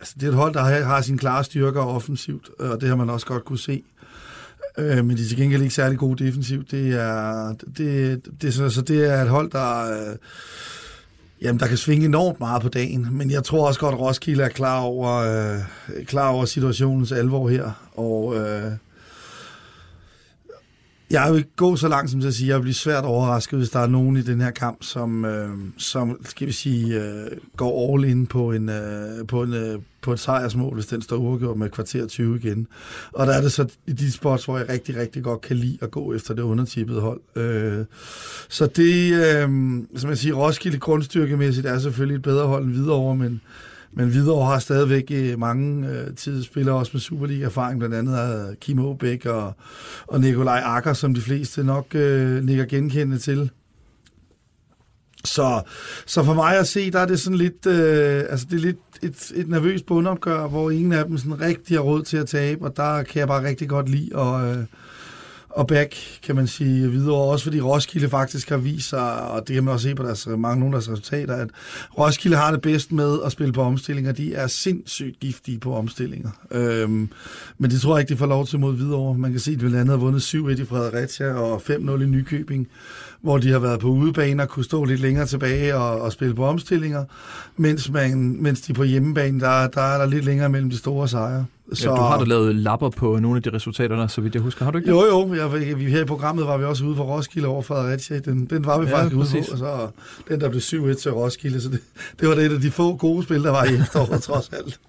altså 0.04 0.14
det 0.20 0.26
er 0.26 0.30
et 0.30 0.36
hold, 0.36 0.54
der 0.54 0.60
har, 0.60 0.80
har 0.80 1.00
sine 1.00 1.18
klare 1.18 1.44
styrker 1.44 1.80
offensivt, 1.80 2.50
øh, 2.60 2.70
og 2.70 2.80
det 2.80 2.88
har 2.88 2.96
man 2.96 3.10
også 3.10 3.26
godt 3.26 3.44
kunne 3.44 3.58
se. 3.58 3.82
Øh, 4.78 5.04
men 5.04 5.16
de 5.16 5.22
er 5.22 5.26
til 5.26 5.36
gengæld 5.36 5.62
ikke 5.62 5.74
særlig 5.74 5.98
gode 5.98 6.24
defensivt. 6.24 6.70
Det 6.70 7.00
er, 7.00 7.54
det, 7.76 8.22
det, 8.42 8.54
så, 8.54 8.70
så 8.70 8.82
det 8.82 9.10
er 9.12 9.22
et 9.22 9.28
hold, 9.28 9.50
der, 9.50 9.92
øh, 9.92 10.16
jamen, 11.42 11.60
der 11.60 11.66
kan 11.66 11.76
svinge 11.76 12.06
enormt 12.06 12.40
meget 12.40 12.62
på 12.62 12.68
dagen. 12.68 13.08
Men 13.10 13.30
jeg 13.30 13.44
tror 13.44 13.66
også 13.66 13.80
godt, 13.80 13.94
at 13.94 14.00
Roskilde 14.00 14.42
er 14.42 14.48
klar 14.48 14.80
over, 14.80 15.12
øh, 15.14 15.60
klar 16.06 16.28
over 16.28 16.44
situationens 16.44 17.12
alvor 17.12 17.48
her. 17.48 17.90
Og 17.94 18.36
øh, 18.36 18.72
jeg 21.10 21.32
vil 21.32 21.44
gå 21.56 21.76
så 21.76 21.88
langt 21.88 22.10
som 22.10 22.20
til 22.20 22.28
at 22.28 22.34
sige, 22.34 22.48
at 22.48 22.54
jeg 22.54 22.60
bliver 22.60 22.74
svært 22.74 23.04
overrasket, 23.04 23.58
hvis 23.58 23.70
der 23.70 23.80
er 23.80 23.86
nogen 23.86 24.16
i 24.16 24.22
den 24.22 24.40
her 24.40 24.50
kamp, 24.50 24.82
som, 24.82 25.24
øh, 25.24 25.50
som 25.78 26.20
skal 26.24 26.46
vi 26.46 26.52
sige, 26.52 27.02
øh, 27.02 27.30
går 27.56 27.94
all 27.94 28.04
in 28.04 28.26
på, 28.26 28.52
en, 28.52 28.68
øh, 28.68 29.26
på, 29.26 29.42
en, 29.42 29.54
øh, 29.54 29.78
på 30.00 30.12
et 30.12 30.20
sejrsmål, 30.20 30.74
hvis 30.74 30.86
den 30.86 31.02
står 31.02 31.16
uafgjort 31.16 31.56
med 31.56 31.70
kvarter 31.70 32.06
20 32.06 32.36
igen. 32.36 32.66
Og 33.12 33.26
der 33.26 33.32
er 33.32 33.40
det 33.40 33.52
så 33.52 33.66
i 33.86 33.92
de 33.92 34.12
spots, 34.12 34.44
hvor 34.44 34.58
jeg 34.58 34.68
rigtig, 34.68 34.96
rigtig 34.96 35.22
godt 35.22 35.40
kan 35.40 35.56
lide 35.56 35.78
at 35.80 35.90
gå 35.90 36.14
efter 36.14 36.34
det 36.34 36.42
undertippede 36.42 37.00
hold. 37.00 37.20
Øh, 37.36 37.84
så 38.48 38.66
det, 38.66 39.12
øh, 39.12 39.48
som 39.96 40.10
jeg 40.10 40.18
siger, 40.18 40.34
Roskilde 40.34 40.78
grundstyrkemæssigt 40.78 41.66
er 41.66 41.78
selvfølgelig 41.78 42.16
et 42.16 42.22
bedre 42.22 42.46
hold 42.46 42.64
end 42.64 42.88
over, 42.90 43.14
men 43.14 43.40
men 43.96 44.08
Hvidovre 44.08 44.46
har 44.46 44.58
stadigvæk 44.58 45.04
øh, 45.10 45.38
mange 45.38 45.88
øh, 45.88 46.14
tidsspillere, 46.16 46.74
også 46.74 46.90
med 46.94 47.00
Superliga-erfaring, 47.00 47.78
blandt 47.78 47.94
andet 47.94 48.60
Kim 48.60 48.78
Håbæk 48.78 49.26
og, 49.26 49.52
og 50.06 50.20
Nikolaj 50.20 50.60
Akker, 50.64 50.92
som 50.92 51.14
de 51.14 51.20
fleste 51.20 51.64
nok 51.64 51.94
øh, 51.94 52.44
nikker 52.44 52.64
genkendende 52.64 53.18
til. 53.18 53.50
Så, 55.24 55.62
så 56.06 56.22
for 56.22 56.34
mig 56.34 56.58
at 56.58 56.68
se, 56.68 56.90
der 56.90 57.00
er 57.00 57.06
det 57.06 57.20
sådan 57.20 57.38
lidt, 57.38 57.66
øh, 57.66 58.24
altså 58.30 58.46
det 58.50 58.56
er 58.56 58.60
lidt 58.60 58.78
et, 59.02 59.32
et 59.34 59.48
nervøst 59.48 59.86
bundopgør, 59.86 60.46
hvor 60.46 60.70
ingen 60.70 60.92
af 60.92 61.04
dem 61.04 61.18
sådan 61.18 61.40
rigtig 61.40 61.76
har 61.76 61.82
råd 61.82 62.02
til 62.02 62.16
at 62.16 62.26
tabe, 62.26 62.64
og 62.64 62.76
der 62.76 63.02
kan 63.02 63.18
jeg 63.20 63.28
bare 63.28 63.44
rigtig 63.44 63.68
godt 63.68 63.88
lide 63.88 64.16
at, 64.16 64.58
øh, 64.58 64.64
og 65.54 65.66
back, 65.66 65.94
kan 66.22 66.36
man 66.36 66.46
sige, 66.46 66.90
videre. 66.90 67.14
Også 67.14 67.44
fordi 67.44 67.60
Roskilde 67.60 68.08
faktisk 68.08 68.48
har 68.48 68.56
vist 68.56 68.88
sig, 68.88 69.22
og 69.22 69.48
det 69.48 69.54
kan 69.54 69.64
man 69.64 69.74
også 69.74 69.88
se 69.88 69.94
på 69.94 70.02
deres, 70.02 70.26
mange 70.26 70.60
nogle 70.60 70.76
af 70.76 70.82
deres 70.82 70.90
resultater, 70.90 71.34
at 71.34 71.48
Roskilde 71.98 72.36
har 72.36 72.50
det 72.50 72.60
bedst 72.60 72.92
med 72.92 73.18
at 73.24 73.32
spille 73.32 73.52
på 73.52 73.62
omstillinger. 73.62 74.12
De 74.12 74.34
er 74.34 74.46
sindssygt 74.46 75.20
giftige 75.20 75.58
på 75.58 75.74
omstillinger. 75.74 76.30
Øhm, 76.50 77.08
men 77.58 77.70
det 77.70 77.80
tror 77.80 77.96
jeg 77.96 78.00
ikke, 78.00 78.14
de 78.14 78.18
får 78.18 78.26
lov 78.26 78.46
til 78.46 78.58
mod 78.58 78.76
videre. 78.76 79.14
Man 79.14 79.30
kan 79.30 79.40
se, 79.40 79.50
at 79.50 79.54
de 79.54 79.58
blandt 79.58 79.76
andet 79.76 79.90
har 79.90 79.96
vundet 79.96 80.20
7-1 80.20 80.62
i 80.62 80.64
Fredericia 80.64 81.32
og 81.32 81.62
5-0 81.70 82.02
i 82.02 82.06
Nykøbing, 82.06 82.68
hvor 83.20 83.38
de 83.38 83.52
har 83.52 83.58
været 83.58 83.80
på 83.80 83.88
udebane 83.88 84.42
og 84.42 84.48
kunne 84.48 84.64
stå 84.64 84.84
lidt 84.84 85.00
længere 85.00 85.26
tilbage 85.26 85.76
og, 85.76 86.00
og 86.00 86.12
spille 86.12 86.34
på 86.34 86.44
omstillinger, 86.44 87.04
mens, 87.56 87.90
man, 87.90 88.36
mens 88.42 88.60
de 88.60 88.72
på 88.72 88.82
hjemmebane, 88.82 89.40
der, 89.40 89.66
der 89.66 89.80
er 89.80 89.98
der 89.98 90.06
lidt 90.06 90.24
længere 90.24 90.48
mellem 90.48 90.70
de 90.70 90.76
store 90.76 91.08
sejre. 91.08 91.46
Så... 91.72 91.90
Ja, 91.90 91.96
du 91.96 92.00
har 92.00 92.18
da 92.18 92.24
lavet 92.24 92.54
lapper 92.54 92.90
på 92.90 93.18
nogle 93.18 93.36
af 93.36 93.42
de 93.42 93.52
resultater, 93.52 93.96
der, 93.96 94.06
så 94.06 94.20
vidt 94.20 94.34
jeg 94.34 94.42
husker. 94.42 94.64
Har 94.64 94.72
du 94.72 94.78
ikke 94.78 94.90
det? 94.90 94.96
Jo, 94.96 95.04
jo. 95.04 95.34
Jeg, 95.34 95.78
vi, 95.78 95.84
her 95.84 96.00
i 96.00 96.04
programmet 96.04 96.46
var 96.46 96.56
vi 96.56 96.64
også 96.64 96.84
ude 96.84 96.96
for 96.96 97.04
Roskilde 97.04 97.48
over 97.48 97.62
Fredericia. 97.62 98.18
Den, 98.18 98.46
den 98.46 98.66
var 98.66 98.78
vi 98.78 98.86
ja, 98.86 98.96
faktisk 98.96 99.16
præcis. 99.16 99.34
ude 99.34 99.44
på. 99.46 99.52
Og 99.52 99.58
så 99.58 99.88
den, 100.28 100.40
der 100.40 100.48
blev 100.48 100.60
7-1 100.60 101.02
til 101.02 101.12
Roskilde. 101.12 101.60
Så 101.60 101.68
det, 101.68 101.80
det 102.20 102.28
var 102.28 102.34
det 102.34 102.52
af 102.52 102.60
de 102.60 102.70
få 102.70 102.96
gode 102.96 103.22
spil, 103.22 103.44
der 103.44 103.50
var 103.50 103.64
i 103.64 103.74
efteråret, 103.74 104.22
trods 104.28 104.48
alt. 104.52 104.80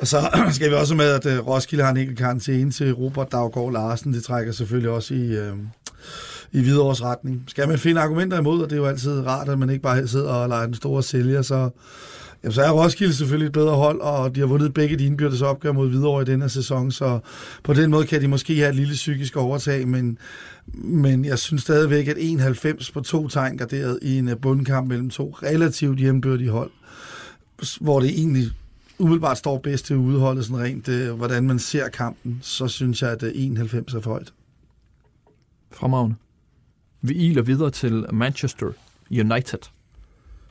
Og 0.00 0.06
så 0.06 0.16
skal 0.56 0.70
vi 0.70 0.74
også 0.74 0.94
med, 0.94 1.04
at 1.04 1.26
øh, 1.26 1.46
Roskilde 1.46 1.84
har 1.84 1.90
en 1.90 1.96
enkelt 1.96 2.18
karantæne 2.18 2.70
til 2.70 2.92
Robert 2.94 3.32
Daggaard 3.32 3.72
Larsen. 3.72 4.12
Det 4.12 4.24
trækker 4.24 4.52
selvfølgelig 4.52 4.90
også 4.90 5.14
i, 5.14 5.36
øh, 5.36 5.52
i 6.52 6.60
Hvidovres 6.60 7.02
retning. 7.02 7.44
Skal 7.46 7.68
man 7.68 7.78
finde 7.78 8.00
argumenter 8.00 8.38
imod, 8.38 8.62
og 8.62 8.70
det 8.70 8.76
er 8.76 8.80
jo 8.80 8.86
altid 8.86 9.26
rart, 9.26 9.48
at 9.48 9.58
man 9.58 9.70
ikke 9.70 9.82
bare 9.82 10.08
sidder 10.08 10.32
og 10.32 10.48
leger 10.48 10.66
den 10.66 10.74
store 10.74 11.02
sælger, 11.02 11.42
så 11.42 11.70
Jamen, 12.42 12.52
så 12.52 12.62
er 12.62 12.70
Roskilde 12.70 13.14
selvfølgelig 13.14 13.46
et 13.46 13.52
bedre 13.52 13.76
hold, 13.76 14.00
og 14.00 14.34
de 14.34 14.40
har 14.40 14.46
vundet 14.46 14.74
begge 14.74 14.96
de 14.96 15.04
indbyrdes 15.04 15.42
opgør 15.42 15.72
mod 15.72 15.88
Hvidovre 15.88 16.22
i 16.22 16.24
denne 16.24 16.48
sæson, 16.48 16.92
så 16.92 17.18
på 17.62 17.74
den 17.74 17.90
måde 17.90 18.06
kan 18.06 18.20
de 18.20 18.28
måske 18.28 18.56
have 18.56 18.68
et 18.68 18.74
lille 18.74 18.94
psykisk 18.94 19.36
overtag, 19.36 19.88
men, 19.88 20.18
men 20.74 21.24
jeg 21.24 21.38
synes 21.38 21.62
stadigvæk, 21.62 22.08
at 22.08 22.16
91 22.18 22.90
på 22.90 23.00
to 23.00 23.28
tegn 23.28 23.56
garderet 23.56 23.98
i 24.02 24.18
en 24.18 24.28
øh, 24.28 24.36
bundkamp 24.36 24.88
mellem 24.88 25.10
to 25.10 25.36
relativt 25.42 25.98
hjembyrdige 25.98 26.50
hold, 26.50 26.70
hvor 27.80 28.00
det 28.00 28.10
egentlig 28.10 28.44
umiddelbart 28.98 29.38
står 29.38 29.58
bedst 29.58 29.86
til 29.86 29.96
udholdet, 29.96 30.44
sådan 30.44 30.64
rent, 30.64 30.86
det, 30.86 31.08
øh, 31.08 31.14
hvordan 31.14 31.44
man 31.46 31.58
ser 31.58 31.88
kampen, 31.88 32.38
så 32.42 32.68
synes 32.68 33.02
jeg, 33.02 33.10
at 33.10 33.22
øh, 33.22 33.32
91 33.34 33.94
er 33.94 34.00
for 34.00 34.10
højt. 34.10 34.32
Fremragende. 35.72 36.16
Vi 37.02 37.14
iler 37.14 37.42
videre 37.42 37.70
til 37.70 38.06
Manchester 38.12 38.72
United 39.10 39.58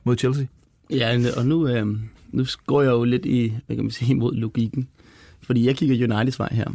mod 0.04 0.18
Chelsea. 0.18 0.46
Ja, 0.90 1.18
og 1.38 1.46
nu, 1.46 1.68
øh, 1.68 1.88
nu 2.32 2.46
går 2.66 2.82
jeg 2.82 2.90
jo 2.90 3.04
lidt 3.04 3.26
i, 3.26 3.54
hvad 3.66 3.76
kan 3.76 3.86
man 3.86 3.92
sige, 3.92 4.12
imod 4.12 4.36
logikken. 4.36 4.88
Fordi 5.42 5.66
jeg 5.66 5.76
kigger 5.76 6.16
Uniteds 6.16 6.40
vej 6.40 6.50
her. 6.52 6.68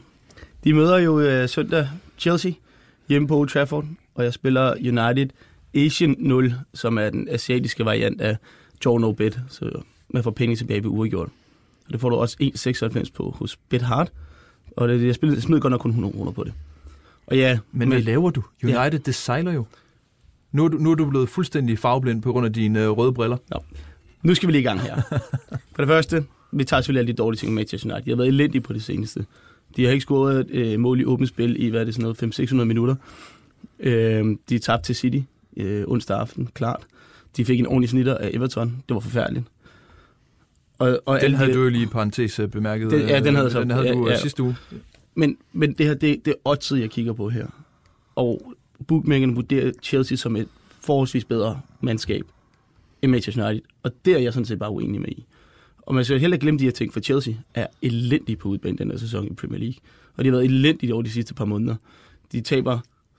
De 0.64 0.74
møder 0.74 0.98
jo 0.98 1.20
øh, 1.20 1.48
søndag 1.48 1.88
Chelsea 2.18 2.52
hjemme 3.08 3.28
på 3.28 3.38
Old 3.38 3.48
Trafford, 3.48 3.84
og 4.14 4.24
jeg 4.24 4.32
spiller 4.32 4.74
United 4.74 5.28
Asian 5.74 6.16
0, 6.18 6.54
som 6.74 6.98
er 6.98 7.10
den 7.10 7.28
asiatiske 7.30 7.84
variant 7.84 8.20
af 8.20 8.36
Joe 8.84 9.00
No 9.00 9.12
Bet, 9.12 9.40
så 9.48 9.82
man 10.08 10.22
får 10.22 10.30
penge 10.30 10.56
tilbage 10.56 10.82
ved 10.82 10.90
uregjort. 10.90 11.28
Og 11.86 11.92
det 11.92 12.00
får 12.00 12.10
du 12.10 12.16
også 12.16 12.36
1,96 12.42 13.12
på 13.14 13.30
hos 13.30 13.56
BetHard, 13.56 14.10
og 14.76 14.88
det, 14.88 15.06
jeg, 15.06 15.14
spiller, 15.14 15.36
jeg 15.36 15.42
smider 15.42 15.60
godt 15.60 15.70
nok 15.70 15.80
kun 15.80 15.90
100 15.90 16.14
kroner 16.14 16.32
på 16.32 16.44
det. 16.44 16.52
Og 17.26 17.36
ja, 17.36 17.58
men, 17.72 17.78
men 17.78 17.88
hvad 17.88 18.02
laver 18.02 18.30
du? 18.30 18.42
United, 18.62 18.92
ja. 18.92 18.98
det 18.98 19.14
sejler 19.14 19.52
jo. 19.52 19.66
Nu 20.52 20.64
er, 20.64 20.68
du, 20.68 20.76
nu 20.76 20.90
er 20.90 20.94
du 20.94 21.10
blevet 21.10 21.28
fuldstændig 21.28 21.78
farveblind 21.78 22.22
på 22.22 22.32
grund 22.32 22.46
af 22.46 22.52
dine 22.52 22.82
øh, 22.82 22.90
røde 22.90 23.12
briller. 23.12 23.36
Ja. 23.54 23.58
Nu 24.22 24.34
skal 24.34 24.46
vi 24.46 24.52
lige 24.52 24.60
i 24.60 24.64
gang 24.64 24.80
her. 24.80 25.00
For 25.74 25.82
det 25.82 25.88
første, 25.88 26.24
vi 26.52 26.64
tager 26.64 26.80
selvfølgelig 26.80 27.00
alle 27.00 27.12
de 27.12 27.16
dårlige 27.16 27.38
ting 27.38 27.52
med 27.52 27.60
Manchester 27.60 27.90
United. 27.90 28.04
De 28.04 28.10
har 28.10 28.16
været 28.16 28.28
elendige 28.28 28.60
på 28.60 28.72
det 28.72 28.82
seneste. 28.82 29.26
De 29.76 29.84
har 29.84 29.92
ikke 29.92 30.02
scoret 30.02 30.40
et 30.40 30.50
øh, 30.50 30.80
mål 30.80 31.00
i 31.00 31.04
åbent 31.04 31.28
spil 31.28 31.62
i, 31.62 31.68
hvad 31.68 31.80
er 31.80 31.84
det, 31.84 31.94
sådan 31.94 32.14
noget, 32.20 32.40
500-600 32.40 32.54
minutter. 32.54 32.94
Øh, 33.80 34.36
de 34.48 34.58
tabte 34.58 34.86
til 34.86 34.96
City 34.96 35.18
øh, 35.56 35.84
onsdag 35.86 36.18
aften, 36.18 36.48
klart. 36.54 36.86
De 37.36 37.44
fik 37.44 37.58
en 37.58 37.66
ordentlig 37.66 37.88
snitter 37.88 38.16
af 38.16 38.30
Everton. 38.32 38.82
Det 38.88 38.94
var 38.94 39.00
forfærdeligt. 39.00 39.44
Og, 40.78 41.00
og 41.06 41.20
den 41.20 41.34
havde 41.34 41.50
de, 41.50 41.54
du 41.54 41.62
jo 41.62 41.68
lige 41.68 41.82
i 41.82 41.86
parentes 41.86 42.38
øh, 42.38 42.48
bemærket. 42.48 42.90
Den, 42.90 43.00
ja, 43.00 43.20
den 43.20 43.34
havde, 43.34 43.50
så, 43.50 43.60
den 43.60 43.70
havde 43.70 43.92
du 43.92 44.06
ja, 44.06 44.12
ja. 44.12 44.18
sidste 44.18 44.42
uge. 44.42 44.56
Men, 45.14 45.36
men 45.52 45.72
det 45.72 45.86
her, 45.86 45.94
det, 45.94 46.24
det 46.24 46.30
er 46.30 46.36
oddset, 46.44 46.80
jeg 46.80 46.90
kigger 46.90 47.12
på 47.12 47.28
her. 47.28 47.46
Og 48.16 48.54
bookmakerne 48.86 49.34
vurderer 49.34 49.72
Chelsea 49.82 50.16
som 50.16 50.36
et 50.36 50.48
forholdsvis 50.80 51.24
bedre 51.24 51.60
mandskab 51.80 52.24
end 53.02 53.10
Manchester 53.10 53.48
United. 53.48 53.66
Og 53.82 53.92
det 54.04 54.14
er 54.14 54.18
jeg 54.18 54.32
sådan 54.32 54.44
set 54.44 54.58
bare 54.58 54.70
uenig 54.70 55.00
med 55.00 55.08
i. 55.08 55.24
Og 55.78 55.94
man 55.94 56.04
skal 56.04 56.20
heller 56.20 56.34
ikke 56.34 56.42
glemme 56.42 56.58
de 56.58 56.64
her 56.64 56.70
ting, 56.70 56.92
for 56.92 57.00
Chelsea 57.00 57.34
er 57.54 57.66
elendig 57.82 58.38
på 58.38 58.48
udbanen 58.48 58.78
den 58.78 58.90
her 58.90 58.98
sæson 58.98 59.26
i 59.26 59.34
Premier 59.34 59.58
League. 59.58 59.76
Og 60.16 60.24
de 60.24 60.28
har 60.28 60.36
været 60.36 60.44
elendige 60.44 60.94
over 60.94 61.02
de 61.02 61.10
sidste 61.10 61.34
par 61.34 61.44
måneder. 61.44 61.76
De 62.32 62.40
taber 62.40 62.78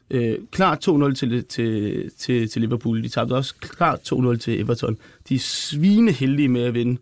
øh, 0.09 0.37
klart 0.51 0.87
2-0 0.87 1.13
til, 1.13 1.45
til, 1.45 2.11
til, 2.17 2.49
til 2.49 2.61
Liverpool. 2.61 3.03
De 3.03 3.09
tabte 3.09 3.33
også 3.33 3.55
klart 3.59 4.13
2-0 4.13 4.37
til 4.37 4.59
Everton. 4.59 4.97
De 5.29 5.35
er 5.35 5.39
svine 5.39 6.11
heldige 6.11 6.47
med 6.47 6.61
at 6.61 6.73
vinde 6.73 6.97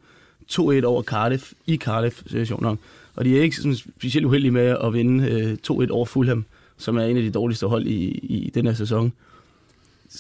2-1 0.52 0.84
over 0.84 1.04
Cardiff 1.04 1.54
i 1.68 1.78
Cardiff-situationen. 1.78 2.72
Øh, 2.72 2.78
og 3.16 3.26
de 3.26 3.38
er 3.38 3.42
ikke 3.42 3.56
sådan 3.56 3.76
specielt 3.76 4.26
uheldige 4.26 4.52
med 4.52 4.78
at 4.84 4.94
vinde 4.94 5.30
øh, 5.30 5.58
2-1 5.72 5.92
over 5.92 6.06
Fulham, 6.06 6.46
som 6.78 6.98
er 6.98 7.04
en 7.04 7.18
af 7.18 7.24
de 7.24 7.32
dårligste 7.32 7.68
hold 7.68 7.88
i, 7.88 8.10
i 8.10 8.52
den 8.54 8.66
her 8.66 8.74
sæson 8.74 9.14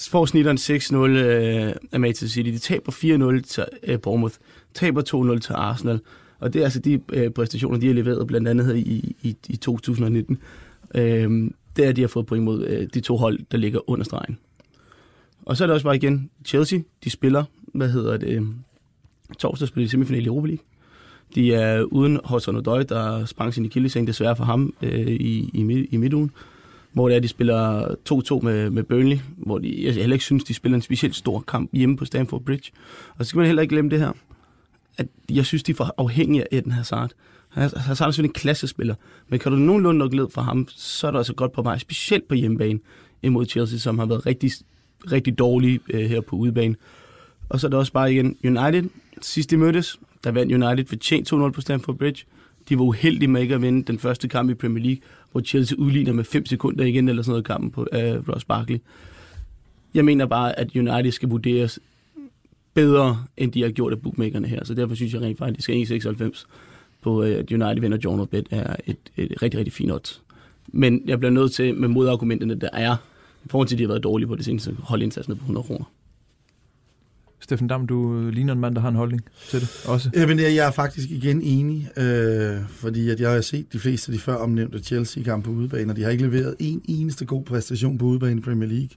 får 0.09 0.25
snitteren 0.25 0.57
6-0 0.57 0.95
øh, 0.95 1.73
af 1.91 1.99
Manchester 1.99 2.27
City. 2.27 2.49
De 2.49 2.57
taber 2.57 2.91
4-0 3.39 3.41
til 3.41 3.65
øh, 3.83 3.99
Bournemouth, 3.99 4.35
taber 4.73 5.35
2-0 5.35 5.39
til 5.39 5.53
Arsenal. 5.53 5.99
Og 6.39 6.53
det 6.53 6.59
er 6.59 6.63
altså 6.63 6.79
de 6.79 7.01
øh, 7.13 7.31
præstationer, 7.31 7.79
de 7.79 7.87
har 7.87 7.93
leveret 7.93 8.27
blandt 8.27 8.47
andet 8.47 8.65
her 8.65 8.73
i, 8.73 9.15
i, 9.21 9.35
i 9.49 9.55
2019. 9.55 10.37
Øh, 10.95 11.51
det 11.75 11.85
er, 11.85 11.91
de 11.91 12.01
har 12.01 12.07
fået 12.07 12.25
point 12.25 12.43
mod 12.43 12.65
øh, 12.65 12.87
de 12.93 12.99
to 12.99 13.17
hold, 13.17 13.39
der 13.51 13.57
ligger 13.57 13.89
under 13.89 14.05
stregen. 14.05 14.37
Og 15.45 15.57
så 15.57 15.63
er 15.63 15.67
det 15.67 15.73
også 15.73 15.83
bare 15.83 15.95
igen 15.95 16.29
Chelsea. 16.45 16.79
De 17.03 17.09
spiller, 17.09 17.43
hvad 17.73 17.89
hedder 17.89 18.17
det, 18.17 18.29
øh, 18.29 18.41
torsdag 19.39 19.67
spiller 19.67 19.87
de 19.87 19.91
semifinal 19.91 20.23
i 20.23 20.27
Europa 20.27 20.47
League. 20.47 20.65
De 21.35 21.53
er 21.53 21.81
uden 21.81 22.19
Hudson 22.25 22.55
Odoi, 22.55 22.83
der 22.83 23.25
sprang 23.25 23.53
sin 23.53 23.65
akillescene 23.65 24.07
desværre 24.07 24.35
for 24.35 24.43
ham 24.43 24.73
øh, 24.81 25.07
i, 25.07 25.49
i, 25.53 25.87
i 25.91 25.97
midtugen 25.97 26.31
hvor 26.93 27.09
det 27.09 27.15
er, 27.15 27.19
de 27.19 27.27
spiller 27.27 27.87
2-2 28.11 28.45
med, 28.45 28.69
med 28.69 28.83
Burnley, 28.83 29.17
hvor 29.37 29.57
de, 29.57 29.85
jeg 29.85 29.93
heller 29.93 30.13
ikke 30.13 30.25
synes, 30.25 30.43
de 30.43 30.53
spiller 30.53 30.75
en 30.75 30.81
specielt 30.81 31.15
stor 31.15 31.39
kamp 31.39 31.69
hjemme 31.73 31.97
på 31.97 32.05
Stamford 32.05 32.41
Bridge. 32.41 32.71
Og 33.17 33.25
så 33.25 33.29
skal 33.29 33.37
man 33.37 33.45
heller 33.45 33.61
ikke 33.61 33.71
glemme 33.71 33.91
det 33.91 33.99
her, 33.99 34.11
at 34.97 35.07
jeg 35.31 35.45
synes, 35.45 35.63
de 35.63 35.71
er 35.71 35.75
for 35.75 35.93
afhængige 35.97 36.43
af 36.43 36.47
Eden 36.51 36.71
Hazard. 36.71 37.11
Hazard 37.49 37.89
er 37.89 37.93
selvfølgelig 37.93 38.29
en 38.29 38.33
klassespiller, 38.33 38.95
men 39.29 39.39
kan 39.39 39.51
du 39.51 39.57
nogenlunde 39.57 39.99
nok 39.99 40.13
led 40.13 40.27
fra 40.31 40.41
ham, 40.41 40.67
så 40.69 41.07
er 41.07 41.11
du 41.11 41.17
altså 41.17 41.33
godt 41.33 41.51
på 41.51 41.61
vej, 41.61 41.77
specielt 41.77 42.27
på 42.27 42.35
hjemmebane 42.35 42.79
imod 43.23 43.45
Chelsea, 43.45 43.79
som 43.79 43.99
har 43.99 44.05
været 44.05 44.25
rigtig, 44.25 44.51
rigtig 45.11 45.37
dårlige 45.37 45.79
øh, 45.89 46.09
her 46.09 46.21
på 46.21 46.35
udebane. 46.35 46.75
Og 47.49 47.59
så 47.59 47.67
er 47.67 47.69
der 47.69 47.77
også 47.77 47.93
bare 47.93 48.13
igen 48.13 48.37
United. 48.43 48.89
Sidst 49.21 49.51
de 49.51 49.57
mødtes, 49.57 49.99
der 50.23 50.31
vandt 50.31 50.51
United 50.53 50.85
fortjent 50.85 51.33
2-0 51.33 51.49
på 51.49 51.61
Stamford 51.61 51.97
Bridge. 51.97 52.25
De 52.69 52.77
var 52.77 52.83
uheldige 52.83 53.29
med 53.29 53.41
ikke 53.41 53.55
at 53.55 53.61
vinde 53.61 53.83
den 53.83 53.99
første 53.99 54.27
kamp 54.27 54.49
i 54.49 54.53
Premier 54.53 54.83
League, 54.83 55.01
hvor 55.31 55.41
Chelsea 55.41 55.77
udligner 55.77 56.13
med 56.13 56.23
5 56.23 56.45
sekunder 56.45 56.85
igen, 56.85 57.09
eller 57.09 57.23
sådan 57.23 57.31
noget 57.31 57.45
kampen 57.45 57.71
på 57.71 57.81
uh, 57.81 58.29
Ross 58.29 58.45
Barkley. 58.45 58.77
Jeg 59.93 60.05
mener 60.05 60.25
bare, 60.25 60.59
at 60.59 60.75
United 60.75 61.11
skal 61.11 61.29
vurderes 61.29 61.79
bedre, 62.73 63.25
end 63.37 63.51
de 63.51 63.61
har 63.61 63.69
gjort 63.69 63.93
af 63.93 64.01
bookmakerne 64.01 64.47
her. 64.47 64.63
Så 64.63 64.73
derfor 64.73 64.95
synes 64.95 65.13
jeg 65.13 65.21
rent 65.21 65.37
faktisk, 65.37 65.69
at 65.69 66.05
1,96 66.05 66.45
på, 67.01 67.23
øh, 67.23 67.39
at 67.39 67.51
United 67.51 67.81
vinder 67.81 67.97
John 68.03 68.27
Bet 68.27 68.47
er 68.51 68.75
et, 68.85 68.97
et 69.17 69.41
rigtig, 69.41 69.57
rigtig 69.57 69.73
fint 69.73 69.91
odds. 69.91 70.21
Men 70.67 71.01
jeg 71.05 71.19
bliver 71.19 71.31
nødt 71.31 71.51
til, 71.51 71.75
med 71.75 71.87
modargumenterne, 71.87 72.55
der 72.55 72.69
er, 72.73 72.95
i 73.45 73.49
forhold 73.49 73.67
til, 73.67 73.75
at 73.75 73.79
de 73.79 73.83
har 73.83 73.87
været 73.87 74.03
dårlige 74.03 74.27
på 74.27 74.35
det 74.35 74.45
seneste, 74.45 74.75
holde 74.79 75.03
indsatsen 75.03 75.35
på 75.35 75.41
100 75.41 75.63
kroner. 75.63 75.85
Steffen 77.43 77.67
Dam, 77.67 77.87
du 77.87 78.29
ligner 78.29 78.53
en 78.53 78.59
mand, 78.59 78.75
der 78.75 78.81
har 78.81 78.89
en 78.89 78.95
holdning 78.95 79.21
til 79.49 79.61
det 79.61 79.85
også. 79.85 80.09
Jamen, 80.15 80.39
jeg 80.39 80.55
jeg 80.55 80.67
er 80.67 80.71
faktisk 80.71 81.11
igen 81.11 81.41
enig, 81.41 81.89
øh, 81.97 82.57
fordi 82.69 83.09
at 83.09 83.19
jeg 83.19 83.31
har 83.31 83.41
set 83.41 83.73
de 83.73 83.79
fleste 83.79 84.11
af 84.11 84.17
de 84.17 84.19
før 84.23 84.35
omnævnte 84.35 84.79
Chelsea-kampe 84.79 85.45
på 85.45 85.51
udebane, 85.51 85.91
og 85.91 85.95
de 85.95 86.03
har 86.03 86.09
ikke 86.09 86.23
leveret 86.23 86.55
en 86.59 86.81
eneste 86.85 87.25
god 87.25 87.43
præstation 87.43 87.97
på 87.97 88.05
udebane 88.05 88.39
i 88.39 88.43
Premier 88.43 88.69
League 88.69 88.89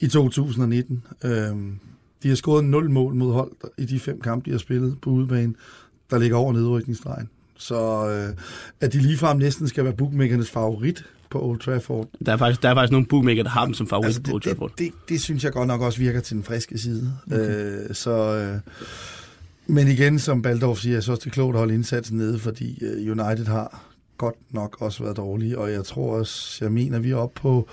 i 0.00 0.06
2019. 0.06 1.02
Øh, 1.24 1.30
de 2.22 2.28
har 2.28 2.34
scoret 2.34 2.64
0 2.64 2.90
mål 2.90 3.14
mod 3.14 3.32
hold 3.32 3.52
i 3.78 3.84
de 3.84 4.00
fem 4.00 4.20
kampe, 4.20 4.46
de 4.46 4.50
har 4.50 4.58
spillet 4.58 4.96
på 5.02 5.10
udebane, 5.10 5.54
der 6.10 6.18
ligger 6.18 6.36
over 6.36 6.52
nedrykningsstregen. 6.52 7.28
Så 7.58 8.08
øh, 8.08 8.36
at 8.80 8.92
de 8.92 8.98
ligefrem 8.98 9.38
næsten 9.38 9.68
skal 9.68 9.84
være 9.84 9.92
bookmakernes 9.92 10.50
favorit 10.50 11.04
på 11.30 11.42
Old 11.42 11.60
Trafford. 11.60 12.08
Der 12.26 12.32
er 12.32 12.36
faktisk, 12.36 12.62
der 12.62 12.68
er 12.68 12.74
faktisk 12.74 12.92
nogle 12.92 13.06
bookmaker, 13.06 13.42
der 13.42 13.50
har 13.50 13.64
dem 13.64 13.74
som 13.74 13.86
favorit 13.86 14.06
altså, 14.06 14.20
det, 14.20 14.28
på 14.28 14.34
Old 14.34 14.42
Trafford. 14.42 14.70
Det, 14.70 14.78
det, 14.78 15.08
det 15.08 15.20
synes 15.20 15.44
jeg 15.44 15.52
godt 15.52 15.68
nok 15.68 15.80
også 15.80 15.98
virker 15.98 16.20
til 16.20 16.36
den 16.36 16.44
friske 16.44 16.78
side. 16.78 17.12
Okay. 17.26 17.88
Øh, 17.88 17.94
så, 17.94 18.34
øh, 18.34 18.60
men 19.66 19.88
igen, 19.88 20.18
som 20.18 20.42
Baldorf 20.42 20.78
siger, 20.78 21.00
synes 21.00 21.08
også, 21.08 21.20
det 21.20 21.26
er 21.26 21.30
klogt 21.30 21.54
at 21.54 21.58
holde 21.58 21.74
indsatsen 21.74 22.18
nede, 22.18 22.38
fordi 22.38 22.84
øh, 22.84 23.18
United 23.18 23.46
har 23.46 23.84
godt 24.18 24.34
nok 24.50 24.76
også 24.80 25.02
været 25.02 25.16
dårlige, 25.16 25.58
og 25.58 25.72
jeg 25.72 25.84
tror 25.84 26.18
også, 26.18 26.64
jeg 26.64 26.72
mener, 26.72 26.98
vi 26.98 27.10
er 27.10 27.16
oppe 27.16 27.40
på 27.40 27.68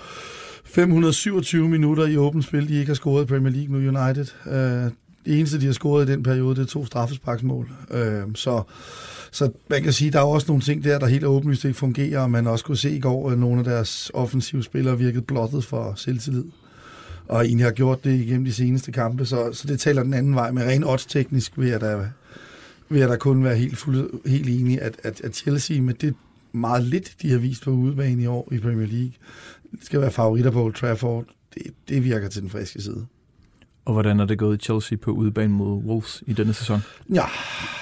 527 0.64 1.68
minutter 1.68 2.06
i 2.06 2.16
åbent 2.16 2.44
spil, 2.44 2.68
de 2.68 2.74
ikke 2.74 2.90
har 2.90 2.94
scoret 2.94 3.24
i 3.24 3.26
Premier 3.26 3.52
League 3.52 3.78
nu, 3.78 3.98
United. 3.98 4.26
Det 5.24 5.38
eneste, 5.38 5.60
de 5.60 5.66
har 5.66 5.72
scoret 5.72 6.08
i 6.08 6.12
den 6.12 6.22
periode, 6.22 6.54
det 6.54 6.62
er 6.62 6.66
to 6.66 6.86
straffesparksmål. 6.86 7.70
Øh, 7.90 8.22
så 8.34 8.62
så 9.34 9.50
man 9.68 9.82
kan 9.82 9.92
sige, 9.92 10.10
der 10.10 10.18
er 10.18 10.24
også 10.24 10.46
nogle 10.48 10.62
ting 10.62 10.84
der, 10.84 10.98
der 10.98 11.06
helt 11.06 11.24
åbenlyst 11.24 11.64
ikke 11.64 11.78
fungerer, 11.78 12.20
og 12.20 12.30
man 12.30 12.46
også 12.46 12.64
kunne 12.64 12.76
se 12.76 12.90
i 12.96 13.00
går, 13.00 13.30
at 13.30 13.38
nogle 13.38 13.58
af 13.58 13.64
deres 13.64 14.10
offensive 14.14 14.62
spillere 14.62 14.98
virkede 14.98 15.22
blottet 15.22 15.64
for 15.64 15.92
selvtillid 15.96 16.44
og 17.28 17.46
egentlig 17.46 17.66
har 17.66 17.72
gjort 17.72 18.04
det 18.04 18.20
igennem 18.20 18.44
de 18.44 18.52
seneste 18.52 18.92
kampe, 18.92 19.26
så, 19.26 19.52
så 19.52 19.66
det 19.68 19.80
taler 19.80 20.02
den 20.02 20.14
anden 20.14 20.34
vej. 20.34 20.50
Men 20.50 20.64
rent 20.64 20.84
odds-teknisk 20.84 21.58
vil 21.58 21.68
jeg 21.68 21.80
da, 21.80 22.08
vil 22.88 23.00
jeg 23.00 23.08
da 23.08 23.16
kun 23.16 23.44
være 23.44 23.56
helt, 23.56 23.78
fuld, 23.78 24.28
helt 24.28 24.48
enig, 24.48 24.82
at, 24.82 25.00
at, 25.02 25.20
at 25.20 25.36
Chelsea 25.36 25.80
med 25.80 25.94
det 25.94 26.14
meget 26.52 26.82
lidt, 26.82 27.14
de 27.22 27.30
har 27.30 27.38
vist 27.38 27.64
på 27.64 27.70
udebane 27.70 28.22
i 28.22 28.26
år 28.26 28.48
i 28.52 28.58
Premier 28.58 28.86
League, 28.86 29.12
skal 29.82 30.00
være 30.00 30.10
favoritter 30.10 30.50
på 30.50 30.64
Old 30.64 30.74
Trafford. 30.74 31.24
Det, 31.54 31.62
det 31.88 32.04
virker 32.04 32.28
til 32.28 32.42
den 32.42 32.50
friske 32.50 32.82
side. 32.82 33.06
Og 33.84 33.92
hvordan 33.92 34.20
er 34.20 34.24
det 34.24 34.38
gået 34.38 34.62
i 34.62 34.64
Chelsea 34.64 34.98
på 34.98 35.10
udebane 35.10 35.52
mod 35.52 35.84
Wolves 35.84 36.22
i 36.26 36.32
denne 36.32 36.52
sæson? 36.52 36.82
Ja, 37.14 37.24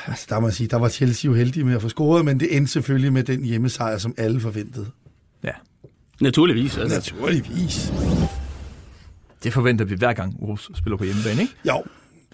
altså 0.07 0.27
der 0.29 0.41
må 0.41 0.47
jeg 0.47 0.55
sige, 0.55 0.69
der 0.69 0.77
var 0.77 0.89
Chelsea 0.89 1.29
jo 1.29 1.35
heldige 1.35 1.65
med 1.65 1.75
at 1.75 1.83
få 1.83 1.89
scoret, 1.89 2.25
men 2.25 2.41
det 2.41 2.57
endte 2.57 2.73
selvfølgelig 2.73 3.13
med 3.13 3.25
den 3.25 3.45
hjemmesejr, 3.45 3.99
som 3.99 4.15
alle 4.17 4.41
forventede. 4.41 4.87
Ja. 5.45 5.53
Naturligvis. 6.21 6.79
Altså. 6.79 6.97
Naturligvis. 6.97 7.93
Det 9.45 9.53
forventer 9.53 9.85
vi 9.85 9.95
hver 9.95 10.13
gang 10.13 10.37
Wolves 10.43 10.71
spiller 10.75 10.97
på 10.97 11.05
hjemmebane, 11.05 11.43
ikke? 11.43 11.55
Jo, 11.69 11.83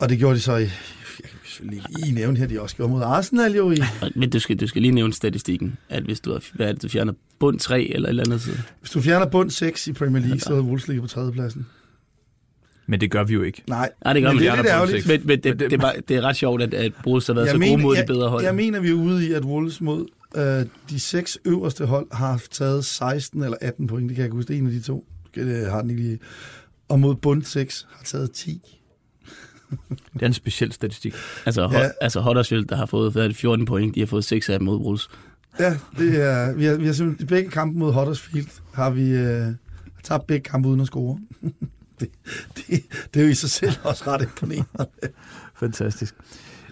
og 0.01 0.09
det 0.09 0.19
gjorde 0.19 0.35
de 0.35 0.41
så 0.41 0.57
i, 0.57 0.63
jeg 0.63 1.31
kan 1.59 1.83
lige 1.99 2.13
nævne 2.13 2.39
her, 2.39 2.47
de 2.47 2.61
også 2.61 2.77
gjorde 2.77 2.93
mod 2.93 3.03
Arsenal 3.03 3.55
jo 3.55 3.71
i. 3.71 3.77
Men 4.15 4.31
du 4.31 4.39
skal, 4.39 4.61
du 4.61 4.67
skal 4.67 4.83
lige 4.83 4.93
nævne 4.93 5.13
statistikken, 5.13 5.77
at 5.89 6.03
hvis 6.03 6.21
du, 6.21 6.39
hvad 6.55 6.69
er 6.69 6.73
det, 6.73 6.83
du 6.83 6.89
fjerner 6.89 7.13
bund 7.39 7.59
3 7.59 7.85
eller 7.85 8.09
et 8.09 8.11
eller 8.11 8.25
andet 8.27 8.43
side. 8.43 8.63
Hvis 8.81 8.91
du 8.91 9.01
fjerner 9.01 9.27
bund 9.27 9.51
6 9.51 9.87
i 9.87 9.93
Premier 9.93 10.23
League, 10.23 10.41
så 10.41 10.55
er 10.55 10.61
Wolves 10.61 10.89
ligger 10.89 11.03
på 11.03 11.09
tredjepladsen. 11.09 11.67
Men 12.87 13.01
det 13.01 13.11
gør 13.11 13.25
vi 13.25 13.35
jo 13.35 13.43
ikke. 13.43 13.63
Nej, 13.69 13.91
Nej, 14.05 14.13
det 14.13 14.23
gør 14.23 14.31
men 14.31 14.39
vi 14.41 14.45
det 14.45 14.51
er 14.51 14.55
ikke. 14.55 14.63
lidt 14.63 14.73
ærgerligt. 14.73 15.07
Men, 15.09 15.21
men 15.27 15.41
det, 15.43 15.61
det, 15.61 15.71
det, 15.71 15.83
var, 15.83 15.95
det 16.09 16.17
er 16.17 16.21
ret 16.21 16.37
sjovt, 16.37 16.63
at, 16.63 16.75
at 16.75 16.93
Bruce 17.03 17.29
har 17.33 17.35
været 17.35 17.47
Jeg 17.47 17.53
så 17.53 17.59
mener- 17.59 17.73
gode 17.73 17.83
mod 17.83 17.97
jeg, 17.97 18.09
de 18.09 18.13
bedre 18.13 18.29
hold. 18.29 18.45
Jeg 18.45 18.55
mener, 18.55 18.81
vi 18.81 18.89
er 18.91 18.95
ude 18.95 19.29
i, 19.29 19.33
at 19.33 19.45
Wolves 19.45 19.81
mod 19.81 20.07
øh, 20.37 20.43
de 20.91 21.01
seks 21.01 21.39
øverste 21.45 21.87
hold 21.87 22.07
har 22.13 22.43
taget 22.51 22.85
16 22.85 23.43
eller 23.43 23.57
18 23.61 23.87
point. 23.87 24.09
Det 24.09 24.17
kan 24.17 24.23
jeg 24.23 24.27
ikke 24.27 24.35
huske. 24.37 24.49
Det 24.49 24.55
er 24.55 24.59
en 24.61 24.67
af 24.67 24.73
de 24.73 24.81
to. 24.81 25.07
Det 25.35 25.71
har 25.71 25.81
den 25.81 25.91
ikke 25.91 26.03
lige. 26.03 26.19
Og 26.89 27.01
mod 27.01 27.15
bund 27.15 27.43
6 27.43 27.87
har 27.97 28.05
taget 28.05 28.31
10. 28.33 28.63
Det 30.13 30.23
er 30.23 30.27
en 30.27 30.33
speciel 30.33 30.73
statistik. 30.73 31.15
Altså, 31.47 31.69
Ja. 31.73 31.79
ja. 31.83 31.91
altså 32.01 32.21
Huddersfield, 32.21 32.65
der 32.65 32.77
har 32.77 32.87
fået 32.87 33.13
hvad 33.13 33.23
er 33.25 33.29
det, 33.29 33.37
14 33.37 33.65
point, 33.67 33.95
de 33.95 34.01
har 34.01 34.07
fået 34.07 34.25
6 34.25 34.49
af 34.49 34.59
dem 34.59 34.67
mod 34.67 34.77
Wolves. 34.77 35.09
Ja, 35.61 35.77
det 35.99 36.23
er, 36.23 36.53
vi 36.55 36.65
har, 36.65 36.75
vi 36.77 36.87
har 36.87 36.93
simpelthen, 36.93 37.25
i 37.25 37.29
begge 37.29 37.51
kampe 37.51 37.79
mod 37.79 37.93
Huddersfield 37.93 38.47
har 38.75 38.91
vi 38.91 39.11
øh, 39.11 39.47
tabt 40.03 40.27
begge 40.27 40.45
kampe 40.51 40.69
uden 40.69 40.81
at 40.81 40.87
score. 40.87 41.19
det, 42.01 42.09
det, 42.57 42.83
det 43.15 43.21
er 43.21 43.25
jo 43.25 43.31
i 43.31 43.35
sig 43.35 43.51
selv 43.51 43.73
også 43.83 44.05
ret 44.07 44.23
imponerende. 44.23 44.67
Fantastisk. 45.61 46.15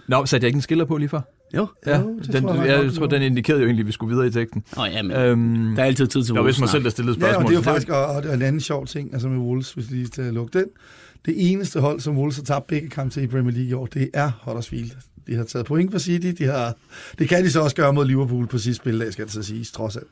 Nå, 0.07 0.25
satte 0.25 0.45
jeg 0.45 0.47
ikke 0.49 0.57
en 0.57 0.61
skiller 0.61 0.85
på 0.85 0.97
lige 0.97 1.09
før? 1.09 1.21
Jo. 1.55 1.67
Ja, 1.85 1.99
Jo, 1.99 2.19
det 2.19 2.33
den, 2.33 2.43
tror 2.43 2.53
jeg 2.53 2.67
jeg, 2.67 2.83
jeg 2.83 2.93
tror, 2.93 3.05
den 3.05 3.21
indikerede 3.21 3.61
jo 3.61 3.65
egentlig, 3.67 3.83
at 3.83 3.87
vi 3.87 3.91
skulle 3.91 4.11
videre 4.15 4.27
i 4.27 4.31
teksten. 4.31 4.63
Åh, 4.77 4.87
ja, 4.93 5.01
men 5.03 5.11
Øhm, 5.11 5.75
der 5.75 5.81
er 5.83 5.85
altid 5.87 6.07
tid 6.07 6.23
til 6.23 6.27
det 6.27 6.35
var 6.35 6.41
Wolves 6.41 6.47
vist 6.55 6.59
mig 6.59 6.69
selv, 6.69 6.83
der 6.83 6.89
stillede 6.89 7.17
Ja, 7.19 7.25
og 7.27 7.31
spørgsmål. 7.33 7.51
det 7.51 7.55
er 7.55 7.59
jo 7.59 7.63
faktisk 7.63 7.89
og, 7.89 8.05
og 8.05 8.23
det 8.23 8.29
er 8.31 8.35
en 8.35 8.41
anden 8.41 8.61
sjov 8.61 8.85
ting, 8.87 9.13
altså 9.13 9.27
med 9.27 9.37
Wolves, 9.37 9.73
hvis 9.73 9.91
vi 9.91 9.95
lige 9.95 10.07
skal 10.07 10.33
lukke 10.33 10.59
den. 10.59 10.65
Det 11.25 11.51
eneste 11.51 11.79
hold, 11.79 11.99
som 11.99 12.17
Wolves 12.17 12.35
har 12.35 12.43
tabt 12.43 12.67
begge 12.67 12.89
kampe 12.89 13.13
til 13.13 13.23
i 13.23 13.27
Premier 13.27 13.51
League 13.51 13.69
i 13.69 13.73
år, 13.73 13.85
det 13.85 14.09
er 14.13 14.31
Huddersfield. 14.43 14.91
De 15.27 15.35
har 15.35 15.43
taget 15.43 15.65
point 15.65 15.91
for 15.91 15.99
City, 15.99 16.27
de 16.43 16.43
har, 16.45 16.73
det 17.19 17.29
kan 17.29 17.43
de 17.45 17.51
så 17.51 17.61
også 17.61 17.75
gøre 17.75 17.93
mod 17.93 18.05
Liverpool 18.05 18.47
på 18.47 18.57
sidste 18.57 18.81
spildag, 18.83 19.13
skal 19.13 19.25
det 19.25 19.33
så 19.33 19.43
siges, 19.43 19.71
trods 19.71 19.95
alt. 19.95 20.07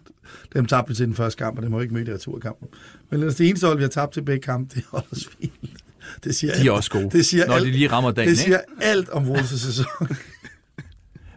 Dem 0.54 0.66
tabte 0.66 0.90
vi 0.90 0.96
til 0.96 1.06
den 1.06 1.16
første 1.16 1.38
kamp, 1.44 1.58
og 1.58 1.64
det 1.64 1.72
må 1.72 1.80
ikke 1.80 1.94
møde 1.94 2.12
i 2.12 2.14
returkampen. 2.14 2.68
Men 3.10 3.20
ellers 3.20 3.36
det 3.36 3.50
eneste 3.50 3.66
hold, 3.68 3.78
vi 3.78 3.84
har 3.84 3.90
tabt 3.90 4.14
til 4.14 4.22
begge 4.22 4.42
kampe, 4.42 4.76
det 4.76 4.84
er 4.84 4.88
Huddersfield. 4.92 5.52
Det 6.24 6.36
siger, 6.36 6.54
De 6.54 6.68
er 6.68 6.72
også 6.72 6.90
gode, 6.92 7.10
det 7.12 7.26
siger 7.26 7.46
når 7.48 7.54
de 7.54 7.60
alt, 7.60 7.72
lige 7.72 7.88
rammer 7.88 8.12
dagen. 8.12 8.30
det 8.30 8.38
siger 8.40 8.58
Ikke? 8.60 8.86
alt 8.86 9.10
om 9.10 9.32
Wolves' 9.32 9.58
sæson. 9.58 9.86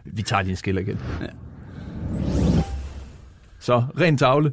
Vi 0.05 0.21
tager 0.21 0.41
lige 0.41 0.51
en 0.51 0.55
skiller 0.57 0.81
igen. 0.81 0.99
Så, 3.59 3.83
ren 3.99 4.17
tavle. 4.17 4.51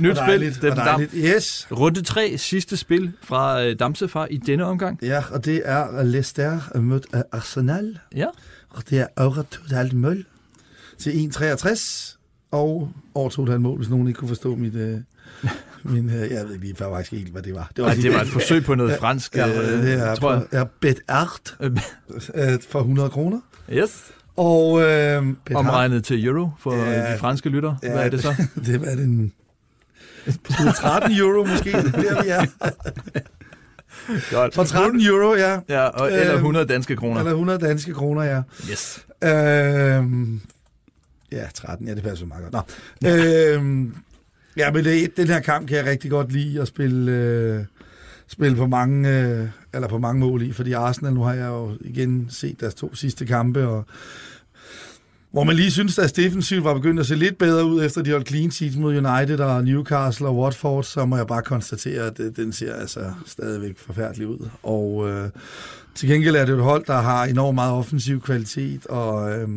Nyt 0.00 0.12
hvor 0.12 0.36
spil, 0.36 0.54
Steffen 0.54 0.78
Dam. 0.84 1.02
Yes. 1.14 1.68
Runde 1.72 2.02
3, 2.02 2.38
sidste 2.38 2.76
spil 2.76 3.12
fra 3.22 3.64
øh, 3.64 3.78
Damsefar 3.78 4.26
i 4.30 4.36
denne 4.36 4.64
omgang. 4.64 4.98
Ja, 5.02 5.22
og 5.30 5.44
det 5.44 5.62
er 5.64 6.02
Leicester 6.02 6.78
mødt 6.78 7.06
af 7.12 7.22
Arsenal. 7.32 7.98
Ja. 8.16 8.26
Og 8.76 8.82
det 8.90 8.98
er 9.00 9.06
over 9.16 9.42
2,5 9.54 9.94
mål 9.94 10.24
til 10.98 11.10
1,63 11.34 12.16
og 12.50 12.92
over 13.14 13.30
2,5 13.50 13.56
mål, 13.58 13.76
hvis 13.76 13.88
nogen 13.88 14.08
ikke 14.08 14.18
kunne 14.18 14.28
forstå 14.28 14.54
mit... 14.56 14.74
Øh, 14.74 14.98
min, 15.84 16.10
øh, 16.10 16.30
jeg 16.32 16.44
ved 16.44 16.52
ikke 16.52 16.64
lige 16.64 16.76
faktisk 16.76 17.10
helt, 17.12 17.28
hvad 17.32 17.42
det 17.42 17.54
var. 17.54 17.70
Det 17.76 17.84
Ej, 17.84 17.94
lige- 17.94 18.08
det 18.08 18.14
var 18.16 18.22
et 18.22 18.28
forsøg 18.28 18.64
på 18.64 18.74
noget 18.74 18.90
Ja, 18.90 18.96
fransk, 18.96 19.36
Ja, 19.36 19.48
øh, 19.48 19.82
det 19.82 19.92
er, 19.92 20.14
tror 20.14 20.32
jeg. 20.32 20.42
er 20.52 20.64
bet 20.80 21.00
art 21.08 21.56
Øh, 21.60 21.70
øh, 22.34 22.58
for 22.70 22.78
100 22.78 23.10
kroner. 23.10 23.40
Yes. 23.72 24.04
Og 24.36 24.82
øh, 24.82 25.26
Omregnet 25.54 26.04
til 26.04 26.24
euro 26.26 26.50
for 26.58 26.74
Ja. 26.76 26.90
ja. 26.90 27.12
de 27.14 27.18
franske 27.18 27.48
lytter. 27.48 27.74
Hvad 27.80 27.90
er 27.92 28.08
det 28.08 28.22
så? 28.22 28.34
det 28.66 28.80
var 28.80 28.86
den... 28.86 29.32
På 30.44 30.52
side 30.52 30.72
13 30.72 31.12
euro 31.18 31.44
måske, 31.44 31.72
er 31.72 31.82
der 31.82 32.22
vi 32.22 32.28
er. 32.28 32.46
Godt. 34.30 34.54
For 34.54 34.64
13 34.64 35.00
euro, 35.00 35.34
ja. 35.34 35.58
Ja, 35.68 35.84
og, 35.86 36.12
eller 36.12 36.28
Øhm, 36.32 36.36
100 36.36 36.66
danske 36.66 36.96
kroner. 36.96 37.18
Eller 37.18 37.32
100 37.32 37.58
danske 37.58 37.92
kroner, 37.94 38.22
ja. 38.22 38.42
Yes. 38.70 39.06
Øhm, 39.24 40.40
ja, 41.32 41.44
13, 41.54 41.88
ja, 41.88 41.94
det 41.94 42.02
passer 42.02 42.26
meget 42.26 42.42
godt. 42.52 42.66
Nå. 43.00 43.10
Øhm, 43.10 43.94
ja, 44.56 44.72
men 44.72 44.84
det, 44.84 45.16
den 45.16 45.26
her 45.26 45.40
kamp 45.40 45.68
kan 45.68 45.76
jeg 45.76 45.86
rigtig 45.86 46.10
godt 46.10 46.32
lide 46.32 46.60
at 46.60 46.68
spille, 46.68 47.12
øh, 47.12 47.64
spille 48.28 48.56
på 48.56 48.66
mange, 48.66 49.20
øh, 49.20 49.48
eller 49.74 49.88
på 49.88 49.98
mange 49.98 50.20
mål 50.20 50.42
i, 50.42 50.52
fordi 50.52 50.72
Arsenal, 50.72 51.12
nu 51.12 51.22
har 51.22 51.34
jeg 51.34 51.46
jo 51.46 51.72
igen 51.80 52.26
set 52.30 52.60
deres 52.60 52.74
to 52.74 52.94
sidste 52.94 53.26
kampe, 53.26 53.66
og 53.68 53.84
hvor 55.36 55.44
man 55.44 55.56
lige 55.56 55.70
synes, 55.70 55.98
at 55.98 56.16
defensivt 56.16 56.64
var 56.64 56.74
begyndt 56.74 57.00
at 57.00 57.06
se 57.06 57.14
lidt 57.14 57.38
bedre 57.38 57.64
ud, 57.64 57.84
efter 57.84 58.02
de 58.02 58.10
holdt 58.10 58.28
clean 58.28 58.50
sheets 58.50 58.76
mod 58.76 58.96
United 58.96 59.40
og 59.40 59.64
Newcastle 59.64 60.26
og 60.26 60.38
Watford, 60.38 60.84
så 60.84 61.04
må 61.04 61.16
jeg 61.16 61.26
bare 61.26 61.42
konstatere, 61.42 62.06
at 62.06 62.20
øh, 62.20 62.36
den 62.36 62.52
ser 62.52 62.74
altså 62.74 63.00
stadigvæk 63.26 63.78
forfærdelig 63.78 64.26
ud. 64.26 64.48
Og 64.62 65.08
øh, 65.08 65.30
til 65.94 66.08
gengæld 66.08 66.36
er 66.36 66.44
det 66.44 66.54
et 66.54 66.62
hold, 66.62 66.84
der 66.86 67.00
har 67.00 67.24
enormt 67.24 67.54
meget 67.54 67.72
offensiv 67.72 68.20
kvalitet, 68.20 68.86
og, 68.86 69.38
øh, 69.38 69.48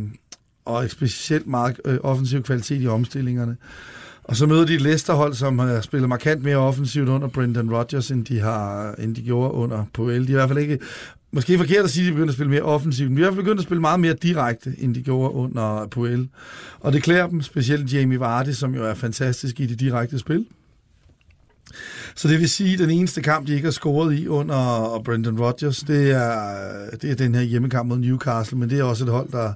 og 0.66 0.90
specielt 0.90 1.48
meget 1.48 1.80
øh, 1.86 1.98
offensiv 2.04 2.44
kvalitet 2.44 2.82
i 2.82 2.88
omstillingerne. 2.88 3.58
Og 4.24 4.36
så 4.36 4.46
møder 4.46 4.66
de 4.66 4.76
et 4.76 4.82
Leicester-hold, 4.82 5.34
som 5.34 5.60
har 5.60 5.82
spillet 5.82 6.10
markant 6.10 6.44
mere 6.44 6.58
offensivt 6.58 7.10
under 7.10 7.28
Brendan 7.28 7.72
Rodgers, 7.72 8.12
end 8.12 8.26
de, 8.26 8.40
har, 8.40 8.94
end 8.94 9.16
de 9.16 9.22
gjorde 9.22 9.54
under 9.54 9.86
Puel. 9.94 10.28
De 10.28 10.28
er 10.28 10.30
i 10.30 10.34
hvert 10.34 10.50
fald 10.50 10.60
ikke... 10.60 10.80
Måske 11.32 11.58
forkert 11.58 11.84
at 11.86 11.92
sige, 11.92 12.04
at 12.04 12.08
de 12.08 12.12
begynder 12.12 12.32
at 12.32 12.36
spille 12.36 12.52
mere 12.52 12.62
offensivt, 12.62 13.10
men 13.10 13.18
de 13.18 13.22
er 13.22 13.26
i 13.26 13.28
hvert 13.28 13.36
fald 13.36 13.46
begyndt 13.46 13.60
at 13.60 13.64
spille 13.64 13.82
meget 13.82 14.00
mere 14.00 14.14
direkte, 14.14 14.76
end 14.78 14.96
de 14.96 15.02
gjorde 15.02 15.34
under 15.34 15.88
Puel. 15.92 16.30
Og 16.80 16.94
det 16.94 17.04
klæder 17.04 17.28
dem, 17.28 17.42
specielt 17.42 17.94
Jamie 17.94 18.20
Vardy, 18.20 18.50
som 18.50 18.76
jo 18.76 18.86
er 18.86 18.94
fantastisk 18.94 19.60
i 19.60 19.66
det 19.66 19.80
direkte 19.80 20.20
spil. 20.20 20.46
Så 22.16 22.28
det 22.28 22.40
vil 22.40 22.50
sige, 22.50 22.74
at 22.74 22.80
den 22.80 22.90
eneste 22.90 23.22
kamp, 23.22 23.48
de 23.48 23.54
ikke 23.54 23.66
har 23.66 23.72
scoret 23.72 24.16
i 24.16 24.28
under 24.28 25.02
Brendan 25.06 25.40
Rodgers, 25.40 25.80
det 25.80 26.12
er, 26.12 26.96
det 27.02 27.12
er 27.12 27.16
den 27.16 27.36
her 27.36 27.42
hjemmekamp 27.42 27.90
mod 27.90 27.98
Newcastle, 27.98 28.58
men 28.58 28.70
det 28.70 28.80
er 28.80 28.84
også 28.84 29.04
et 29.04 29.12
hold, 29.12 29.32
der 29.32 29.54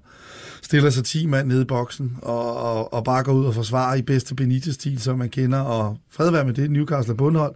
stiller 0.61 0.89
sig 0.89 1.03
10 1.03 1.25
mand 1.25 1.47
nede 1.47 1.61
i 1.61 1.65
boksen 1.65 2.17
og, 2.21 2.57
og, 2.57 2.93
og 2.93 3.03
bare 3.03 3.23
går 3.23 3.33
ud 3.33 3.45
og 3.45 3.53
forsvarer 3.53 3.95
i 3.95 4.01
bedste 4.01 4.35
Benitez-stil, 4.35 5.01
som 5.01 5.17
man 5.17 5.29
kender, 5.29 5.59
og 5.59 5.97
fred 6.09 6.31
være 6.31 6.45
med 6.45 6.53
det, 6.53 6.71
Newcastle 6.71 7.13
er 7.13 7.17
bundhold, 7.17 7.55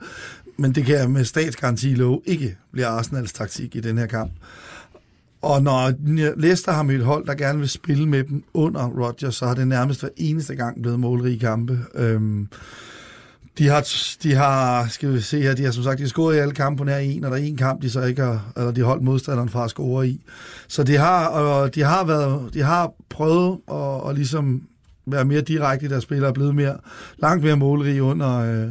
men 0.58 0.76
det 0.76 0.86
kan 0.86 0.96
jeg 0.96 1.12
med 1.12 1.26
statsgaranti 1.26 1.94
love 1.94 2.22
ikke 2.26 2.58
bliver 2.72 2.88
Arsenals 2.88 3.34
taktik 3.34 3.76
i 3.76 3.80
den 3.80 3.98
her 3.98 4.06
kamp. 4.06 4.32
Og 5.42 5.64
når 5.64 5.94
Leicester 6.40 6.72
har 6.72 6.84
mødt 6.84 7.04
hold, 7.04 7.26
der 7.26 7.34
gerne 7.34 7.60
vil 7.60 7.70
spille 7.70 8.10
med 8.10 8.24
dem 8.24 8.44
under 8.54 8.88
Rodgers, 8.88 9.36
så 9.36 9.46
har 9.46 9.54
det 9.54 9.68
nærmest 9.68 10.00
hver 10.00 10.10
eneste 10.18 10.56
gang 10.56 10.82
blevet 10.82 11.00
målrige 11.00 11.40
kampe. 11.40 11.80
Øhm, 11.96 12.48
De 13.58 13.68
har, 13.68 13.88
de 14.24 14.36
har, 14.36 14.88
skal 14.88 15.14
vi 15.14 15.22
se 15.22 15.42
her, 15.42 15.56
de 15.56 15.64
har 15.64 15.72
som 15.72 15.84
sagt, 15.84 15.98
de 15.98 16.04
har 16.04 16.08
scoret 16.10 16.36
i 16.36 16.40
alle 16.40 16.54
kampe 16.54 16.78
på 16.78 16.84
nær 16.84 16.98
en, 16.98 17.24
og 17.24 17.32
der 17.32 17.38
er 17.38 17.42
en 17.42 17.58
kamp, 17.58 17.82
de 17.82 17.90
så 17.90 18.02
ikke 18.04 18.22
har, 18.22 18.52
eller 18.58 18.72
de 18.72 18.82
holdt 18.82 19.04
modstanderen 19.04 19.50
fra 19.50 19.64
at 19.64 19.70
score 19.70 20.08
i. 20.08 20.22
Så 20.68 20.84
de 20.84 20.98
har, 20.98 21.28
og 21.28 21.76
de 21.76 21.82
har, 21.84 22.06
været, 22.06 22.54
de 22.54 22.62
har 22.62 22.92
prøvet 23.10 23.60
at, 23.72 24.10
at 24.10 24.16
ligesom 24.16 24.62
være 25.06 25.26
mere 25.26 25.42
direkte 25.42 25.86
i 25.86 25.90
deres 25.90 26.04
spillere, 26.04 26.30
er 26.30 26.34
blevet 26.34 26.56
mere, 26.56 26.78
langt 27.18 27.44
mere 27.44 27.58
målrige 27.58 28.04
under, 28.04 28.38
øh, 28.40 28.70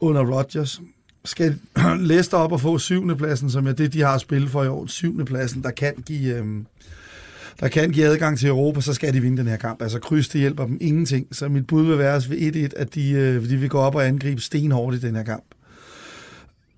under 0.00 0.36
Rodgers. 0.36 0.80
Skal 1.24 1.58
Leicester 1.98 2.36
op 2.36 2.52
og 2.52 2.60
få 2.60 2.78
syvende 2.78 3.16
pladsen, 3.16 3.50
som 3.50 3.66
er 3.66 3.72
det, 3.72 3.92
de 3.92 4.00
har 4.00 4.18
spillet 4.18 4.50
for 4.50 4.64
i 4.64 4.68
år, 4.68 4.86
syvende 4.86 5.24
pladsen, 5.24 5.62
der 5.62 5.70
kan 5.70 5.94
give... 6.06 6.36
Øh, 6.36 6.44
der 7.60 7.68
kan 7.68 7.90
give 7.90 8.06
adgang 8.06 8.38
til 8.38 8.48
Europa, 8.48 8.80
så 8.80 8.94
skal 8.94 9.14
de 9.14 9.20
vinde 9.20 9.36
den 9.36 9.46
her 9.46 9.56
kamp. 9.56 9.82
Altså 9.82 9.98
kryds, 9.98 10.28
det 10.28 10.40
hjælper 10.40 10.66
dem 10.66 10.78
ingenting. 10.80 11.26
Så 11.32 11.48
mit 11.48 11.66
bud 11.66 11.86
vil 11.86 11.98
være 11.98 12.22
ved 12.28 12.70
1-1, 12.70 12.80
at 12.80 12.94
de, 12.94 13.10
øh, 13.10 13.48
de 13.48 13.56
vil 13.56 13.68
gå 13.68 13.78
op 13.78 13.94
og 13.94 14.06
angribe 14.06 14.40
stenhårdt 14.40 14.96
i 14.96 15.00
den 15.00 15.16
her 15.16 15.22
kamp. 15.22 15.44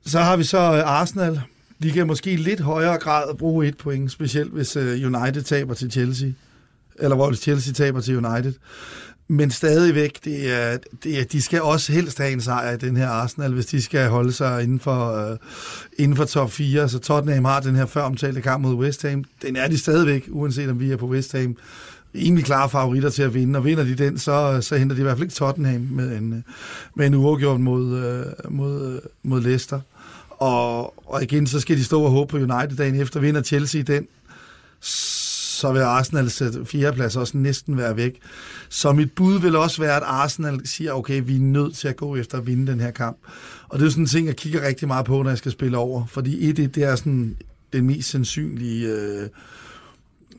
Så 0.07 0.21
har 0.21 0.37
vi 0.37 0.45
så 0.45 0.59
øh, 0.59 0.91
Arsenal. 0.91 1.41
De 1.83 1.91
kan 1.91 2.07
måske 2.07 2.33
i 2.33 2.37
lidt 2.37 2.61
højere 2.61 2.99
grad 2.99 3.35
bruge 3.35 3.67
et 3.67 3.77
point, 3.77 4.13
specielt 4.13 4.53
hvis 4.53 4.77
øh, 4.77 5.15
United 5.15 5.43
taber 5.43 5.75
til 5.75 5.91
Chelsea. 5.91 6.29
Eller 6.99 7.17
hvor 7.17 7.33
Chelsea 7.33 7.73
taber 7.73 8.01
til 8.01 8.17
United. 8.27 8.53
Men 9.29 9.51
stadigvæk, 9.51 10.19
det 10.25 10.53
er, 10.53 10.79
det 11.05 11.21
er, 11.21 11.25
de 11.25 11.43
skal 11.43 11.63
også 11.63 11.93
helst 11.93 12.19
have 12.19 12.33
en 12.33 12.41
sejr 12.41 12.73
i 12.73 12.77
den 12.77 12.97
her 12.97 13.09
Arsenal, 13.09 13.53
hvis 13.53 13.67
de 13.67 13.83
skal 13.83 14.09
holde 14.09 14.33
sig 14.33 14.63
inden 14.63 14.81
for, 14.81 15.31
øh, 15.31 15.37
inden 15.99 16.17
for 16.17 16.25
top 16.25 16.51
4. 16.51 16.89
Så 16.89 16.99
Tottenham 16.99 17.45
har 17.45 17.61
den 17.61 17.75
her 17.75 17.87
før 17.87 18.03
omtalte 18.03 18.41
kamp 18.41 18.63
mod 18.63 18.75
West 18.75 19.03
Ham. 19.03 19.25
Den 19.43 19.57
er 19.57 19.69
de 19.69 19.79
stadigvæk, 19.79 20.29
uanset 20.31 20.71
om 20.71 20.81
vi 20.81 20.93
er 20.93 20.97
på 20.97 21.07
West 21.07 21.33
Ham. 21.33 21.57
Egentlig 22.15 22.45
klare 22.45 22.71
favoritter 22.71 23.11
til 23.11 23.23
at 23.23 23.35
vinde, 23.35 23.59
og 23.59 23.65
vinder 23.65 23.85
de 23.85 23.95
den, 23.95 24.19
så, 24.19 24.53
øh, 24.57 24.63
så 24.63 24.77
henter 24.77 24.97
de 24.97 25.01
i 25.01 25.03
hvert 25.03 25.17
fald 25.17 25.25
ikke 25.25 25.35
Tottenham 25.35 25.81
med 25.91 26.17
en, 26.17 26.33
øh, 26.33 26.39
med 26.95 27.07
en 27.07 27.15
uafgjort 27.15 27.61
mod, 27.61 27.99
øh, 27.99 28.53
mod, 28.53 28.93
øh, 28.93 29.01
mod 29.23 29.41
Leicester. 29.41 29.81
Og, 30.31 30.95
og 31.13 31.23
igen, 31.23 31.47
så 31.47 31.61
skal 31.61 31.77
de 31.77 31.85
stå 31.85 32.03
og 32.03 32.11
håbe 32.11 32.31
på 32.31 32.37
United 32.37 32.77
dagen 32.77 33.01
efter. 33.01 33.21
Vinder 33.21 33.43
Chelsea 33.43 33.83
den, 33.83 34.07
så 35.55 35.73
vil 35.73 35.81
Arsenals 35.81 36.43
fjerdeplads 36.65 37.17
også 37.17 37.37
næsten 37.37 37.77
være 37.77 37.97
væk. 37.97 38.19
Så 38.69 38.93
mit 38.93 39.13
bud 39.13 39.41
vil 39.41 39.57
også 39.57 39.83
være, 39.83 39.97
at 39.97 40.03
Arsenal 40.03 40.61
siger, 40.65 40.93
okay, 40.93 41.23
vi 41.27 41.37
er 41.37 41.41
nødt 41.41 41.77
til 41.77 41.89
at 41.89 41.97
gå 41.97 42.17
efter 42.17 42.39
at 42.39 42.47
vinde 42.47 42.73
den 42.73 42.81
her 42.81 42.91
kamp. 42.91 43.19
Og 43.69 43.79
det 43.79 43.87
er 43.87 43.91
sådan 43.91 44.05
en 44.05 44.09
ting, 44.09 44.27
jeg 44.27 44.37
kigger 44.37 44.67
rigtig 44.67 44.89
meget 44.89 45.07
på, 45.07 45.23
når 45.23 45.31
jeg 45.31 45.39
skal 45.39 45.53
spille 45.53 45.77
over. 45.77 46.07
Fordi 46.07 46.51
et, 46.51 46.57
det 46.57 46.77
er 46.77 46.97
sådan 46.97 47.37
den 47.73 47.87
mest 47.87 48.11
sandsynlige 48.11 48.89
øh, 48.89 49.29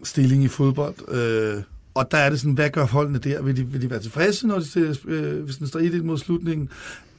stilling 0.03 0.43
i 0.43 0.47
fodbold. 0.47 0.95
Øh, 1.11 1.63
og 1.93 2.11
der 2.11 2.17
er 2.17 2.29
det 2.29 2.39
sådan, 2.39 2.53
hvad 2.53 2.69
gør 2.69 2.85
holdene 2.85 3.19
der? 3.19 3.41
Vil 3.41 3.57
de, 3.57 3.65
vil 3.65 3.81
de 3.81 3.89
være 3.89 3.99
tilfredse, 3.99 4.47
når 4.47 4.59
de, 4.59 4.95
øh, 5.05 5.43
hvis 5.43 5.55
den 5.55 5.67
står 5.67 5.79
1 5.79 6.05
mod 6.05 6.17
slutningen? 6.17 6.69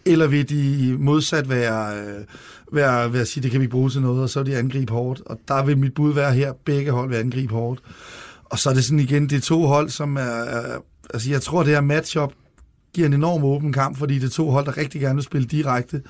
Eller 0.06 0.26
vil 0.26 0.48
de 0.48 0.96
modsat 0.98 1.48
være, 1.48 1.98
øh, 1.98 2.24
være, 2.72 3.12
være 3.12 3.22
at 3.22 3.28
sige, 3.28 3.42
det 3.42 3.50
kan 3.50 3.60
vi 3.60 3.66
bruge 3.66 3.90
til 3.90 4.00
noget, 4.00 4.22
og 4.22 4.30
så 4.30 4.42
vil 4.42 4.52
de 4.52 4.58
angribe 4.58 4.92
hårdt. 4.92 5.20
Og 5.26 5.38
der 5.48 5.64
vil 5.64 5.78
mit 5.78 5.94
bud 5.94 6.12
være 6.14 6.32
her, 6.32 6.52
begge 6.64 6.90
hold 6.90 7.08
vil 7.08 7.16
angribe 7.16 7.54
hårdt. 7.54 7.80
Og 8.44 8.58
så 8.58 8.70
er 8.70 8.74
det 8.74 8.84
sådan 8.84 9.00
igen, 9.00 9.28
det 9.28 9.36
er 9.36 9.40
to 9.40 9.66
hold, 9.66 9.88
som 9.88 10.16
er, 10.16 10.20
er 10.20 10.78
altså 11.14 11.30
jeg 11.30 11.42
tror, 11.42 11.62
det 11.62 11.72
her 11.72 11.80
matchup 11.80 12.32
giver 12.94 13.06
en 13.06 13.14
enorm 13.14 13.44
åben 13.44 13.72
kamp, 13.72 13.98
fordi 13.98 14.14
det 14.18 14.24
er 14.24 14.30
to 14.30 14.50
hold, 14.50 14.66
der 14.66 14.76
rigtig 14.76 15.00
gerne 15.00 15.14
vil 15.14 15.24
spille 15.24 15.46
direkte. 15.46 16.02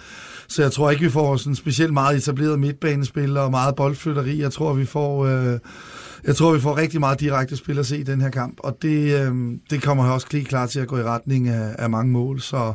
Så 0.48 0.62
jeg 0.62 0.72
tror 0.72 0.90
ikke, 0.90 1.02
vi 1.02 1.10
får 1.10 1.36
sådan 1.36 1.54
specielt 1.54 1.92
meget 1.92 2.16
etableret 2.16 2.60
midtbanespil 2.60 3.36
og 3.36 3.50
meget 3.50 3.76
boldflytteri. 3.76 4.40
Jeg 4.40 4.52
tror, 4.52 4.72
vi 4.72 4.84
får... 4.84 5.26
Øh, 5.26 5.58
jeg 6.24 6.36
tror, 6.36 6.52
vi 6.52 6.60
får 6.60 6.76
rigtig 6.76 7.00
meget 7.00 7.20
direkte 7.20 7.56
spil 7.56 7.78
at 7.78 7.86
se 7.86 7.98
i 7.98 8.02
den 8.02 8.20
her 8.20 8.30
kamp, 8.30 8.56
og 8.58 8.78
det, 8.82 9.20
øh, 9.20 9.34
det 9.70 9.82
kommer 9.82 10.10
også 10.10 10.26
lige 10.30 10.44
klar 10.44 10.66
til 10.66 10.80
at 10.80 10.88
gå 10.88 10.98
i 10.98 11.02
retning 11.02 11.48
af, 11.48 11.76
af 11.78 11.90
mange 11.90 12.12
mål, 12.12 12.40
så 12.40 12.72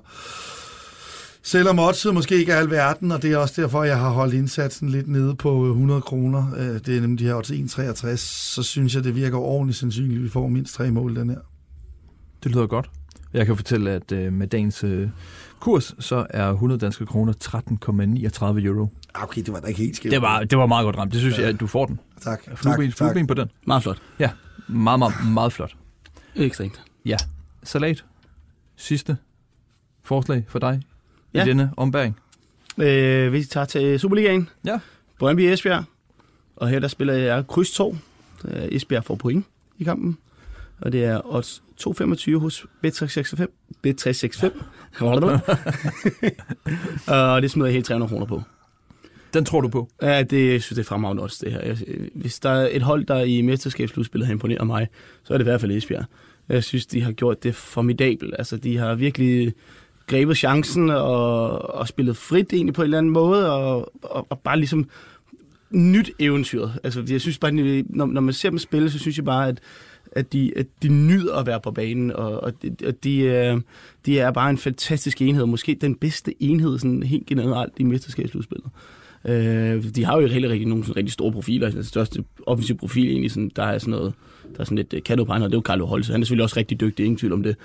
Selvom 1.44 1.80
oddset 1.80 2.14
måske 2.14 2.36
ikke 2.36 2.52
er 2.52 2.58
alverden, 2.58 3.12
og 3.12 3.22
det 3.22 3.32
er 3.32 3.38
også 3.38 3.62
derfor, 3.62 3.84
jeg 3.84 4.00
har 4.00 4.10
holdt 4.10 4.34
indsatsen 4.34 4.90
lidt 4.90 5.08
nede 5.08 5.36
på 5.36 5.66
100 5.66 5.98
øh, 5.98 6.04
kroner, 6.04 6.54
øh, 6.58 6.80
det 6.86 6.98
er 6.98 7.02
nemlig 7.02 7.20
de 7.20 7.26
her 7.26 7.36
odds 7.36 7.52
1,63, 7.52 8.16
så 8.16 8.64
synes 8.64 8.96
jeg, 8.96 9.04
det 9.04 9.16
virker 9.16 9.38
ordentligt 9.38 9.78
sandsynligt, 9.78 10.18
at 10.18 10.24
vi 10.24 10.30
får 10.30 10.48
mindst 10.48 10.74
tre 10.74 10.92
mål 10.92 11.16
den 11.16 11.30
her. 11.30 11.40
Det 12.44 12.52
lyder 12.52 12.68
godt. 12.68 12.90
Jeg 13.34 13.46
kan 13.46 13.56
fortælle, 13.56 13.92
at 13.92 14.12
øh, 14.12 14.34
med 14.34 14.48
dagens 14.48 14.86
kurs, 15.60 15.96
så 16.00 16.26
er 16.30 16.50
100 16.50 16.80
danske 16.80 17.06
kroner 17.06 17.34
13,39 17.44 18.66
euro. 18.66 18.88
Ah, 19.16 19.24
okay, 19.24 19.42
det 19.42 19.54
var 19.54 19.60
da 19.60 19.68
ikke 19.68 19.82
helt 19.82 19.96
skævt. 19.96 20.12
Det 20.12 20.22
var, 20.22 20.44
det 20.44 20.58
var 20.58 20.66
meget 20.66 20.86
godt 20.86 20.98
ramt. 20.98 21.12
Det 21.12 21.20
synes 21.20 21.38
ja. 21.38 21.42
jeg, 21.42 21.50
at 21.50 21.60
du 21.60 21.68
får 21.68 21.86
den. 21.86 22.00
Tak. 22.22 22.42
Flueben, 22.56 22.92
tak, 22.92 23.16
tak. 23.16 23.28
på 23.28 23.34
den. 23.34 23.50
Meget 23.68 23.84
flot. 23.84 24.02
Ja, 24.20 24.30
meget, 24.68 25.00
meget, 25.00 25.14
meget 25.32 25.54
flot. 25.54 25.76
Ekstremt. 26.36 26.82
Ja. 27.06 27.18
Salat. 27.64 28.06
Sidste 28.76 29.18
forslag 30.04 30.46
for 30.48 30.60
dig 30.60 30.82
ja. 31.34 31.44
i 31.44 31.48
denne 31.48 31.72
ombæring? 31.78 32.18
Øh, 32.78 33.34
vi 33.34 33.44
tager 33.44 33.66
til 33.66 34.00
Superligaen. 34.00 34.50
Ja. 34.66 34.80
Brøndby 35.20 35.42
Esbjerg. 35.42 35.84
Og 36.56 36.70
her 36.70 36.80
der 36.80 36.88
spiller 36.88 37.14
jeg 37.14 37.48
kryds 37.48 37.72
2. 37.72 37.96
Esbjerg 38.46 39.04
får 39.04 39.16
point 39.16 39.46
i 39.78 39.84
kampen. 39.84 40.18
Og 40.82 40.92
det 40.92 41.06
er 41.06 41.34
odds 41.34 41.64
2,25 41.82 42.38
hos 42.38 42.66
B365. 42.86 43.46
B365. 43.88 44.50
og 47.14 47.42
det 47.42 47.52
smider 47.52 47.68
jeg 47.68 47.74
helt 47.74 47.86
300 47.86 48.10
kroner 48.10 48.26
på. 48.26 48.42
Den 49.34 49.46
tror 49.46 49.62
du 49.62 49.68
på? 49.68 49.90
Ja, 50.02 50.24
det 50.24 50.52
jeg 50.52 50.62
synes 50.62 50.76
det 50.76 50.80
er 50.80 50.88
fremragende 50.88 51.24
også, 51.24 51.38
det 51.46 51.52
her. 51.52 51.76
Hvis 52.16 52.40
der 52.40 52.50
er 52.50 52.70
et 52.72 52.82
hold, 52.82 53.06
der 53.06 53.20
i 53.20 53.42
mesterskabsslutspillet 53.42 54.28
har 54.28 54.32
imponeret 54.32 54.68
mig, 54.68 54.88
så 55.24 55.34
er 55.34 55.38
det 55.38 55.44
i 55.46 55.50
hvert 55.50 55.62
fald 55.62 55.72
Esbjerg. 55.72 56.06
Jeg 56.50 56.64
synes, 56.64 56.86
de 56.86 57.02
har 57.02 57.12
gjort 57.12 57.44
det 57.44 57.56
formidabelt. 57.56 58.36
Altså, 58.38 58.58
de 58.58 58.78
har 58.78 58.96
virkelig 58.96 59.54
grebet 60.12 60.38
chancen 60.38 60.90
og, 60.90 61.76
og 61.76 61.88
spillet 61.88 62.18
frit 62.18 62.54
egentlig 62.54 62.74
på 62.74 62.82
en 62.82 62.84
eller 62.84 62.98
anden 62.98 63.14
måde, 63.14 63.54
og, 63.54 63.94
og, 64.02 64.28
og 64.30 64.40
bare 64.40 64.58
ligesom 64.58 64.90
nyt 65.72 66.12
eventyr. 66.20 66.68
Altså, 66.84 67.04
jeg 67.10 67.22
synes 67.22 67.38
bare, 67.38 67.52
når, 67.52 68.06
når 68.06 68.22
man 68.22 68.34
ser 68.34 68.50
dem 68.50 68.60
spille, 68.60 68.92
så 68.92 69.00
synes 69.00 69.18
jeg 69.18 69.26
bare, 69.26 69.48
at, 69.48 69.60
at, 70.12 70.34
de, 70.34 70.52
at 70.56 70.66
de 70.84 70.88
nyder 70.88 71.36
at 71.36 71.48
være 71.48 71.60
på 71.62 71.72
banen, 71.72 72.12
og, 72.12 72.44
og 72.44 72.54
de, 72.62 72.76
og 72.88 73.04
de, 73.04 73.20
øh, 73.20 73.62
de 74.06 74.20
er 74.20 74.32
bare 74.32 74.50
en 74.50 74.58
fantastisk 74.58 75.22
enhed, 75.22 75.46
måske 75.46 75.78
den 75.82 75.96
bedste 75.96 76.44
enhed 76.44 76.80
sådan 76.80 77.04
helt 77.04 77.26
generelt 77.26 77.74
i 77.78 77.84
mesterskabsudspillet. 77.84 78.70
Øh, 79.26 79.84
de 79.96 80.06
har 80.06 80.22
jo 80.22 80.28
heller 80.28 80.52
ikke 80.52 80.70
nogen 80.70 80.84
sådan 80.84 80.98
rigtig 80.98 81.14
store 81.14 81.32
profiler. 81.32 81.66
Altså, 81.66 81.78
den 81.78 81.86
største 81.86 82.24
offensiv 82.48 82.78
profil 82.78 83.08
egentlig, 83.08 83.32
sådan, 83.32 83.52
der 83.56 83.64
er 83.64 83.78
sådan 83.78 83.92
noget, 83.92 84.14
der 84.54 84.60
er 84.60 84.64
sådan 84.64 84.78
lidt 84.78 84.94
uh, 84.94 85.00
kado 85.06 85.24
på 85.24 85.34
det 85.34 85.44
er 85.44 85.50
jo 85.54 85.62
Carlo 85.62 85.86
Holse. 85.86 86.12
Han 86.12 86.22
er 86.22 86.26
selvfølgelig 86.26 86.44
også 86.44 86.58
rigtig 86.58 86.80
dygtig, 86.80 87.06
ingen 87.06 87.18
tvivl 87.18 87.34
om 87.34 87.44
det. 87.44 87.56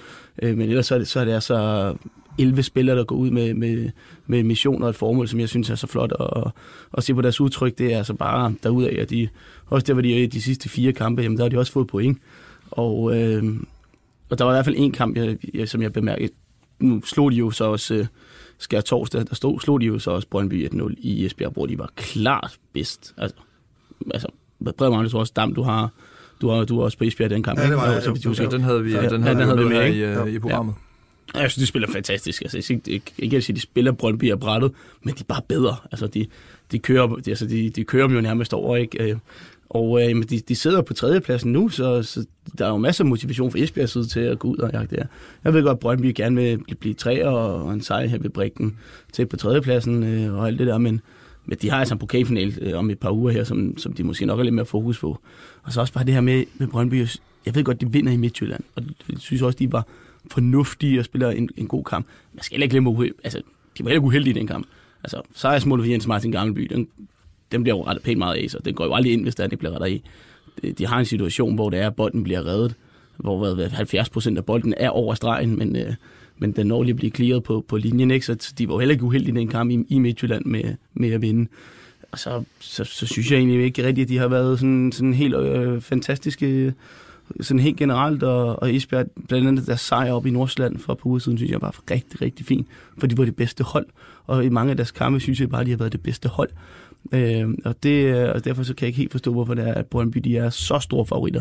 Øh, 0.42 0.56
men 0.56 0.68
ellers 0.68 0.86
så 0.86 0.94
er 0.94 0.98
det, 0.98 1.08
så 1.08 1.20
er 1.20 1.24
det 1.24 1.32
altså 1.32 1.94
11 2.38 2.62
spillere, 2.62 2.96
der 2.96 3.04
går 3.04 3.16
ud 3.16 3.30
med, 3.30 3.54
med, 3.54 3.90
med 4.26 4.42
mission 4.42 4.82
og 4.82 4.88
et 4.88 4.96
formål, 4.96 5.28
som 5.28 5.40
jeg 5.40 5.48
synes 5.48 5.70
er 5.70 5.74
så 5.74 5.86
flot 5.86 6.12
at, 6.20 6.52
at 6.96 7.04
se 7.04 7.14
på 7.14 7.22
deres 7.22 7.40
udtryk. 7.40 7.78
Det 7.78 7.92
er 7.92 7.98
altså 7.98 8.14
bare 8.14 8.54
derudaf, 8.62 8.96
at 8.98 9.10
de, 9.10 9.28
også 9.66 9.86
der, 9.86 9.92
hvor 9.92 10.02
de 10.02 10.18
er 10.18 10.22
i 10.22 10.26
de 10.26 10.42
sidste 10.42 10.68
fire 10.68 10.92
kampe, 10.92 11.22
jamen, 11.22 11.38
der 11.38 11.44
har 11.44 11.48
de 11.48 11.58
også 11.58 11.72
fået 11.72 11.86
point. 11.86 12.18
Og, 12.70 13.16
øh, 13.16 13.44
og 14.30 14.38
der 14.38 14.44
var 14.44 14.52
i 14.52 14.54
hvert 14.54 14.64
fald 14.64 14.76
en 14.78 14.92
kamp, 14.92 15.16
jeg, 15.16 15.36
jeg, 15.54 15.68
som 15.68 15.82
jeg 15.82 15.92
bemærkede. 15.92 16.32
Nu 16.78 17.02
slog 17.04 17.32
de 17.32 17.36
jo 17.36 17.50
så 17.50 17.64
også 17.64 17.94
øh, 17.94 18.06
Skær 18.58 18.80
Torsdag, 18.80 19.24
der 19.28 19.34
stod, 19.34 19.60
slog 19.60 19.80
de 19.80 19.86
jo 19.86 19.98
så 19.98 20.10
også 20.10 20.28
Brøndby 20.28 20.68
1-0 20.68 20.94
i 20.98 21.26
Esbjerg, 21.26 21.52
hvor 21.52 21.66
de 21.66 21.78
var 21.78 21.90
klart 21.96 22.58
bedst. 22.72 23.14
Altså, 23.18 23.36
altså 24.10 24.28
Bred 24.78 24.90
Magnus 24.90 25.14
også 25.14 25.32
Dam, 25.36 25.54
du 25.54 25.62
har, 25.62 25.90
du 26.40 26.48
har, 26.48 26.64
du 26.64 26.76
har 26.76 26.84
også 26.84 26.98
på 26.98 27.04
Esbjerg 27.04 27.30
den 27.30 27.42
kamp. 27.42 27.58
Ja, 27.58 27.68
det 27.68 27.76
var, 27.76 27.90
ja, 27.90 28.00
så, 28.00 28.36
ja, 28.38 28.46
den 28.46 28.60
havde 28.60 28.84
vi, 28.84 28.92
ja, 28.92 29.08
den 29.08 29.22
havde, 29.22 29.36
ja, 29.36 29.40
den 29.40 29.48
havde 29.48 29.58
vi 29.58 29.74
med, 29.74 30.16
med 30.24 30.32
i, 30.32 30.34
i 30.34 30.38
programmet. 30.38 30.74
Ja. 30.78 30.85
Jeg 31.36 31.50
synes, 31.50 31.62
de 31.62 31.66
spiller 31.66 31.88
fantastisk. 31.88 32.42
Altså, 32.42 32.56
jeg 32.58 32.88
ikke, 32.88 33.12
ikke 33.18 33.36
at 33.36 33.44
sige, 33.44 33.54
at 33.54 33.56
de 33.56 33.60
spiller 33.60 33.92
Brøndby 33.92 34.32
og 34.32 34.40
brættet, 34.40 34.72
men 35.02 35.14
de 35.14 35.20
er 35.20 35.24
bare 35.24 35.42
bedre. 35.48 35.76
Altså, 35.92 36.06
de, 36.06 36.26
de, 36.72 36.78
kører, 36.78 37.06
de, 37.06 37.30
altså, 37.30 37.46
de, 37.46 37.70
de 37.70 37.84
kører 37.84 38.06
dem 38.06 38.16
jo 38.16 38.22
nærmest 38.22 38.54
over, 38.54 38.76
ikke? 38.76 39.10
Øh, 39.10 39.16
og 39.68 40.02
øh, 40.02 40.22
de, 40.30 40.40
de 40.40 40.54
sidder 40.54 40.82
på 40.82 40.94
tredjepladsen 40.94 41.52
nu, 41.52 41.68
så, 41.68 42.02
så 42.02 42.24
der 42.58 42.66
er 42.66 42.70
jo 42.70 42.76
masser 42.76 43.04
af 43.04 43.08
motivation 43.08 43.50
for 43.50 43.58
Esbjerg 43.58 43.88
side 43.88 44.06
til 44.06 44.20
at 44.20 44.38
gå 44.38 44.48
ud 44.48 44.56
og 44.56 44.70
jagte 44.72 44.96
der. 44.96 45.04
Jeg 45.44 45.54
ved 45.54 45.62
godt, 45.62 45.74
at 45.74 45.78
Brøndby 45.78 46.12
gerne 46.16 46.36
vil 46.36 46.58
blive, 46.58 46.76
blive 46.76 46.94
tre 46.94 47.28
og 47.28 47.72
en 47.72 47.80
sejr 47.80 48.06
her 48.06 48.18
ved 48.18 48.30
Brikken 48.30 48.76
til 49.12 49.26
på 49.26 49.36
tredjepladsen 49.36 50.02
øh, 50.02 50.34
og 50.34 50.46
alt 50.46 50.58
det 50.58 50.66
der, 50.66 50.78
men, 50.78 51.00
men 51.44 51.58
de 51.62 51.70
har 51.70 51.78
altså 51.78 51.94
en 51.94 51.98
pokalfinal 51.98 52.58
øh, 52.60 52.78
om 52.78 52.90
et 52.90 52.98
par 52.98 53.10
uger 53.10 53.32
her, 53.32 53.44
som, 53.44 53.78
som 53.78 53.92
de 53.92 54.04
måske 54.04 54.26
nok 54.26 54.38
er 54.38 54.42
lidt 54.42 54.54
mere 54.54 54.66
fokus 54.66 54.98
på. 54.98 55.18
Og 55.62 55.72
så 55.72 55.80
også 55.80 55.92
bare 55.92 56.04
det 56.04 56.14
her 56.14 56.20
med, 56.20 56.44
med 56.58 56.66
Brøndby, 56.68 57.06
jeg 57.46 57.54
ved 57.54 57.64
godt, 57.64 57.80
de 57.80 57.92
vinder 57.92 58.12
i 58.12 58.16
Midtjylland, 58.16 58.62
og 58.74 58.82
jeg 59.08 59.18
synes 59.18 59.42
også, 59.42 59.58
de 59.58 59.72
var 59.72 59.86
fornuftige 60.30 60.98
og 60.98 61.04
spiller 61.04 61.30
en, 61.30 61.48
en 61.56 61.66
god 61.66 61.84
kamp. 61.84 62.06
Man 62.34 62.42
skal 62.42 62.54
heller 62.54 62.64
ikke 62.64 62.72
glemme, 62.72 63.10
altså, 63.24 63.38
de 63.78 63.84
var 63.84 63.88
heller 63.88 63.98
ikke 63.98 64.06
uheldige 64.06 64.34
i 64.34 64.38
den 64.38 64.46
kamp. 64.46 64.66
Altså, 65.04 65.20
sejrsmålet 65.34 65.84
for 65.84 65.90
Jens 65.90 66.06
Martin 66.06 66.32
Gammelby, 66.32 66.66
den, 66.70 66.88
den 67.52 67.62
bliver 67.62 67.76
jo 67.76 67.86
rettet 67.86 68.04
pænt 68.04 68.18
meget 68.18 68.36
af, 68.36 68.50
så 68.50 68.58
den 68.64 68.74
går 68.74 68.84
jo 68.84 68.94
aldrig 68.94 69.12
ind, 69.12 69.22
hvis 69.22 69.34
der 69.34 69.46
det 69.46 69.58
bliver 69.58 69.72
rettet 69.72 69.88
i. 69.88 70.02
De 70.62 70.72
de 70.72 70.86
har 70.86 70.98
en 70.98 71.04
situation, 71.04 71.54
hvor 71.54 71.70
det 71.70 71.80
er, 71.80 71.86
at 71.86 71.96
bolden 71.96 72.22
bliver 72.22 72.46
reddet, 72.46 72.74
hvor 73.16 73.54
hvad, 73.54 73.68
70 73.68 74.08
procent 74.08 74.38
af 74.38 74.44
bolden 74.44 74.74
er 74.76 74.88
over 74.88 75.14
stregen, 75.14 75.58
men, 75.58 75.76
øh, 75.76 75.94
men 76.38 76.52
den 76.52 76.66
når 76.66 76.82
lige 76.82 76.92
at 76.92 76.96
blive 76.96 77.12
clearet 77.12 77.42
på, 77.42 77.64
på 77.68 77.76
linjen, 77.76 78.10
ikke? 78.10 78.26
så 78.26 78.54
de 78.58 78.68
var 78.68 78.74
jo 78.74 78.78
heller 78.78 78.92
ikke 78.92 79.04
uheldige 79.04 79.34
i 79.34 79.36
den 79.36 79.48
kamp 79.48 79.70
i, 79.70 79.84
i 79.88 79.98
Midtjylland 79.98 80.44
med, 80.44 80.74
med 80.94 81.10
at 81.10 81.22
vinde. 81.22 81.50
Og 82.12 82.18
så, 82.18 82.42
så, 82.60 82.84
så 82.84 83.06
synes 83.06 83.30
jeg 83.30 83.38
egentlig 83.38 83.64
ikke 83.64 83.86
rigtigt, 83.86 84.04
at 84.04 84.08
de 84.08 84.18
har 84.18 84.28
været 84.28 84.58
sådan, 84.58 84.92
sådan 84.92 85.14
helt 85.14 85.34
øh, 85.36 85.80
fantastiske 85.80 86.74
sådan 87.40 87.60
helt 87.60 87.76
generelt, 87.76 88.22
og, 88.22 88.62
og 88.62 88.74
Esbjerg, 88.74 89.06
blandt 89.28 89.48
andet 89.48 89.66
deres 89.66 89.80
sejr 89.80 90.12
op 90.12 90.26
i 90.26 90.30
Nordsjælland 90.30 90.78
for 90.78 90.94
på 90.94 91.08
uger 91.08 91.18
siden, 91.18 91.38
synes 91.38 91.52
jeg 91.52 91.62
var 91.62 91.82
rigtig, 91.90 92.22
rigtig 92.22 92.46
fint, 92.46 92.66
for 92.98 93.06
de 93.06 93.18
var 93.18 93.24
det 93.24 93.36
bedste 93.36 93.64
hold, 93.64 93.86
og 94.26 94.44
i 94.44 94.48
mange 94.48 94.70
af 94.70 94.76
deres 94.76 94.90
kampe 94.90 95.20
synes 95.20 95.40
jeg 95.40 95.50
bare, 95.50 95.64
de 95.64 95.70
har 95.70 95.76
været 95.76 95.92
det 95.92 96.02
bedste 96.02 96.28
hold. 96.28 96.50
Øh, 97.12 97.48
og, 97.64 97.82
det, 97.82 98.04
øh, 98.04 98.30
og 98.34 98.44
derfor 98.44 98.62
så 98.62 98.74
kan 98.74 98.84
jeg 98.84 98.88
ikke 98.88 98.98
helt 98.98 99.12
forstå, 99.12 99.32
hvorfor 99.32 99.54
det 99.54 99.68
er, 99.68 99.74
at 99.74 99.86
Brøndby 99.86 100.18
de 100.18 100.36
er 100.36 100.50
så 100.50 100.78
store 100.78 101.06
favoritter. 101.06 101.40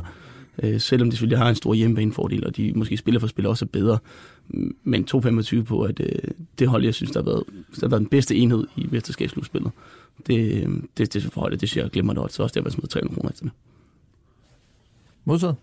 Øh, 0.63 0.80
selvom 0.80 1.10
de 1.10 1.15
selvfølgelig 1.15 1.38
har 1.38 1.50
en 1.50 1.56
stor 1.56 1.74
hjemmebanefordel, 1.74 2.45
og 2.45 2.58
de 2.58 2.74
måske 2.76 2.98
spiller 2.98 3.19
for 3.19 3.28
spiller 3.28 3.50
også 3.50 3.65
er 3.65 3.69
bedre. 3.69 3.98
Men 4.84 5.08
2,25 5.15 5.63
på, 5.63 5.82
at 5.82 6.00
øh, 6.00 6.32
det 6.60 6.67
hold, 6.67 6.84
jeg 6.84 6.93
synes, 6.93 7.12
der 7.12 7.19
har 7.19 7.26
været, 7.26 7.43
der 7.76 7.80
har 7.82 7.88
været 7.88 8.02
den 8.02 8.10
bedste 8.10 8.36
enhed 8.36 8.67
i 8.76 8.88
mesterskabsslutspillet. 8.91 9.71
Det, 10.28 10.63
øh, 10.63 10.69
det, 10.98 11.13
det 11.13 11.24
forholdet, 11.24 11.62
det 11.62 11.69
synes 11.69 11.84
jeg 11.84 11.91
glemmer 11.91 12.13
det, 12.13 12.34
så 12.34 12.43
også 12.43 12.54
der 12.54 12.62
var 12.62 12.69
smidt 12.69 12.89
300 12.89 13.15
kroner 13.15 13.32
efter 13.32 13.43
det. 13.43 13.54
Modtaget. 15.26 15.56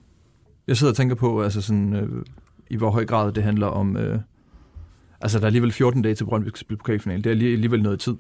Jeg 0.69 0.77
sidder 0.77 0.93
og 0.93 0.97
tænker 0.97 1.15
på, 1.15 1.43
altså 1.43 1.63
sådan, 1.63 1.97
øh, 1.97 2.09
i 2.71 2.77
hvor 2.77 2.91
høj 2.91 3.05
grad 3.05 3.33
det 3.33 3.43
handler 3.43 3.67
om... 3.67 3.97
Øh, 3.97 4.19
altså, 5.21 5.39
der 5.39 5.45
er 5.45 5.47
alligevel 5.47 5.73
14 5.73 6.03
dage 6.03 6.15
til 6.15 6.25
Brøndby 6.25 6.49
skal 6.49 6.59
spille 6.59 6.79
pokalfinalen. 6.79 7.25
Det 7.25 7.31
er 7.31 7.53
alligevel 7.53 7.83
noget 7.83 8.01
tid. 8.01 8.15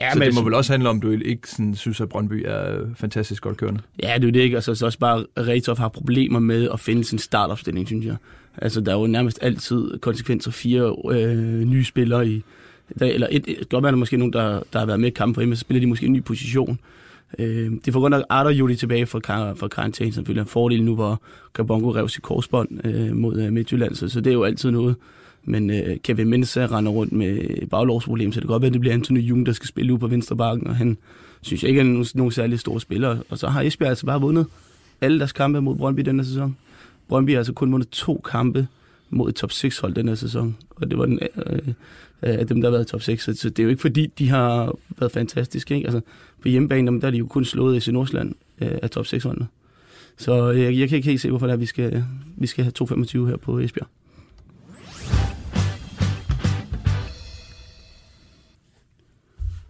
Ja, 0.00 0.12
så 0.12 0.18
men 0.18 0.26
det 0.26 0.34
må 0.34 0.42
vel 0.42 0.54
også 0.54 0.72
handle 0.72 0.88
om, 0.88 0.96
at 0.96 1.02
du 1.02 1.10
ikke 1.10 1.50
sådan, 1.50 1.74
synes, 1.74 2.00
at 2.00 2.08
Brøndby 2.08 2.44
er 2.46 2.86
fantastisk 2.94 3.42
godt 3.42 3.56
kørende? 3.56 3.80
Ja, 4.02 4.14
det 4.18 4.28
er 4.28 4.32
det 4.32 4.40
ikke. 4.40 4.56
Altså, 4.56 4.74
så 4.74 4.86
også 4.86 4.98
bare, 4.98 5.24
Retov 5.38 5.78
har 5.78 5.88
problemer 5.88 6.38
med 6.38 6.68
at 6.72 6.80
finde 6.80 7.04
sin 7.04 7.18
startopstilling, 7.18 7.86
synes 7.86 8.06
jeg. 8.06 8.16
Altså, 8.58 8.80
der 8.80 8.92
er 8.92 9.00
jo 9.00 9.06
nærmest 9.06 9.38
altid 9.42 9.98
konsekvenser 9.98 10.50
fire 10.50 10.96
øh, 11.10 11.64
nye 11.64 11.84
spillere 11.84 12.28
i... 12.28 12.42
Der, 12.98 13.06
eller 13.06 13.26
et, 13.30 13.44
et, 13.48 13.68
godt 13.68 13.82
være, 13.82 13.92
der 13.92 13.98
måske 13.98 14.16
nogen, 14.16 14.32
der, 14.32 14.62
der 14.72 14.78
har 14.78 14.86
været 14.86 15.00
med 15.00 15.08
i 15.08 15.10
kampen 15.10 15.34
for 15.34 15.40
hjemme, 15.40 15.56
så 15.56 15.60
spiller 15.60 15.80
de 15.80 15.86
måske 15.86 16.06
en 16.06 16.12
ny 16.12 16.22
position. 16.22 16.78
Øh, 17.38 17.72
det 17.84 17.92
får 17.92 18.00
godt 18.00 18.10
nok 18.10 18.24
Arter 18.28 18.50
Juli 18.50 18.76
tilbage 18.76 19.06
fra, 19.06 19.52
fra 19.52 19.68
karantæne, 19.68 20.12
selvfølgelig 20.12 20.40
en 20.40 20.46
fordel 20.46 20.84
nu, 20.84 20.94
hvor 20.94 21.22
Kabongo 21.54 21.94
rev 21.94 22.08
sit 22.08 22.22
korsbånd 22.22 22.86
øh, 22.86 23.16
mod 23.16 23.40
øh, 23.40 23.52
Midtjylland, 23.52 23.94
så, 23.94 24.08
så 24.08 24.20
det 24.20 24.30
er 24.30 24.34
jo 24.34 24.44
altid 24.44 24.70
noget. 24.70 24.96
Men 25.44 25.70
øh, 25.70 25.96
Kevin 26.04 26.28
Mensa 26.28 26.62
øh, 26.62 26.72
render 26.72 26.92
rundt 26.92 27.12
med 27.12 27.66
baglovsproblem, 27.66 28.32
så 28.32 28.40
det 28.40 28.46
kan 28.46 28.52
godt 28.52 28.62
være, 28.62 28.66
at 28.66 28.72
det 28.72 28.80
bliver 28.80 28.94
Anthony 28.94 29.20
Jung, 29.20 29.46
der 29.46 29.52
skal 29.52 29.68
spille 29.68 29.92
ud 29.92 29.98
på 29.98 30.06
venstre 30.06 30.36
bakken, 30.36 30.66
og 30.66 30.76
han 30.76 30.96
synes 31.40 31.62
jeg 31.62 31.68
ikke 31.68 31.80
er 31.80 31.84
nogen, 31.84 32.06
nogen 32.14 32.32
særlig 32.32 32.58
store 32.58 32.80
spillere. 32.80 33.18
Og 33.28 33.38
så 33.38 33.48
har 33.48 33.62
Esbjerg 33.62 33.88
altså 33.88 34.06
bare 34.06 34.20
vundet 34.20 34.46
alle 35.00 35.18
deres 35.18 35.32
kampe 35.32 35.60
mod 35.60 35.76
Brøndby 35.76 36.00
denne 36.00 36.24
sæson. 36.24 36.56
Brøndby 37.08 37.30
har 37.30 37.38
altså 37.38 37.52
kun 37.52 37.72
vundet 37.72 37.88
to 37.88 38.20
kampe 38.30 38.66
mod 39.10 39.28
et 39.28 39.34
top 39.34 39.52
6 39.52 39.78
hold 39.78 39.94
denne 39.94 40.16
sæson, 40.16 40.56
og 40.70 40.90
det 40.90 40.98
var 40.98 41.06
den, 41.06 41.18
øh, 41.46 41.74
af 42.22 42.46
dem, 42.46 42.60
der 42.60 42.68
har 42.68 42.72
været 42.72 42.84
i 42.84 42.90
top 42.90 43.02
6. 43.02 43.24
Så 43.24 43.50
det 43.50 43.58
er 43.58 43.62
jo 43.62 43.68
ikke 43.68 43.80
fordi, 43.80 44.06
de 44.06 44.28
har 44.28 44.74
været 44.98 45.12
fantastiske. 45.12 45.74
Ikke? 45.74 45.86
Altså, 45.86 46.00
på 46.42 46.48
hjemmebane, 46.48 47.00
der 47.00 47.06
er 47.06 47.10
de 47.10 47.18
jo 47.18 47.26
kun 47.26 47.44
slået 47.44 47.86
i 47.86 47.92
Nordsjælland 47.92 48.34
øh, 48.60 48.78
af 48.82 48.90
top 48.90 49.06
6 49.06 49.24
holdene. 49.24 49.46
Så 50.16 50.50
jeg, 50.50 50.78
jeg 50.78 50.88
kan 50.88 50.96
ikke 50.96 51.08
helt 51.08 51.20
se, 51.20 51.30
hvorfor 51.30 51.46
det 51.46 51.52
er, 51.52 51.56
vi 51.56 51.66
skal, 51.66 52.04
vi 52.36 52.46
skal 52.46 52.64
have 52.64 52.72
2,25 52.82 53.18
her 53.26 53.36
på 53.36 53.58
Esbjerg. 53.58 53.88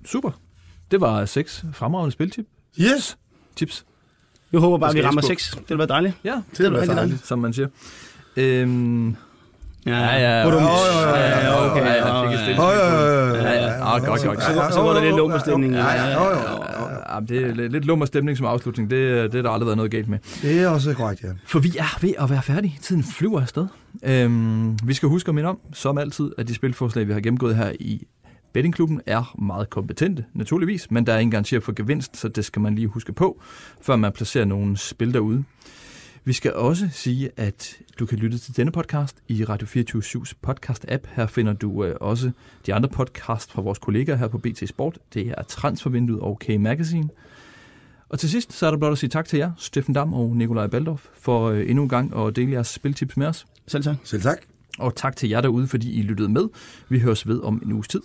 Super. 0.05 0.31
Det 0.91 1.01
var 1.01 1.25
seks 1.25 1.65
fremragende 1.73 2.13
spiltip. 2.13 2.47
Yes! 2.81 3.19
Tips. 3.57 3.85
Jeg 4.53 4.61
håber 4.61 4.79
bare, 4.79 4.95
vi 4.95 5.03
rammer 5.03 5.21
seks. 5.21 5.51
Det 5.51 5.69
vil 5.69 5.79
være 5.79 5.87
dejligt. 5.87 6.15
Ja, 6.25 6.43
det, 6.51 6.59
det 6.59 6.65
vil 6.65 6.73
være 6.73 6.87
dejligt, 6.87 7.27
som 7.27 7.39
man 7.39 7.53
siger. 7.53 7.69
Øhm, 8.37 9.17
Ja, 9.87 9.93
ja, 9.93 10.19
ja. 10.21 10.49
Ja, 10.49 10.49
ja, 10.49 11.71
okay. 11.71 11.85
Ja, 11.87 12.07
jeg 12.07 12.25
fik 12.29 12.35
et 12.35 12.41
stille. 12.45 12.63
Ja, 12.63 13.67
ja. 13.67 13.99
Godt, 13.99 14.25
godt. 14.25 14.43
Så 14.75 14.83
var 14.83 14.95
det 14.95 15.03
lidt 15.03 15.17
lummerstemning. 15.17 15.75
Ja, 15.75 15.93
ja, 15.93 16.09
ja. 16.09 17.21
Det 17.29 17.43
er 17.43 17.69
lidt 17.69 17.85
lummerstemning 17.85 18.37
som 18.37 18.47
afslutning. 18.47 18.91
Det, 18.91 19.33
det 19.33 19.39
er 19.39 19.43
der 19.43 19.51
aldrig 19.51 19.67
været 19.67 19.77
noget 19.77 19.91
galt 19.91 20.09
med. 20.09 20.19
Det 20.43 20.63
er 20.63 20.69
også 20.69 20.95
korrekt, 20.95 21.23
ja. 21.23 21.29
For 21.47 21.59
vi 21.59 21.77
er 21.79 21.99
ved 22.01 22.13
at 22.19 22.31
være 22.31 22.43
færdige. 22.43 22.79
Tiden 22.83 23.05
flyver 23.05 23.41
afsted. 23.41 23.67
Øhm, 24.03 24.79
vi 24.89 24.95
skal 24.95 25.09
huske 25.09 25.29
at 25.29 25.35
minde 25.35 25.51
om, 25.51 25.59
som 25.73 25.99
altid, 25.99 26.31
at 26.39 26.49
de 26.49 26.55
spilforslag, 26.55 27.09
vi 27.09 27.13
har 27.13 27.21
gennemgået 27.21 27.57
her 27.57 27.73
i 27.81 28.07
Bettingklubben 28.53 29.01
er 29.07 29.35
meget 29.39 29.71
kompetente, 29.71 30.25
naturligvis, 30.35 30.91
men 30.91 31.07
der 31.07 31.13
er 31.13 31.19
ingen 31.19 31.31
garanti 31.31 31.61
for 31.61 31.73
gevinst, 31.73 32.17
så 32.17 32.29
det 32.29 32.45
skal 32.45 32.63
man 32.63 32.75
lige 32.75 32.87
huske 32.87 33.13
på, 33.13 33.41
før 33.83 33.97
man 33.97 34.13
placerer 34.13 34.45
nogle 34.45 34.77
spil 34.77 35.15
derude. 35.15 35.45
Vi 36.27 36.33
skal 36.33 36.55
også 36.55 36.89
sige, 36.93 37.31
at 37.37 37.79
du 37.99 38.07
kan 38.07 38.19
lytte 38.19 38.39
til 38.39 38.57
denne 38.57 38.73
podcast 38.73 39.17
i 39.29 39.45
Radio 39.45 39.67
24-7's 39.67 40.33
podcast-app. 40.47 41.09
Her 41.17 41.27
finder 41.27 41.53
du 41.53 41.85
øh, 41.85 41.97
også 42.01 42.31
de 42.67 42.75
andre 42.75 42.89
podcasts 42.89 43.53
fra 43.53 43.63
vores 43.63 43.79
kollegaer 43.79 44.17
her 44.17 44.29
på 44.29 44.39
BT 44.39 44.69
Sport. 44.69 44.99
Det 45.15 45.35
er 45.39 45.43
Transfervinduet 45.43 46.21
og 46.21 46.41
K-Magazine. 46.45 47.09
Og 48.09 48.19
til 48.19 48.31
sidst, 48.31 48.53
så 48.53 48.67
er 48.67 48.71
der 48.71 48.79
blot 48.79 48.93
at 48.93 48.99
sige 48.99 49.11
tak 49.11 49.27
til 49.27 49.39
jer, 49.39 49.53
Steffen 49.59 49.95
Dam 49.95 50.15
og 50.15 50.37
Nikolaj 50.37 50.67
Baldorf, 50.67 51.07
for 51.21 51.49
øh, 51.49 51.71
endnu 51.71 51.83
en 51.83 51.89
gang 51.89 52.17
at 52.17 52.37
dele 52.37 52.53
jeres 52.53 52.69
spiltips 52.69 53.17
med 53.17 53.27
os. 53.27 53.47
Selv 53.67 53.85
tak. 53.85 53.97
Selv 54.05 54.23
tak. 54.23 54.39
Og 54.79 54.95
tak 54.97 55.17
til 55.17 55.29
jer 55.29 55.41
derude, 55.41 55.67
fordi 55.67 55.93
I 55.93 56.03
lyttede 56.03 56.29
med. 56.29 56.49
Vi 56.89 56.99
høres 56.99 57.29
ved 57.29 57.41
om 57.43 57.63
en 57.65 57.73
uges 57.73 57.89
tid. 57.89 58.01